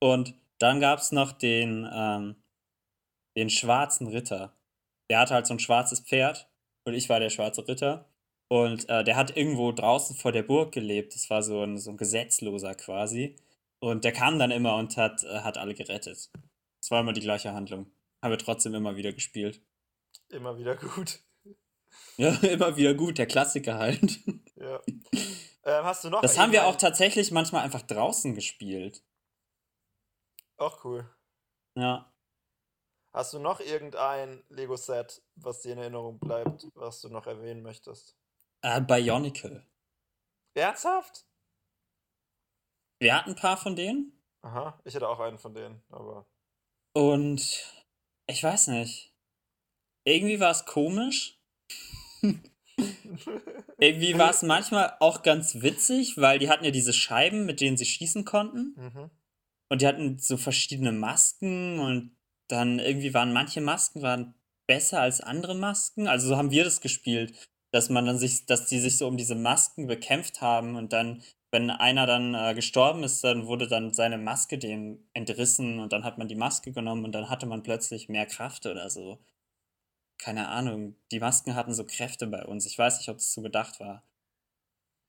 Und 0.00 0.34
dann 0.58 0.80
gab 0.80 1.00
es 1.00 1.10
noch 1.10 1.32
den, 1.32 1.88
ähm, 1.92 2.36
den 3.36 3.50
schwarzen 3.50 4.06
Ritter. 4.06 4.56
Der 5.10 5.18
hatte 5.18 5.34
halt 5.34 5.46
so 5.46 5.54
ein 5.54 5.58
schwarzes 5.58 6.00
Pferd 6.00 6.48
und 6.84 6.94
ich 6.94 7.08
war 7.08 7.20
der 7.20 7.30
schwarze 7.30 7.66
Ritter. 7.66 8.08
Und 8.48 8.88
äh, 8.88 9.04
der 9.04 9.16
hat 9.16 9.36
irgendwo 9.36 9.72
draußen 9.72 10.16
vor 10.16 10.32
der 10.32 10.42
Burg 10.42 10.72
gelebt. 10.72 11.14
Das 11.14 11.30
war 11.30 11.42
so 11.42 11.62
ein, 11.62 11.78
so 11.78 11.90
ein 11.90 11.96
Gesetzloser 11.96 12.74
quasi. 12.74 13.36
Und 13.80 14.04
der 14.04 14.12
kam 14.12 14.38
dann 14.38 14.50
immer 14.50 14.76
und 14.76 14.96
hat, 14.96 15.24
äh, 15.24 15.40
hat 15.40 15.58
alle 15.58 15.74
gerettet. 15.74 16.30
Das 16.80 16.90
war 16.90 17.00
immer 17.00 17.12
die 17.12 17.20
gleiche 17.20 17.52
Handlung. 17.52 17.90
Haben 18.22 18.30
wir 18.30 18.38
trotzdem 18.38 18.74
immer 18.74 18.96
wieder 18.96 19.12
gespielt. 19.12 19.60
Immer 20.28 20.58
wieder 20.58 20.76
gut. 20.76 21.20
Ja, 22.16 22.30
immer 22.42 22.76
wieder 22.76 22.94
gut, 22.94 23.18
der 23.18 23.26
Klassiker 23.26 23.76
halt. 23.76 24.20
Ja. 24.56 24.80
Ähm, 25.64 25.84
hast 25.84 26.04
du 26.04 26.10
noch 26.10 26.22
Das 26.22 26.38
haben 26.38 26.52
wir 26.52 26.66
auch 26.66 26.76
tatsächlich 26.76 27.30
manchmal 27.30 27.64
einfach 27.64 27.82
draußen 27.82 28.34
gespielt. 28.34 29.02
Auch 30.56 30.84
cool. 30.84 31.08
Ja. 31.74 32.12
Hast 33.14 33.32
du 33.32 33.38
noch 33.38 33.60
irgendein 33.60 34.42
Lego-Set, 34.48 35.22
was 35.36 35.60
dir 35.60 35.74
in 35.74 35.78
Erinnerung 35.78 36.18
bleibt, 36.18 36.66
was 36.74 37.00
du 37.00 37.08
noch 37.08 37.28
erwähnen 37.28 37.62
möchtest? 37.62 38.16
Äh, 38.62 38.80
Bionicle. 38.80 39.64
Ernsthaft? 40.54 41.24
Wir 42.98 43.16
hatten 43.16 43.30
ein 43.30 43.36
paar 43.36 43.56
von 43.56 43.76
denen. 43.76 44.20
Aha, 44.42 44.80
ich 44.84 44.96
hätte 44.96 45.08
auch 45.08 45.20
einen 45.20 45.38
von 45.38 45.54
denen, 45.54 45.84
aber. 45.90 46.26
Und 46.92 47.84
ich 48.26 48.42
weiß 48.42 48.66
nicht. 48.68 49.14
Irgendwie 50.04 50.40
war 50.40 50.50
es 50.50 50.66
komisch. 50.66 51.40
Irgendwie 53.78 54.18
war 54.18 54.30
es 54.30 54.42
manchmal 54.42 54.96
auch 54.98 55.22
ganz 55.22 55.62
witzig, 55.62 56.16
weil 56.16 56.40
die 56.40 56.48
hatten 56.48 56.64
ja 56.64 56.72
diese 56.72 56.92
Scheiben, 56.92 57.46
mit 57.46 57.60
denen 57.60 57.76
sie 57.76 57.86
schießen 57.86 58.24
konnten. 58.24 58.74
Mhm. 58.76 59.10
Und 59.68 59.82
die 59.82 59.86
hatten 59.86 60.18
so 60.18 60.36
verschiedene 60.36 60.90
Masken 60.90 61.78
und 61.78 62.16
dann 62.48 62.78
irgendwie 62.78 63.14
waren 63.14 63.32
manche 63.32 63.60
Masken 63.60 64.02
waren 64.02 64.34
besser 64.66 65.00
als 65.00 65.20
andere 65.20 65.54
Masken. 65.54 66.08
Also 66.08 66.28
so 66.28 66.36
haben 66.36 66.50
wir 66.50 66.64
das 66.64 66.80
gespielt, 66.80 67.34
dass 67.72 67.90
man 67.90 68.06
dann 68.06 68.18
sich, 68.18 68.46
dass 68.46 68.66
die 68.66 68.78
sich 68.78 68.98
so 68.98 69.06
um 69.08 69.16
diese 69.16 69.34
Masken 69.34 69.86
bekämpft 69.86 70.40
haben 70.40 70.76
und 70.76 70.92
dann, 70.92 71.22
wenn 71.50 71.70
einer 71.70 72.06
dann 72.06 72.34
äh, 72.34 72.54
gestorben 72.54 73.04
ist, 73.04 73.22
dann 73.24 73.46
wurde 73.46 73.68
dann 73.68 73.92
seine 73.92 74.18
Maske 74.18 74.58
dem 74.58 75.06
entrissen 75.12 75.80
und 75.80 75.92
dann 75.92 76.04
hat 76.04 76.18
man 76.18 76.28
die 76.28 76.34
Maske 76.34 76.72
genommen 76.72 77.04
und 77.04 77.12
dann 77.12 77.30
hatte 77.30 77.46
man 77.46 77.62
plötzlich 77.62 78.08
mehr 78.08 78.26
Kraft 78.26 78.66
oder 78.66 78.90
so. 78.90 79.18
Keine 80.18 80.48
Ahnung. 80.48 80.96
Die 81.12 81.20
Masken 81.20 81.54
hatten 81.54 81.74
so 81.74 81.84
Kräfte 81.84 82.26
bei 82.26 82.44
uns. 82.44 82.66
Ich 82.66 82.78
weiß 82.78 82.98
nicht, 82.98 83.08
ob 83.08 83.18
es 83.18 83.34
so 83.34 83.42
gedacht 83.42 83.80
war. 83.80 84.04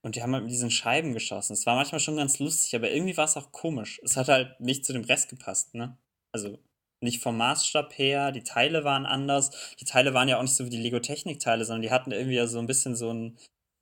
Und 0.02 0.16
die 0.16 0.22
haben 0.22 0.34
halt 0.34 0.44
mit 0.44 0.52
diesen 0.52 0.72
Scheiben 0.72 1.14
geschossen. 1.14 1.54
Es 1.54 1.66
war 1.66 1.76
manchmal 1.76 2.00
schon 2.00 2.18
ganz 2.18 2.38
lustig, 2.40 2.76
aber 2.76 2.92
irgendwie 2.92 3.18
war 3.18 3.26
es 3.26 3.38
auch 3.38 3.52
komisch. 3.52 4.00
Es 4.04 4.18
hat 4.18 4.28
halt 4.28 4.60
nicht 4.60 4.86
zu 4.86 4.94
dem 4.94 5.04
Rest 5.04 5.30
gepasst, 5.30 5.74
ne? 5.74 5.98
Also 6.32 6.60
nicht 7.06 7.24
vom 7.24 7.38
Maßstab 7.38 7.97
her, 7.97 8.34
die 8.34 8.43
Teile 8.43 8.84
waren 8.84 9.06
anders. 9.06 9.76
Die 9.80 9.86
Teile 9.86 10.14
waren 10.14 10.28
ja 10.28 10.38
auch 10.38 10.41
nicht 10.41 10.56
so 10.56 10.66
wie 10.66 10.70
die 10.70 10.82
Lego-Technik-Teile, 10.82 11.64
sondern 11.64 11.82
die 11.84 11.91
hatten 11.91 12.12
irgendwie 12.12 12.36
ja 12.36 12.47
so 12.47 12.60
ein 12.60 12.68
bisschen 12.68 12.95
so 12.95 13.10
einen 13.10 13.38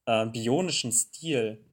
äh, 0.08 0.28
bionischen 0.28 0.92
Stil. 0.92 1.66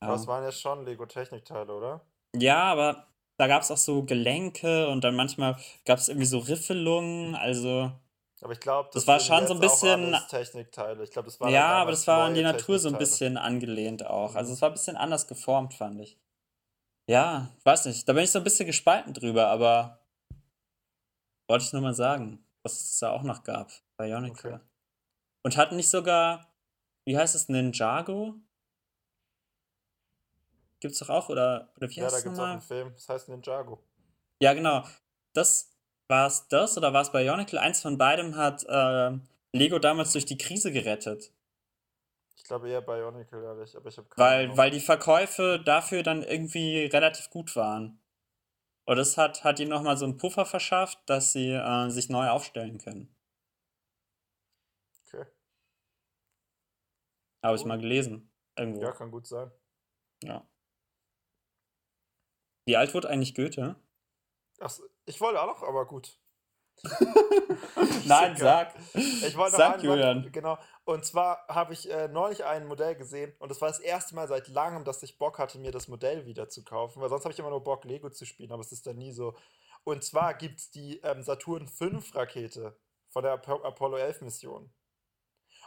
Aber 0.00 0.14
es 0.14 0.26
waren 0.26 0.44
ja 0.44 0.52
schon 0.52 0.84
Lego-Technik-Teile, 0.84 1.72
oder? 1.72 2.00
Ja, 2.36 2.62
aber 2.62 3.08
da 3.38 3.46
gab 3.46 3.62
es 3.62 3.70
auch 3.70 3.76
so 3.76 4.04
Gelenke 4.04 4.88
und 4.88 5.04
dann 5.04 5.14
manchmal 5.14 5.56
gab 5.84 5.98
es 5.98 6.08
irgendwie 6.08 6.26
so 6.26 6.38
Riffelungen, 6.38 7.34
also. 7.34 7.92
Aber 8.40 8.52
ich 8.52 8.60
glaube, 8.60 8.90
das, 8.92 9.04
das 9.04 9.06
war 9.06 9.20
schon 9.20 9.46
so 9.48 9.54
ein 9.54 9.60
bisschen 9.60 10.16
Technikteile. 10.28 11.02
Ich 11.02 11.10
glaube, 11.10 11.26
das 11.26 11.40
war 11.40 11.50
Ja, 11.50 11.68
aber 11.68 11.90
das 11.90 12.06
war 12.06 12.26
an 12.26 12.34
die 12.34 12.42
Natur 12.42 12.78
so 12.78 12.88
ein 12.88 12.98
bisschen 12.98 13.36
angelehnt 13.36 14.06
auch. 14.06 14.36
Also 14.36 14.52
es 14.52 14.62
war 14.62 14.70
ein 14.70 14.74
bisschen 14.74 14.96
anders 14.96 15.26
geformt, 15.26 15.74
fand 15.74 16.00
ich. 16.00 16.18
Ja, 17.08 17.48
weiß 17.64 17.86
nicht. 17.86 18.08
Da 18.08 18.12
bin 18.12 18.22
ich 18.22 18.30
so 18.30 18.38
ein 18.38 18.44
bisschen 18.44 18.66
gespalten 18.66 19.14
drüber, 19.14 19.48
aber 19.48 19.97
wollte 21.48 21.64
ich 21.64 21.72
nur 21.72 21.82
mal 21.82 21.94
sagen, 21.94 22.44
was 22.62 22.80
es 22.80 22.98
da 22.98 23.10
auch 23.10 23.22
noch 23.22 23.42
gab. 23.42 23.72
Bionicle. 23.96 24.54
Okay. 24.54 24.60
Und 25.42 25.56
hatten 25.56 25.76
nicht 25.76 25.90
sogar, 25.90 26.52
wie 27.04 27.16
heißt 27.16 27.34
es, 27.34 27.48
Ninjago? 27.48 28.34
Gibt's 30.80 31.00
doch 31.00 31.08
auch, 31.08 31.28
oder, 31.28 31.72
oder 31.76 31.88
wie 31.88 31.96
ja, 31.96 32.04
heißt 32.04 32.16
es? 32.16 32.24
Ja, 32.24 32.24
da 32.24 32.28
gibt's 32.28 32.38
auch 32.38 32.44
einen 32.44 32.60
Film, 32.60 32.92
das 32.92 33.08
heißt 33.08 33.28
Ninjago. 33.28 33.82
Ja, 34.40 34.54
genau. 34.54 34.84
Das 35.32 35.72
war 36.06 36.26
es 36.26 36.46
das 36.48 36.76
oder 36.76 36.92
war 36.92 37.02
es 37.02 37.12
Bionicle? 37.12 37.58
Eins 37.58 37.82
von 37.82 37.98
beidem 37.98 38.36
hat 38.36 38.64
äh, 38.68 39.18
Lego 39.52 39.78
damals 39.78 40.12
durch 40.12 40.26
die 40.26 40.38
Krise 40.38 40.72
gerettet. 40.72 41.32
Ich 42.36 42.44
glaube 42.44 42.68
eher 42.70 42.80
Bionicle, 42.80 43.42
ehrlich, 43.42 43.76
aber 43.76 43.88
ich 43.88 43.98
habe 43.98 44.08
keine 44.08 44.26
weil, 44.26 44.44
Ahnung. 44.44 44.56
Weil 44.56 44.70
die 44.70 44.80
Verkäufe 44.80 45.60
dafür 45.64 46.02
dann 46.02 46.22
irgendwie 46.22 46.86
relativ 46.86 47.30
gut 47.30 47.56
waren. 47.56 48.00
Und 48.88 48.96
das 48.96 49.18
hat, 49.18 49.44
hat 49.44 49.60
ihnen 49.60 49.68
nochmal 49.68 49.98
so 49.98 50.06
einen 50.06 50.16
Puffer 50.16 50.46
verschafft, 50.46 50.98
dass 51.04 51.32
sie 51.32 51.50
äh, 51.50 51.90
sich 51.90 52.08
neu 52.08 52.30
aufstellen 52.30 52.78
können. 52.78 53.14
Okay. 55.04 55.26
Habe 57.44 57.56
ich 57.56 57.66
mal 57.66 57.78
gelesen. 57.78 58.32
Irgendwo. 58.56 58.80
Ja, 58.80 58.92
kann 58.92 59.10
gut 59.10 59.26
sein. 59.26 59.52
Ja. 60.22 60.48
Wie 62.64 62.78
alt 62.78 62.94
wurde 62.94 63.10
eigentlich 63.10 63.34
Goethe? 63.34 63.76
Ach, 64.58 64.78
ich 65.04 65.20
wollte 65.20 65.42
auch 65.42 65.48
noch, 65.48 65.62
aber 65.68 65.86
gut. 65.86 66.18
Nein, 68.04 68.36
sag. 68.36 68.74
Ich 68.94 69.36
wollte 69.36 69.56
sag, 69.56 69.76
noch 69.76 69.84
Julian. 69.84 70.22
Mal, 70.22 70.30
genau. 70.30 70.58
Und 70.84 71.04
zwar 71.04 71.44
habe 71.48 71.72
ich 71.72 71.90
äh, 71.90 72.08
neulich 72.08 72.44
ein 72.44 72.66
Modell 72.66 72.94
gesehen 72.94 73.34
und 73.38 73.50
es 73.50 73.60
war 73.60 73.68
das 73.68 73.80
erste 73.80 74.14
Mal 74.14 74.28
seit 74.28 74.48
langem, 74.48 74.84
dass 74.84 75.02
ich 75.02 75.18
Bock 75.18 75.38
hatte, 75.38 75.58
mir 75.58 75.72
das 75.72 75.88
Modell 75.88 76.26
wieder 76.26 76.48
zu 76.48 76.64
kaufen, 76.64 77.00
weil 77.00 77.08
sonst 77.08 77.24
habe 77.24 77.32
ich 77.32 77.38
immer 77.38 77.50
nur 77.50 77.62
Bock, 77.62 77.84
Lego 77.84 78.10
zu 78.10 78.24
spielen, 78.24 78.52
aber 78.52 78.62
es 78.62 78.72
ist 78.72 78.86
dann 78.86 78.96
nie 78.96 79.12
so. 79.12 79.34
Und 79.84 80.04
zwar 80.04 80.34
gibt 80.34 80.60
es 80.60 80.70
die 80.70 80.98
ähm, 81.00 81.22
Saturn 81.22 81.66
5 81.66 82.14
Rakete 82.14 82.78
von 83.08 83.22
der 83.22 83.32
Ap 83.32 83.48
Apollo 83.48 83.96
11 83.98 84.22
Mission. 84.22 84.72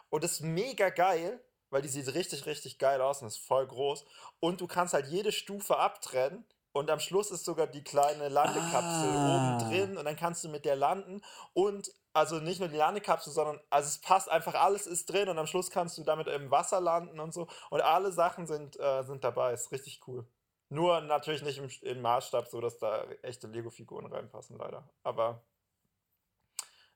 Und 0.10 0.24
das 0.24 0.34
ist 0.34 0.42
mega 0.42 0.90
geil, 0.90 1.44
weil 1.70 1.82
die 1.82 1.88
sieht 1.88 2.14
richtig, 2.14 2.46
richtig 2.46 2.78
geil 2.78 3.02
aus 3.02 3.22
und 3.22 3.28
ist 3.28 3.38
voll 3.38 3.66
groß. 3.66 4.06
Und 4.40 4.62
du 4.62 4.68
kannst 4.68 4.94
halt 4.94 5.08
jede 5.08 5.32
Stufe 5.32 5.78
abtrennen 5.78 6.46
und 6.74 6.90
am 6.90 7.00
Schluss 7.00 7.32
ist 7.32 7.46
sogar 7.46 7.68
die 7.68 7.84
kleine 7.84 8.30
Landekapsel 8.30 9.10
ah. 9.10 9.58
oben 9.58 9.70
drin 9.70 9.98
und 9.98 10.06
dann 10.06 10.16
kannst 10.16 10.44
du 10.44 10.50
mit 10.50 10.64
der 10.64 10.76
landen. 10.76 11.22
Und 11.54 11.92
also 12.14 12.40
nicht 12.40 12.60
nur 12.60 12.70
die 12.70 12.78
Landekapsel, 12.78 13.34
sondern 13.34 13.60
also 13.70 13.88
es 13.88 14.00
passt 14.00 14.30
einfach, 14.30 14.54
alles 14.56 14.88
ist 14.88 15.12
drin 15.12 15.30
und 15.30 15.38
am 15.38 15.48
Schluss 15.48 15.70
kannst 15.70 15.98
du 15.98 16.04
damit 16.04 16.28
im 16.28 16.50
Wasser 16.50 16.80
landen 16.80 17.20
und 17.20 17.34
so. 17.34 17.48
Und 17.70 17.82
alle 17.82 18.12
Sachen 18.12 18.48
sind, 18.48 18.80
äh, 18.80 19.04
sind 19.04 19.24
dabei. 19.24 19.54
Ist 19.54 19.72
richtig 19.72 20.02
cool. 20.08 20.26
Nur 20.70 21.02
natürlich 21.02 21.42
nicht 21.42 21.58
im, 21.58 21.70
im 21.82 22.02
Maßstab, 22.02 22.48
so 22.48 22.62
dass 22.62 22.78
da 22.78 23.04
echte 23.22 23.48
Lego-Figuren 23.48 24.06
reinpassen, 24.06 24.58
leider. 24.58 24.90
Aber 25.04 25.44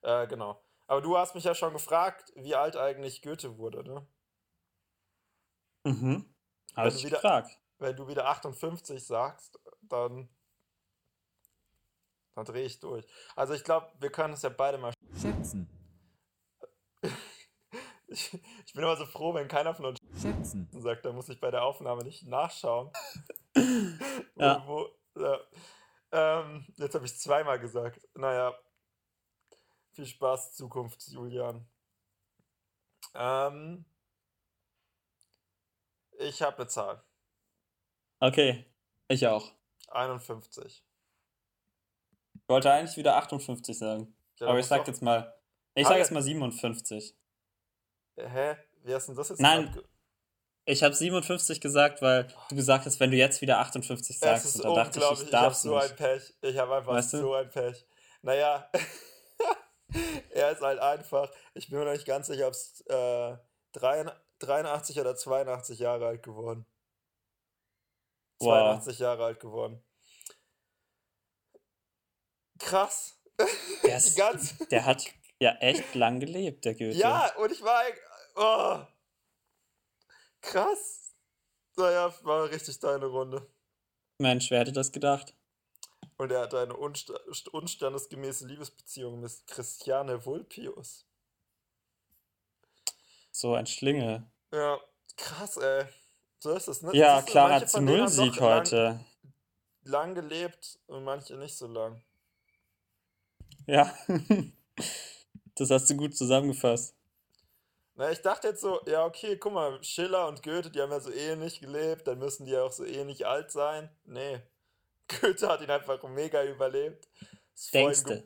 äh, 0.00 0.26
genau. 0.26 0.62
Aber 0.86 1.02
du 1.02 1.18
hast 1.18 1.34
mich 1.34 1.44
ja 1.44 1.54
schon 1.54 1.72
gefragt, 1.72 2.32
wie 2.36 2.54
alt 2.54 2.76
eigentlich 2.76 3.20
Goethe 3.20 3.58
wurde, 3.58 3.84
ne? 3.84 4.06
Mhm. 5.84 6.34
Habe 6.74 6.88
ich 6.88 7.04
wieder, 7.04 7.16
gefragt. 7.16 7.58
Wenn 7.78 7.96
du 7.96 8.08
wieder 8.08 8.26
58 8.26 9.04
sagst, 9.04 9.58
dann, 9.88 10.28
dann 12.34 12.44
drehe 12.44 12.64
ich 12.64 12.80
durch. 12.80 13.06
Also 13.34 13.54
ich 13.54 13.64
glaube, 13.64 13.90
wir 13.98 14.10
können 14.10 14.34
es 14.34 14.42
ja 14.42 14.48
beide 14.48 14.78
mal 14.78 14.92
schätzen. 15.20 15.68
Ich, 18.08 18.32
ich, 18.64 18.72
bin 18.72 18.84
immer 18.84 18.96
so 18.96 19.04
froh, 19.04 19.34
wenn 19.34 19.48
keiner 19.48 19.74
von 19.74 19.86
uns 19.86 19.98
schätzen 20.22 20.68
sagt, 20.72 21.04
da 21.04 21.12
muss 21.12 21.28
ich 21.28 21.40
bei 21.40 21.50
der 21.50 21.64
Aufnahme 21.64 22.04
nicht 22.04 22.24
nachschauen. 22.24 22.92
ja. 24.36 24.62
Wo, 24.64 24.88
wo, 25.14 25.20
ja. 25.20 25.40
Ähm, 26.12 26.64
jetzt 26.76 26.94
habe 26.94 27.04
ich 27.04 27.18
zweimal 27.18 27.58
gesagt. 27.58 28.06
Naja, 28.14 28.56
viel 29.92 30.06
Spaß, 30.06 30.54
Zukunft, 30.54 31.08
Julian. 31.08 31.68
Ähm, 33.14 33.84
ich 36.18 36.42
habe 36.42 36.58
eine 36.58 36.68
Zahl. 36.68 37.02
Okay, 38.20 38.64
ich 39.08 39.26
auch. 39.26 39.55
51. 39.88 40.84
Ich 42.34 42.48
wollte 42.48 42.70
eigentlich 42.70 42.96
wieder 42.96 43.16
58 43.16 43.78
sagen. 43.78 44.16
Ja, 44.38 44.48
aber 44.48 44.58
ich 44.58 44.66
sag 44.66 44.86
jetzt 44.86 45.02
mal. 45.02 45.34
Ich 45.74 45.86
sag 45.86 45.98
jetzt 45.98 46.12
mal 46.12 46.22
57. 46.22 47.16
Hä? 48.16 48.56
Wie 48.82 48.94
hast 48.94 49.08
du 49.08 49.14
das 49.14 49.28
jetzt 49.30 49.40
Nein. 49.40 49.66
Gesagt? 49.66 49.88
Ich 50.68 50.82
habe 50.82 50.94
57 50.94 51.60
gesagt, 51.60 52.02
weil 52.02 52.26
du 52.48 52.56
gesagt 52.56 52.86
hast, 52.86 52.98
wenn 52.98 53.12
du 53.12 53.16
jetzt 53.16 53.40
wieder 53.40 53.58
58 53.60 54.18
sagst, 54.18 54.44
es 54.44 54.56
ist 54.56 54.64
dann 54.64 54.74
dachte 54.74 54.98
ich, 54.98 55.22
ich 55.22 55.30
darf 55.30 55.54
so 55.54 55.76
ein 55.76 55.94
Pech. 55.94 56.34
Ich 56.40 56.58
habe 56.58 56.76
einfach 56.76 56.92
weißt 56.92 57.14
du? 57.14 57.18
so 57.18 57.34
ein 57.34 57.48
Pech. 57.48 57.86
Naja, 58.22 58.68
er 60.30 60.50
ist 60.50 60.62
halt 60.62 60.80
einfach, 60.80 61.30
ich 61.54 61.68
bin 61.68 61.78
mir 61.78 61.84
noch 61.84 61.92
nicht 61.92 62.06
ganz 62.06 62.26
sicher, 62.26 62.48
ob 62.48 62.54
es 62.54 62.80
äh, 62.88 63.36
83 63.74 65.00
oder 65.00 65.14
82 65.14 65.78
Jahre 65.78 66.06
alt 66.06 66.24
geworden. 66.24 66.66
82 68.40 68.94
wow. 68.94 68.98
Jahre 69.00 69.24
alt 69.24 69.40
geworden. 69.40 69.82
Krass. 72.58 73.20
Der, 73.84 73.96
ist, 73.96 74.70
der 74.70 74.84
hat 74.84 75.04
ja 75.38 75.52
echt 75.56 75.94
lang 75.94 76.20
gelebt, 76.20 76.64
der 76.64 76.74
Goethe. 76.74 76.96
Ja, 76.96 77.34
und 77.36 77.52
ich 77.52 77.62
war. 77.62 77.82
Oh, 78.36 78.86
krass. 80.40 81.14
Naja, 81.76 82.14
war 82.22 82.50
richtig 82.50 82.78
deine 82.80 83.06
Runde. 83.06 83.46
Mensch, 84.18 84.50
wer 84.50 84.60
hätte 84.60 84.72
das 84.72 84.92
gedacht? 84.92 85.34
Und 86.16 86.32
er 86.32 86.40
hatte 86.40 86.58
eine 86.58 86.74
unst 86.74 87.10
unstandesgemäße 87.50 88.46
Liebesbeziehung 88.46 89.20
mit 89.20 89.46
Christiane 89.46 90.24
Vulpius. 90.24 91.06
So 93.30 93.54
ein 93.54 93.66
Schlingel. 93.66 94.26
Ja, 94.50 94.80
krass, 95.16 95.58
ey. 95.58 95.86
So 96.38 96.52
ist 96.52 96.68
es, 96.68 96.82
ne? 96.82 96.94
Ja, 96.94 97.22
Clara 97.22 97.66
zu 97.66 97.80
Null 97.80 98.08
Sieg 98.08 98.40
heute. 98.40 98.76
Lang, 98.76 99.04
lang 99.82 100.14
gelebt 100.14 100.78
und 100.86 101.04
manche 101.04 101.36
nicht 101.36 101.56
so 101.56 101.66
lang. 101.66 102.02
Ja. 103.66 103.92
das 105.56 105.70
hast 105.70 105.90
du 105.90 105.96
gut 105.96 106.16
zusammengefasst. 106.16 106.94
Na, 107.98 108.10
ich 108.10 108.20
dachte 108.20 108.48
jetzt 108.48 108.60
so, 108.60 108.80
ja, 108.86 109.06
okay, 109.06 109.38
guck 109.38 109.54
mal, 109.54 109.82
Schiller 109.82 110.28
und 110.28 110.42
Goethe, 110.42 110.70
die 110.70 110.82
haben 110.82 110.90
ja 110.90 111.00
so 111.00 111.10
ähnlich 111.10 111.60
gelebt, 111.60 112.06
dann 112.06 112.18
müssen 112.18 112.44
die 112.44 112.52
ja 112.52 112.62
auch 112.62 112.72
so 112.72 112.84
ähnlich 112.84 113.26
alt 113.26 113.50
sein. 113.50 113.88
Nee. 114.04 114.40
Goethe 115.08 115.48
hat 115.48 115.62
ihn 115.62 115.70
einfach 115.70 116.02
mega 116.02 116.44
überlebt. 116.44 117.08
Denkste. 117.72 118.22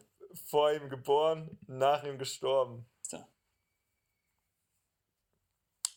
vor 0.46 0.72
ihm 0.72 0.88
geboren, 0.88 1.56
nach 1.68 2.02
ihm 2.02 2.18
gestorben. 2.18 2.84
So. 3.02 3.24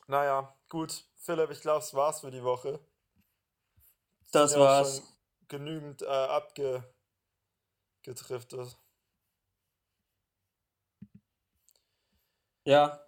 Naja, 0.07 0.55
gut. 0.69 1.03
Philipp, 1.17 1.51
ich 1.51 1.61
glaube, 1.61 1.79
es 1.79 1.93
war's 1.93 2.21
für 2.21 2.31
die 2.31 2.43
Woche. 2.43 2.79
Das 4.31 4.51
Sind 4.51 4.59
ja 4.59 4.65
war's. 4.65 4.97
schon 4.97 5.05
genügend 5.47 6.01
äh, 6.01 6.05
abgedriftet. 6.07 8.77
Ja, 12.65 12.99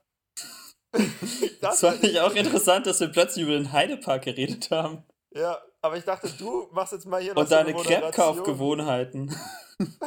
das 1.61 1.79
fand 1.79 2.03
ich 2.03 2.19
auch 2.19 2.33
interessant, 2.33 2.87
dass 2.87 2.99
wir 2.99 3.07
plötzlich 3.07 3.43
über 3.43 3.53
den 3.53 3.71
Heidepark 3.71 4.23
geredet 4.23 4.69
haben. 4.71 5.03
ja, 5.31 5.61
aber 5.81 5.97
ich 5.97 6.03
dachte, 6.03 6.29
du 6.29 6.67
machst 6.71 6.93
jetzt 6.93 7.05
mal 7.05 7.21
hier 7.21 7.33
noch 7.33 7.43
Und 7.43 7.51
deine. 7.51 7.73
Crepe-Kaufgewohnheiten. 7.73 9.33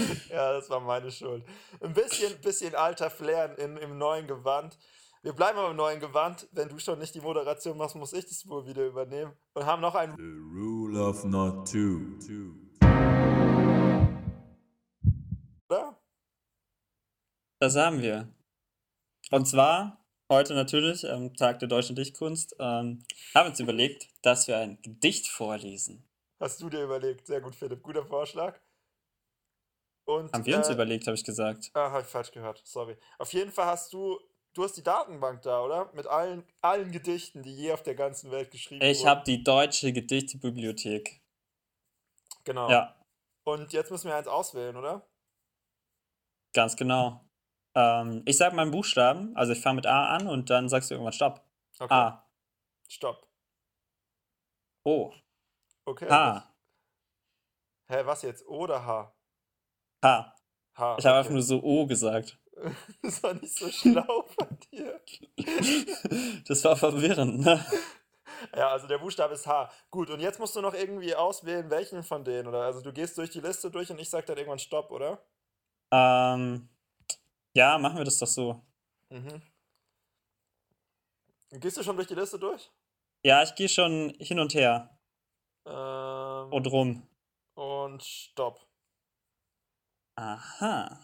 Ja, 0.30 0.52
das 0.52 0.70
war 0.70 0.80
meine 0.80 1.10
Schuld. 1.10 1.44
Ein 1.80 1.92
bisschen, 1.92 2.40
bisschen 2.40 2.74
alter 2.74 3.10
Flair 3.10 3.58
in, 3.58 3.76
im 3.76 3.98
neuen 3.98 4.26
Gewand. 4.26 4.78
Wir 5.22 5.32
bleiben 5.32 5.58
aber 5.58 5.70
im 5.70 5.76
neuen 5.76 6.00
Gewand. 6.00 6.48
Wenn 6.52 6.68
du 6.68 6.78
schon 6.78 6.98
nicht 6.98 7.14
die 7.14 7.20
Moderation 7.20 7.76
machst, 7.76 7.94
muss 7.94 8.12
ich 8.12 8.26
das 8.26 8.48
wohl 8.48 8.66
wieder 8.66 8.86
übernehmen. 8.86 9.32
Und 9.52 9.66
haben 9.66 9.82
noch 9.82 9.94
einen. 9.94 10.16
The 10.16 10.58
rule 10.58 11.00
of 11.02 11.24
not 11.24 11.70
two. 11.70 12.18
two. 12.26 12.54
Oder? 15.68 16.00
Das 17.58 17.76
haben 17.76 18.00
wir. 18.00 18.28
Und 19.30 19.46
zwar 19.46 20.02
heute 20.30 20.54
natürlich 20.54 21.08
am 21.08 21.34
Tag 21.34 21.58
der 21.58 21.68
deutschen 21.68 21.96
Dichtkunst 21.96 22.56
ähm, 22.58 23.04
haben 23.34 23.44
wir 23.44 23.50
uns 23.50 23.60
überlegt, 23.60 24.08
dass 24.22 24.48
wir 24.48 24.56
ein 24.56 24.80
Gedicht 24.80 25.28
vorlesen. 25.28 26.08
Hast 26.40 26.62
du 26.62 26.70
dir 26.70 26.84
überlegt. 26.84 27.26
Sehr 27.26 27.42
gut, 27.42 27.54
Philipp. 27.54 27.82
Guter 27.82 28.06
Vorschlag. 28.06 28.58
Und, 30.10 30.32
Haben 30.32 30.44
wir 30.46 30.56
uns 30.56 30.68
äh, 30.68 30.72
überlegt, 30.72 31.06
habe 31.06 31.14
ich 31.16 31.24
gesagt. 31.24 31.70
Ah, 31.74 31.90
hab 31.92 32.02
ich 32.02 32.08
falsch 32.08 32.32
gehört. 32.32 32.60
Sorry. 32.64 32.96
Auf 33.18 33.32
jeden 33.32 33.52
Fall 33.52 33.66
hast 33.66 33.92
du. 33.92 34.18
Du 34.52 34.64
hast 34.64 34.76
die 34.76 34.82
Datenbank 34.82 35.42
da, 35.42 35.62
oder? 35.62 35.92
Mit 35.94 36.08
allen, 36.08 36.44
allen 36.60 36.90
Gedichten, 36.90 37.42
die 37.44 37.54
je 37.54 37.72
auf 37.72 37.84
der 37.84 37.94
ganzen 37.94 38.32
Welt 38.32 38.50
geschrieben 38.50 38.84
Ich 38.84 38.98
wurden. 38.98 39.08
habe 39.08 39.22
die 39.24 39.44
deutsche 39.44 39.92
Gedichtebibliothek. 39.92 41.20
Genau. 42.42 42.68
Ja, 42.68 42.96
Und 43.44 43.72
jetzt 43.72 43.92
müssen 43.92 44.08
wir 44.08 44.16
eins 44.16 44.26
auswählen, 44.26 44.76
oder? 44.76 45.06
ganz 46.52 46.74
genau. 46.74 47.24
Ähm, 47.76 48.22
ich 48.26 48.36
sage 48.38 48.56
meinen 48.56 48.72
Buchstaben, 48.72 49.36
also 49.36 49.52
ich 49.52 49.60
fange 49.60 49.76
mit 49.76 49.86
A 49.86 50.08
an 50.16 50.26
und 50.26 50.50
dann 50.50 50.68
sagst 50.68 50.90
du 50.90 50.94
irgendwann 50.94 51.12
Stopp. 51.12 51.44
Okay. 51.78 51.94
A, 51.94 52.28
Stopp. 52.88 53.28
O, 54.84 55.12
Okay. 55.86 56.08
H, 56.10 56.52
Hä, 57.88 58.02
was 58.04 58.22
jetzt? 58.22 58.44
O 58.48 58.62
oder 58.64 58.84
H? 58.84 59.14
H. 60.02 60.06
H. 60.06 60.34
Ich 60.74 60.78
habe 60.78 60.94
okay. 60.98 61.08
einfach 61.08 61.30
nur 61.30 61.42
so 61.42 61.62
O 61.62 61.86
gesagt. 61.86 62.38
Das 63.02 63.22
war 63.22 63.32
nicht 63.34 63.56
so 63.56 63.70
schlau 63.70 64.26
von 64.38 64.58
dir. 64.70 65.00
Das 66.46 66.62
war 66.64 66.76
verwirrend, 66.76 67.40
ne? 67.40 67.64
Ja, 68.54 68.68
also 68.70 68.86
der 68.86 68.98
Buchstabe 68.98 69.34
ist 69.34 69.46
H. 69.46 69.70
Gut, 69.90 70.10
und 70.10 70.20
jetzt 70.20 70.38
musst 70.38 70.56
du 70.56 70.60
noch 70.60 70.74
irgendwie 70.74 71.14
auswählen, 71.14 71.70
welchen 71.70 72.02
von 72.02 72.22
denen, 72.24 72.48
oder? 72.48 72.62
Also 72.64 72.80
du 72.82 72.92
gehst 72.92 73.16
durch 73.18 73.30
die 73.30 73.40
Liste 73.40 73.70
durch 73.70 73.90
und 73.90 73.98
ich 73.98 74.10
sag 74.10 74.26
dann 74.26 74.36
irgendwann 74.36 74.58
Stopp, 74.58 74.90
oder? 74.90 75.22
Ähm, 75.90 76.68
ja, 77.54 77.78
machen 77.78 77.96
wir 77.98 78.04
das 78.04 78.18
doch 78.18 78.26
so. 78.26 78.62
Mhm. 79.10 79.42
Gehst 81.52 81.76
du 81.78 81.82
schon 81.82 81.96
durch 81.96 82.08
die 82.08 82.14
Liste 82.14 82.38
durch? 82.38 82.70
Ja, 83.24 83.42
ich 83.42 83.54
gehe 83.54 83.68
schon 83.68 84.14
hin 84.18 84.38
und 84.38 84.54
her 84.54 84.98
Ähm, 85.66 86.52
und 86.52 86.66
rum. 86.66 87.06
und 87.54 88.02
Stopp. 88.02 88.60
Aha. 90.20 91.00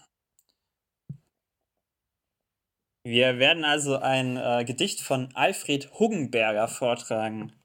Wir 3.02 3.38
werden 3.38 3.64
also 3.64 3.96
ein 3.96 4.36
äh, 4.36 4.66
Gedicht 4.66 5.00
von 5.00 5.34
Alfred 5.34 5.90
Huggenberger 5.98 6.68
vortragen. 6.68 7.58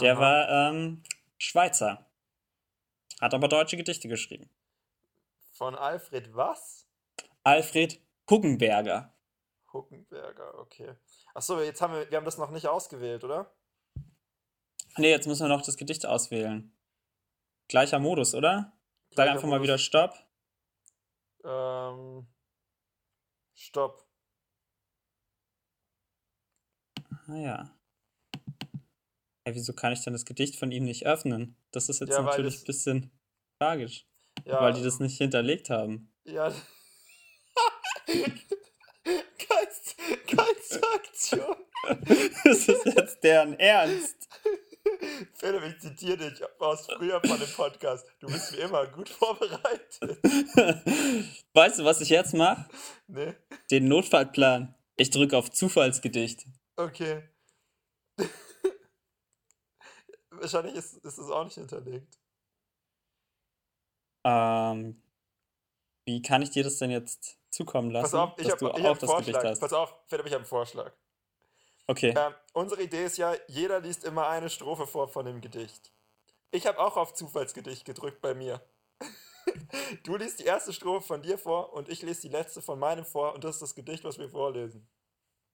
Der 0.00 0.18
Aha. 0.18 0.20
war 0.20 0.48
ähm, 0.50 1.02
Schweizer. 1.38 2.04
Hat 3.22 3.32
aber 3.32 3.48
deutsche 3.48 3.78
Gedichte 3.78 4.08
geschrieben. 4.08 4.50
Von 5.52 5.74
Alfred 5.76 6.34
was? 6.34 6.86
Alfred 7.42 8.02
Huggenberger. 8.28 9.14
Huckenberger, 9.72 10.58
okay. 10.58 10.94
Achso, 11.32 11.58
jetzt 11.62 11.80
haben 11.80 11.94
wir, 11.94 12.10
wir 12.10 12.18
haben 12.18 12.26
das 12.26 12.36
noch 12.36 12.50
nicht 12.50 12.66
ausgewählt, 12.66 13.24
oder? 13.24 13.50
Ne, 14.98 15.08
jetzt 15.08 15.26
müssen 15.26 15.48
wir 15.48 15.56
noch 15.56 15.62
das 15.62 15.78
Gedicht 15.78 16.04
auswählen. 16.04 16.76
Gleicher 17.68 17.98
Modus, 17.98 18.34
oder? 18.34 18.72
Sag 19.08 19.14
Gleicher 19.14 19.32
einfach 19.32 19.48
mal 19.48 19.58
Modus. 19.58 19.62
wieder 19.62 19.78
Stopp. 19.78 20.27
Ähm, 21.48 22.26
Stopp. 23.54 24.06
Ah 27.26 27.36
ja. 27.36 27.74
Ey, 29.44 29.54
wieso 29.54 29.72
kann 29.72 29.92
ich 29.92 30.04
denn 30.04 30.12
das 30.12 30.26
Gedicht 30.26 30.56
von 30.56 30.70
ihm 30.72 30.84
nicht 30.84 31.06
öffnen? 31.06 31.56
Das 31.70 31.88
ist 31.88 32.00
jetzt 32.00 32.10
Ja, 32.10 32.20
natürlich 32.22 32.60
ein 32.60 32.64
bisschen 32.64 33.10
tragisch, 33.58 34.06
Ja, 34.44 34.60
weil 34.60 34.74
die 34.74 34.82
das 34.82 35.00
nicht 35.00 35.16
hinterlegt 35.16 35.70
haben. 35.70 36.12
Ja. 36.24 36.52
Geist, 38.06 39.96
Geistaktion. 40.26 41.56
das 42.44 42.68
ist 42.68 42.84
jetzt 42.84 43.24
deren 43.24 43.58
Ernst. 43.58 44.28
Philipp, 45.34 45.62
ich 45.64 45.80
zitiere 45.80 46.30
dich 46.30 46.42
aus 46.60 46.86
früher 46.86 47.20
von 47.20 47.38
dem 47.38 47.50
Podcast. 47.50 48.06
Du 48.20 48.26
bist 48.26 48.52
wie 48.52 48.60
immer 48.60 48.86
gut 48.86 49.08
vorbereitet. 49.08 50.00
weißt 51.54 51.78
du, 51.78 51.84
was 51.84 52.00
ich 52.00 52.08
jetzt 52.08 52.34
mache? 52.34 52.68
Ne? 53.06 53.36
Den 53.70 53.88
Notfallplan. 53.88 54.74
Ich 54.96 55.10
drücke 55.10 55.36
auf 55.36 55.50
Zufallsgedicht. 55.50 56.46
Okay. 56.76 57.28
Wahrscheinlich 60.30 60.74
ist, 60.74 60.98
ist 60.98 61.18
es 61.18 61.30
auch 61.30 61.44
nicht 61.44 61.54
hinterlegt. 61.54 62.18
Ähm, 64.24 65.02
wie 66.04 66.22
kann 66.22 66.42
ich 66.42 66.50
dir 66.50 66.64
das 66.64 66.78
denn 66.78 66.90
jetzt 66.90 67.38
zukommen 67.50 67.90
lassen, 67.90 68.12
Pass 68.12 68.14
auf, 68.14 68.38
ich 68.38 68.48
dass 68.48 68.60
habe 68.60 68.66
hab 68.66 68.74
einen 68.74 68.84
das 68.84 69.00
Gedicht 69.00 69.10
Vorschlag. 69.10 69.44
hast? 69.44 69.60
Pass 69.60 69.72
auf, 69.72 69.94
Philipp, 70.06 70.26
ich 70.26 70.32
habe 70.32 70.42
einen 70.42 70.48
Vorschlag. 70.48 70.92
Okay. 71.86 72.14
Ähm, 72.16 72.34
unsere 72.52 72.82
Idee 72.82 73.06
ist 73.06 73.16
ja, 73.16 73.34
jeder 73.46 73.80
liest 73.80 74.04
immer 74.04 74.28
eine 74.28 74.50
Strophe 74.50 74.86
vor 74.86 75.08
von 75.08 75.24
dem 75.24 75.40
Gedicht. 75.40 75.90
Ich 76.50 76.66
habe 76.66 76.78
auch 76.78 76.96
auf 76.96 77.14
Zufallsgedicht 77.14 77.84
gedrückt 77.84 78.20
bei 78.20 78.34
mir. 78.34 78.62
Du 80.02 80.16
liest 80.16 80.40
die 80.40 80.44
erste 80.44 80.74
Strophe 80.74 81.06
von 81.06 81.22
dir 81.22 81.38
vor 81.38 81.72
und 81.72 81.88
ich 81.88 82.02
lese 82.02 82.22
die 82.22 82.28
letzte 82.28 82.60
von 82.60 82.78
meinem 82.78 83.06
vor 83.06 83.34
und 83.34 83.44
das 83.44 83.56
ist 83.56 83.62
das 83.62 83.74
Gedicht, 83.74 84.04
was 84.04 84.18
wir 84.18 84.28
vorlesen. 84.28 84.86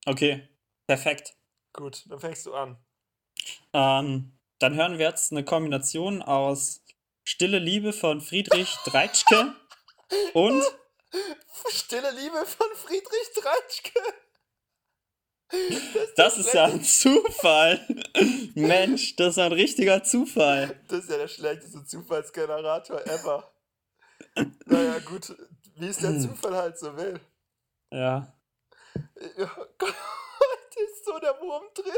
Okay. 0.05 0.49
Perfekt. 0.87 1.37
Gut, 1.73 2.05
dann 2.09 2.21
fängst 2.21 2.47
du 2.47 2.55
an. 2.55 2.77
Ähm, 3.73 4.39
dann 4.59 4.75
hören 4.75 4.99
wir 4.99 5.09
jetzt 5.09 5.33
eine 5.33 5.45
Kombination 5.45 6.23
aus 6.23 6.85
Stille 7.25 7.59
Liebe 7.59 7.93
von 7.93 8.21
Friedrich 8.21 8.77
Dreitschke 8.85 9.55
und 10.35 10.63
Stille 11.71 12.11
Liebe 12.13 12.45
von 12.47 12.67
Friedrich 12.75 13.31
Treitschke. 13.35 14.01
das 16.17 16.39
ist 16.39 16.55
ja 16.55 16.65
ein 16.65 16.83
Zufall. 16.83 17.81
Mensch, 18.55 19.17
das 19.17 19.31
ist 19.31 19.39
ein 19.39 19.53
richtiger 19.53 20.03
Zufall. 20.03 20.81
Das 20.89 21.01
ist 21.05 21.11
ja 21.11 21.19
der 21.19 21.29
schlechteste 21.29 21.85
Zufallsgenerator 21.85 23.01
ever. 23.07 23.53
Naja, 24.67 24.99
gut, 25.01 25.35
wie 25.77 25.87
es 25.87 25.99
der 25.99 26.19
Zufall 26.21 26.55
halt 26.55 26.79
so 26.79 26.97
will. 26.97 27.21
Ja. 27.91 28.33
Ja, 29.37 29.51
Gott, 29.79 29.95
ist 30.77 31.05
so 31.05 31.19
der 31.19 31.41
Wurm 31.41 31.65
drin. 31.75 31.93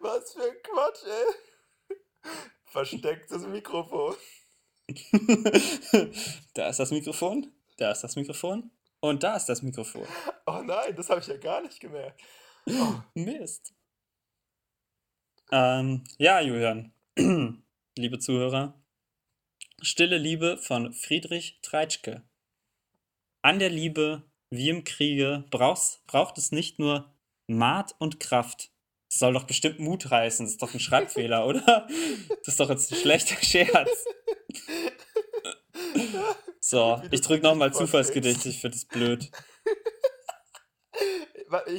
Was 0.00 0.32
für 0.32 0.42
ein 0.42 0.62
Quatsch, 0.62 1.04
ey. 1.06 2.30
Verstecktes 2.66 3.46
Mikrofon. 3.46 4.16
da 6.54 6.68
ist 6.68 6.78
das 6.78 6.90
Mikrofon, 6.90 7.52
da 7.76 7.90
ist 7.90 8.02
das 8.02 8.16
Mikrofon 8.16 8.70
und 9.00 9.22
da 9.22 9.36
ist 9.36 9.46
das 9.46 9.62
Mikrofon. 9.62 10.06
Oh 10.46 10.62
nein, 10.64 10.94
das 10.96 11.10
habe 11.10 11.20
ich 11.20 11.26
ja 11.26 11.36
gar 11.36 11.60
nicht 11.62 11.80
gemerkt. 11.80 12.20
Mist. 13.14 13.74
Ähm, 15.52 16.04
ja, 16.18 16.40
Julian, 16.40 16.92
liebe 17.98 18.18
Zuhörer. 18.18 18.80
Stille 19.82 20.16
Liebe 20.16 20.56
von 20.56 20.92
Friedrich 20.94 21.58
Treitschke. 21.60 22.22
An 23.42 23.58
der 23.58 23.68
Liebe, 23.68 24.22
wie 24.48 24.70
im 24.70 24.84
Kriege, 24.84 25.44
brauchst, 25.50 26.06
braucht 26.06 26.38
es 26.38 26.52
nicht 26.52 26.78
nur 26.78 27.12
Maat 27.46 27.94
und 27.98 28.20
Kraft. 28.20 28.70
Das 29.10 29.18
soll 29.18 29.34
doch 29.34 29.44
bestimmt 29.44 29.80
Mut 29.80 30.10
heißen. 30.10 30.46
Das 30.46 30.52
ist 30.52 30.62
doch 30.62 30.72
ein 30.72 30.80
Schreibfehler, 30.80 31.46
oder? 31.46 31.86
Das 32.38 32.48
ist 32.48 32.60
doch 32.60 32.70
jetzt 32.70 32.90
ein 32.92 32.98
schlechter 32.98 33.36
Scherz. 33.44 34.06
So, 36.66 37.02
ich 37.10 37.20
drück 37.20 37.42
nochmal 37.42 37.68
Gedicht 37.68 37.78
Zufallsgedicht. 37.86 38.46
Ich 38.46 38.60
finde 38.62 38.76
es 38.78 38.86
blöd. 38.86 39.30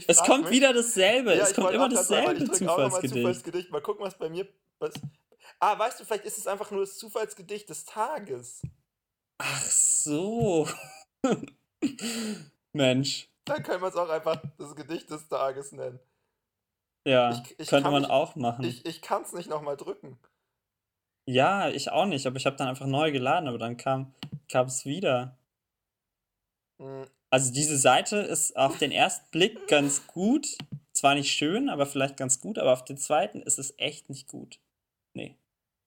Es 0.08 0.20
kommt 0.24 0.44
mich- 0.44 0.52
wieder 0.54 0.74
dasselbe. 0.74 1.34
Ja, 1.36 1.44
es 1.44 1.56
kommt 1.56 1.72
immer 1.72 1.90
dasselbe 1.90 2.44
ich 2.44 2.52
Zufallsgedicht. 2.52 3.16
Zufallsgedicht. 3.16 3.72
Mal 3.72 3.82
gucken, 3.82 4.06
was 4.06 4.16
bei 4.16 4.30
mir. 4.30 4.48
Was... 4.78 4.94
Ah, 5.60 5.78
weißt 5.80 6.00
du, 6.00 6.06
vielleicht 6.06 6.26
ist 6.26 6.38
es 6.38 6.46
einfach 6.46 6.70
nur 6.70 6.82
das 6.82 7.00
Zufallsgedicht 7.00 7.68
des 7.68 7.86
Tages. 7.86 8.62
Ach 9.40 9.64
so. 9.64 10.68
Mensch. 12.74 13.28
Dann 13.46 13.64
können 13.64 13.82
wir 13.82 13.88
es 13.90 13.96
auch 13.96 14.10
einfach 14.10 14.40
das 14.60 14.76
Gedicht 14.76 15.10
des 15.10 15.28
Tages 15.28 15.72
nennen. 15.72 16.00
Ja, 17.08 17.32
Ich- 17.32 17.60
ich 17.60 17.68
könnte 17.70 17.90
man 17.90 18.04
mich- 18.04 18.12
auch 18.12 18.36
machen. 18.36 18.64
Ich, 18.66 18.86
ich 18.86 19.02
kann 19.02 19.24
es 19.24 19.34
nicht 19.34 19.50
nochmal 19.50 19.78
drücken. 19.78 20.20
Ja, 21.28 21.70
ich 21.70 21.92
auch 21.92 22.06
nicht, 22.06 22.26
aber 22.28 22.38
ich 22.38 22.46
habe 22.46 22.56
dann 22.56 22.68
einfach 22.68 22.86
neu 22.88 23.12
geladen, 23.12 23.48
aber 23.48 23.58
dann 23.58 23.78
kam 23.78 24.14
es 24.52 24.86
wieder. 24.86 25.38
Hm, 26.80 27.06
Also 27.30 27.52
diese 27.54 27.78
Seite 27.78 28.18
ist 28.18 28.56
auf 28.58 28.78
den 28.78 28.92
ersten 28.92 29.30
Blick 29.32 29.68
ganz 29.68 30.08
gut. 30.08 30.48
Zwar 30.94 31.16
nicht 31.16 31.32
schön, 31.32 31.70
aber 31.70 31.86
vielleicht 31.86 32.16
ganz 32.18 32.40
gut, 32.40 32.58
aber 32.58 32.72
auf 32.72 32.86
den 32.86 32.98
zweiten 32.98 33.42
ist 33.42 33.60
es 33.60 33.74
echt 33.78 34.10
nicht 34.10 34.28
gut. 34.30 34.60
Nee. 35.14 35.38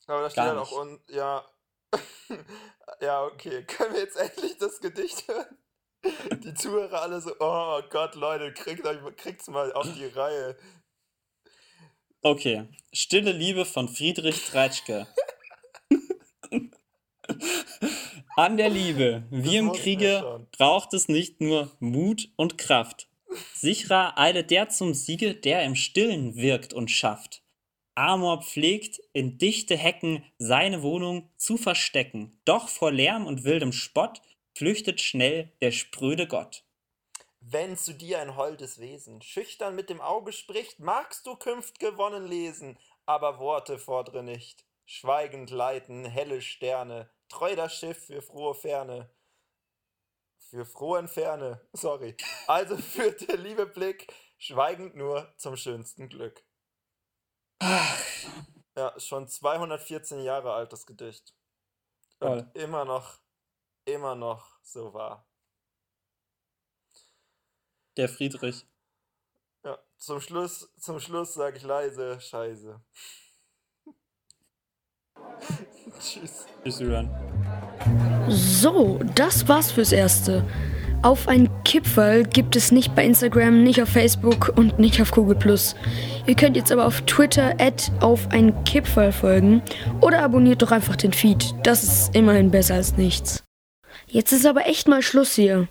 Aber 0.07 0.23
da 0.23 0.31
steht 0.31 0.45
halt 0.45 0.59
auch 0.59 0.71
nicht. 0.71 0.73
un 0.73 1.01
ja. 1.09 1.45
ja, 3.01 3.25
okay. 3.25 3.65
Können 3.67 3.95
wir 3.95 4.01
jetzt 4.01 4.17
endlich 4.17 4.59
das 4.59 4.81
Gedicht 4.81 5.27
hören? 5.29 5.57
Die 6.45 6.55
Zuhörer 6.55 7.03
alle 7.03 7.21
so, 7.21 7.35
oh 7.41 7.81
Gott, 7.91 8.15
Leute, 8.15 8.53
kriegt 8.53 8.87
euch, 8.87 8.99
kriegt's 9.17 9.49
mal 9.49 9.73
auf 9.73 9.87
die 9.95 10.07
Reihe. 10.07 10.57
Okay. 12.23 12.65
Stille 12.93 13.31
Liebe 13.31 13.65
von 13.65 13.89
Friedrich 13.89 14.45
Treitschke. 14.45 15.07
An 18.37 18.57
der 18.57 18.71
Liebe, 18.71 19.25
wie 19.31 19.57
im 19.57 19.73
Kriege, 19.73 20.47
braucht 20.57 20.95
es 20.95 21.09
nicht 21.09 21.41
nur 21.41 21.71
Mut 21.79 22.29
und 22.37 22.59
Kraft. 22.59 23.09
Sicherer 23.55 24.19
eilet 24.19 24.51
der 24.51 24.69
zum 24.69 24.95
Siege, 24.95 25.35
der 25.35 25.63
im 25.63 25.77
Stillen 25.77 26.35
wirkt 26.37 26.73
und 26.73 26.91
schafft. 26.91 27.43
Amor 27.95 28.43
pflegt, 28.43 29.01
in 29.13 29.39
dichte 29.39 29.77
Hecken 29.77 30.25
seine 30.39 30.83
Wohnung 30.83 31.31
zu 31.37 31.57
verstecken. 31.57 32.41
Doch 32.45 32.69
vor 32.69 32.91
Lärm 32.91 33.27
und 33.27 33.45
wildem 33.45 33.73
Spott 33.73 34.23
flüchtet 34.57 35.01
schnell 35.01 35.53
der 35.61 35.71
spröde 35.71 36.27
Gott. 36.27 36.65
Wenn 37.51 37.79
zu 37.79 37.95
dir 37.95 38.21
ein 38.21 38.37
holdes 38.37 38.79
Wesen 38.79 39.23
schüchtern 39.23 39.75
mit 39.75 39.89
dem 39.89 40.03
Auge 40.03 40.33
spricht, 40.35 40.81
magst 40.81 41.27
du 41.27 41.35
künft 41.35 41.79
gewonnen 41.79 42.27
lesen, 42.27 42.79
aber 43.07 43.39
Worte 43.39 43.79
fordre 43.79 44.23
nicht. 44.23 44.67
Schweigend 44.85 45.49
leiten 45.49 46.05
helle 46.05 46.43
Sterne, 46.43 47.11
treu 47.31 47.57
das 47.57 47.75
Schiff 47.75 48.05
für 48.05 48.21
frohe 48.21 48.55
Ferne. 48.55 49.11
Für 50.51 50.67
frohen 50.67 51.09
Ferne, 51.09 51.67
sorry. 51.73 52.19
Also 52.47 52.77
führt 52.77 53.27
der 53.27 53.39
liebe 53.39 53.65
Blick 53.65 54.13
schweigend 54.37 54.95
nur 54.95 55.33
zum 55.39 55.57
schönsten 55.57 56.11
Glück. 56.11 56.45
Ja, 58.77 59.01
schon 59.01 59.27
214 59.27 60.21
Jahre 60.21 60.53
alt 60.53 60.75
das 60.75 60.85
Gedicht. 60.85 61.35
Und 62.21 62.29
Toll. 62.29 62.51
immer 62.53 62.85
noch, 62.85 63.19
immer 63.87 64.15
noch 64.15 64.61
so 64.63 64.93
wahr. 64.93 65.28
Der 67.99 68.09
Friedrich. 68.09 68.65
Ja, 69.65 69.77
zum 69.97 70.21
Schluss, 70.21 70.73
zum 70.79 71.01
Schluss 71.01 71.35
sage 71.35 71.57
ich 71.57 71.65
leise 71.65 72.21
Scheiße. 72.21 72.81
Tschüss. 76.01 76.47
Tschüss, 76.63 76.79
Julian. 76.79 77.11
So, 78.29 79.01
das 79.17 79.49
war's 79.49 79.73
fürs 79.73 79.91
Erste. 79.91 80.45
Auf 81.03 81.27
ein 81.27 81.51
Kipferl 81.65 82.23
gibt 82.23 82.55
es 82.55 82.71
nicht 82.71 82.95
bei 82.95 83.05
Instagram, 83.05 83.65
nicht 83.65 83.83
auf 83.83 83.89
Facebook 83.89 84.57
und 84.57 84.79
nicht 84.79 85.03
auf 85.03 85.11
Google+. 85.11 85.59
Ihr 86.27 86.37
könnt 86.37 86.57
jetzt 86.57 86.71
aber 86.71 86.87
auf 86.87 87.01
Twitter 87.03 87.61
at 87.61 87.91
auf 88.01 88.29
ein 88.31 88.63
Kipferl 88.63 89.11
folgen 89.11 89.61
oder 90.01 90.23
abonniert 90.23 90.63
doch 90.63 90.71
einfach 90.71 90.95
den 90.95 91.13
Feed. 91.13 91.53
Das 91.65 91.83
ist 91.83 92.15
immerhin 92.15 92.53
besser 92.53 92.75
als 92.75 92.97
nichts. 92.97 93.43
Jetzt 94.07 94.31
ist 94.31 94.47
aber 94.47 94.67
echt 94.67 94.87
mal 94.87 95.03
Schluss 95.03 95.35
hier. 95.35 95.67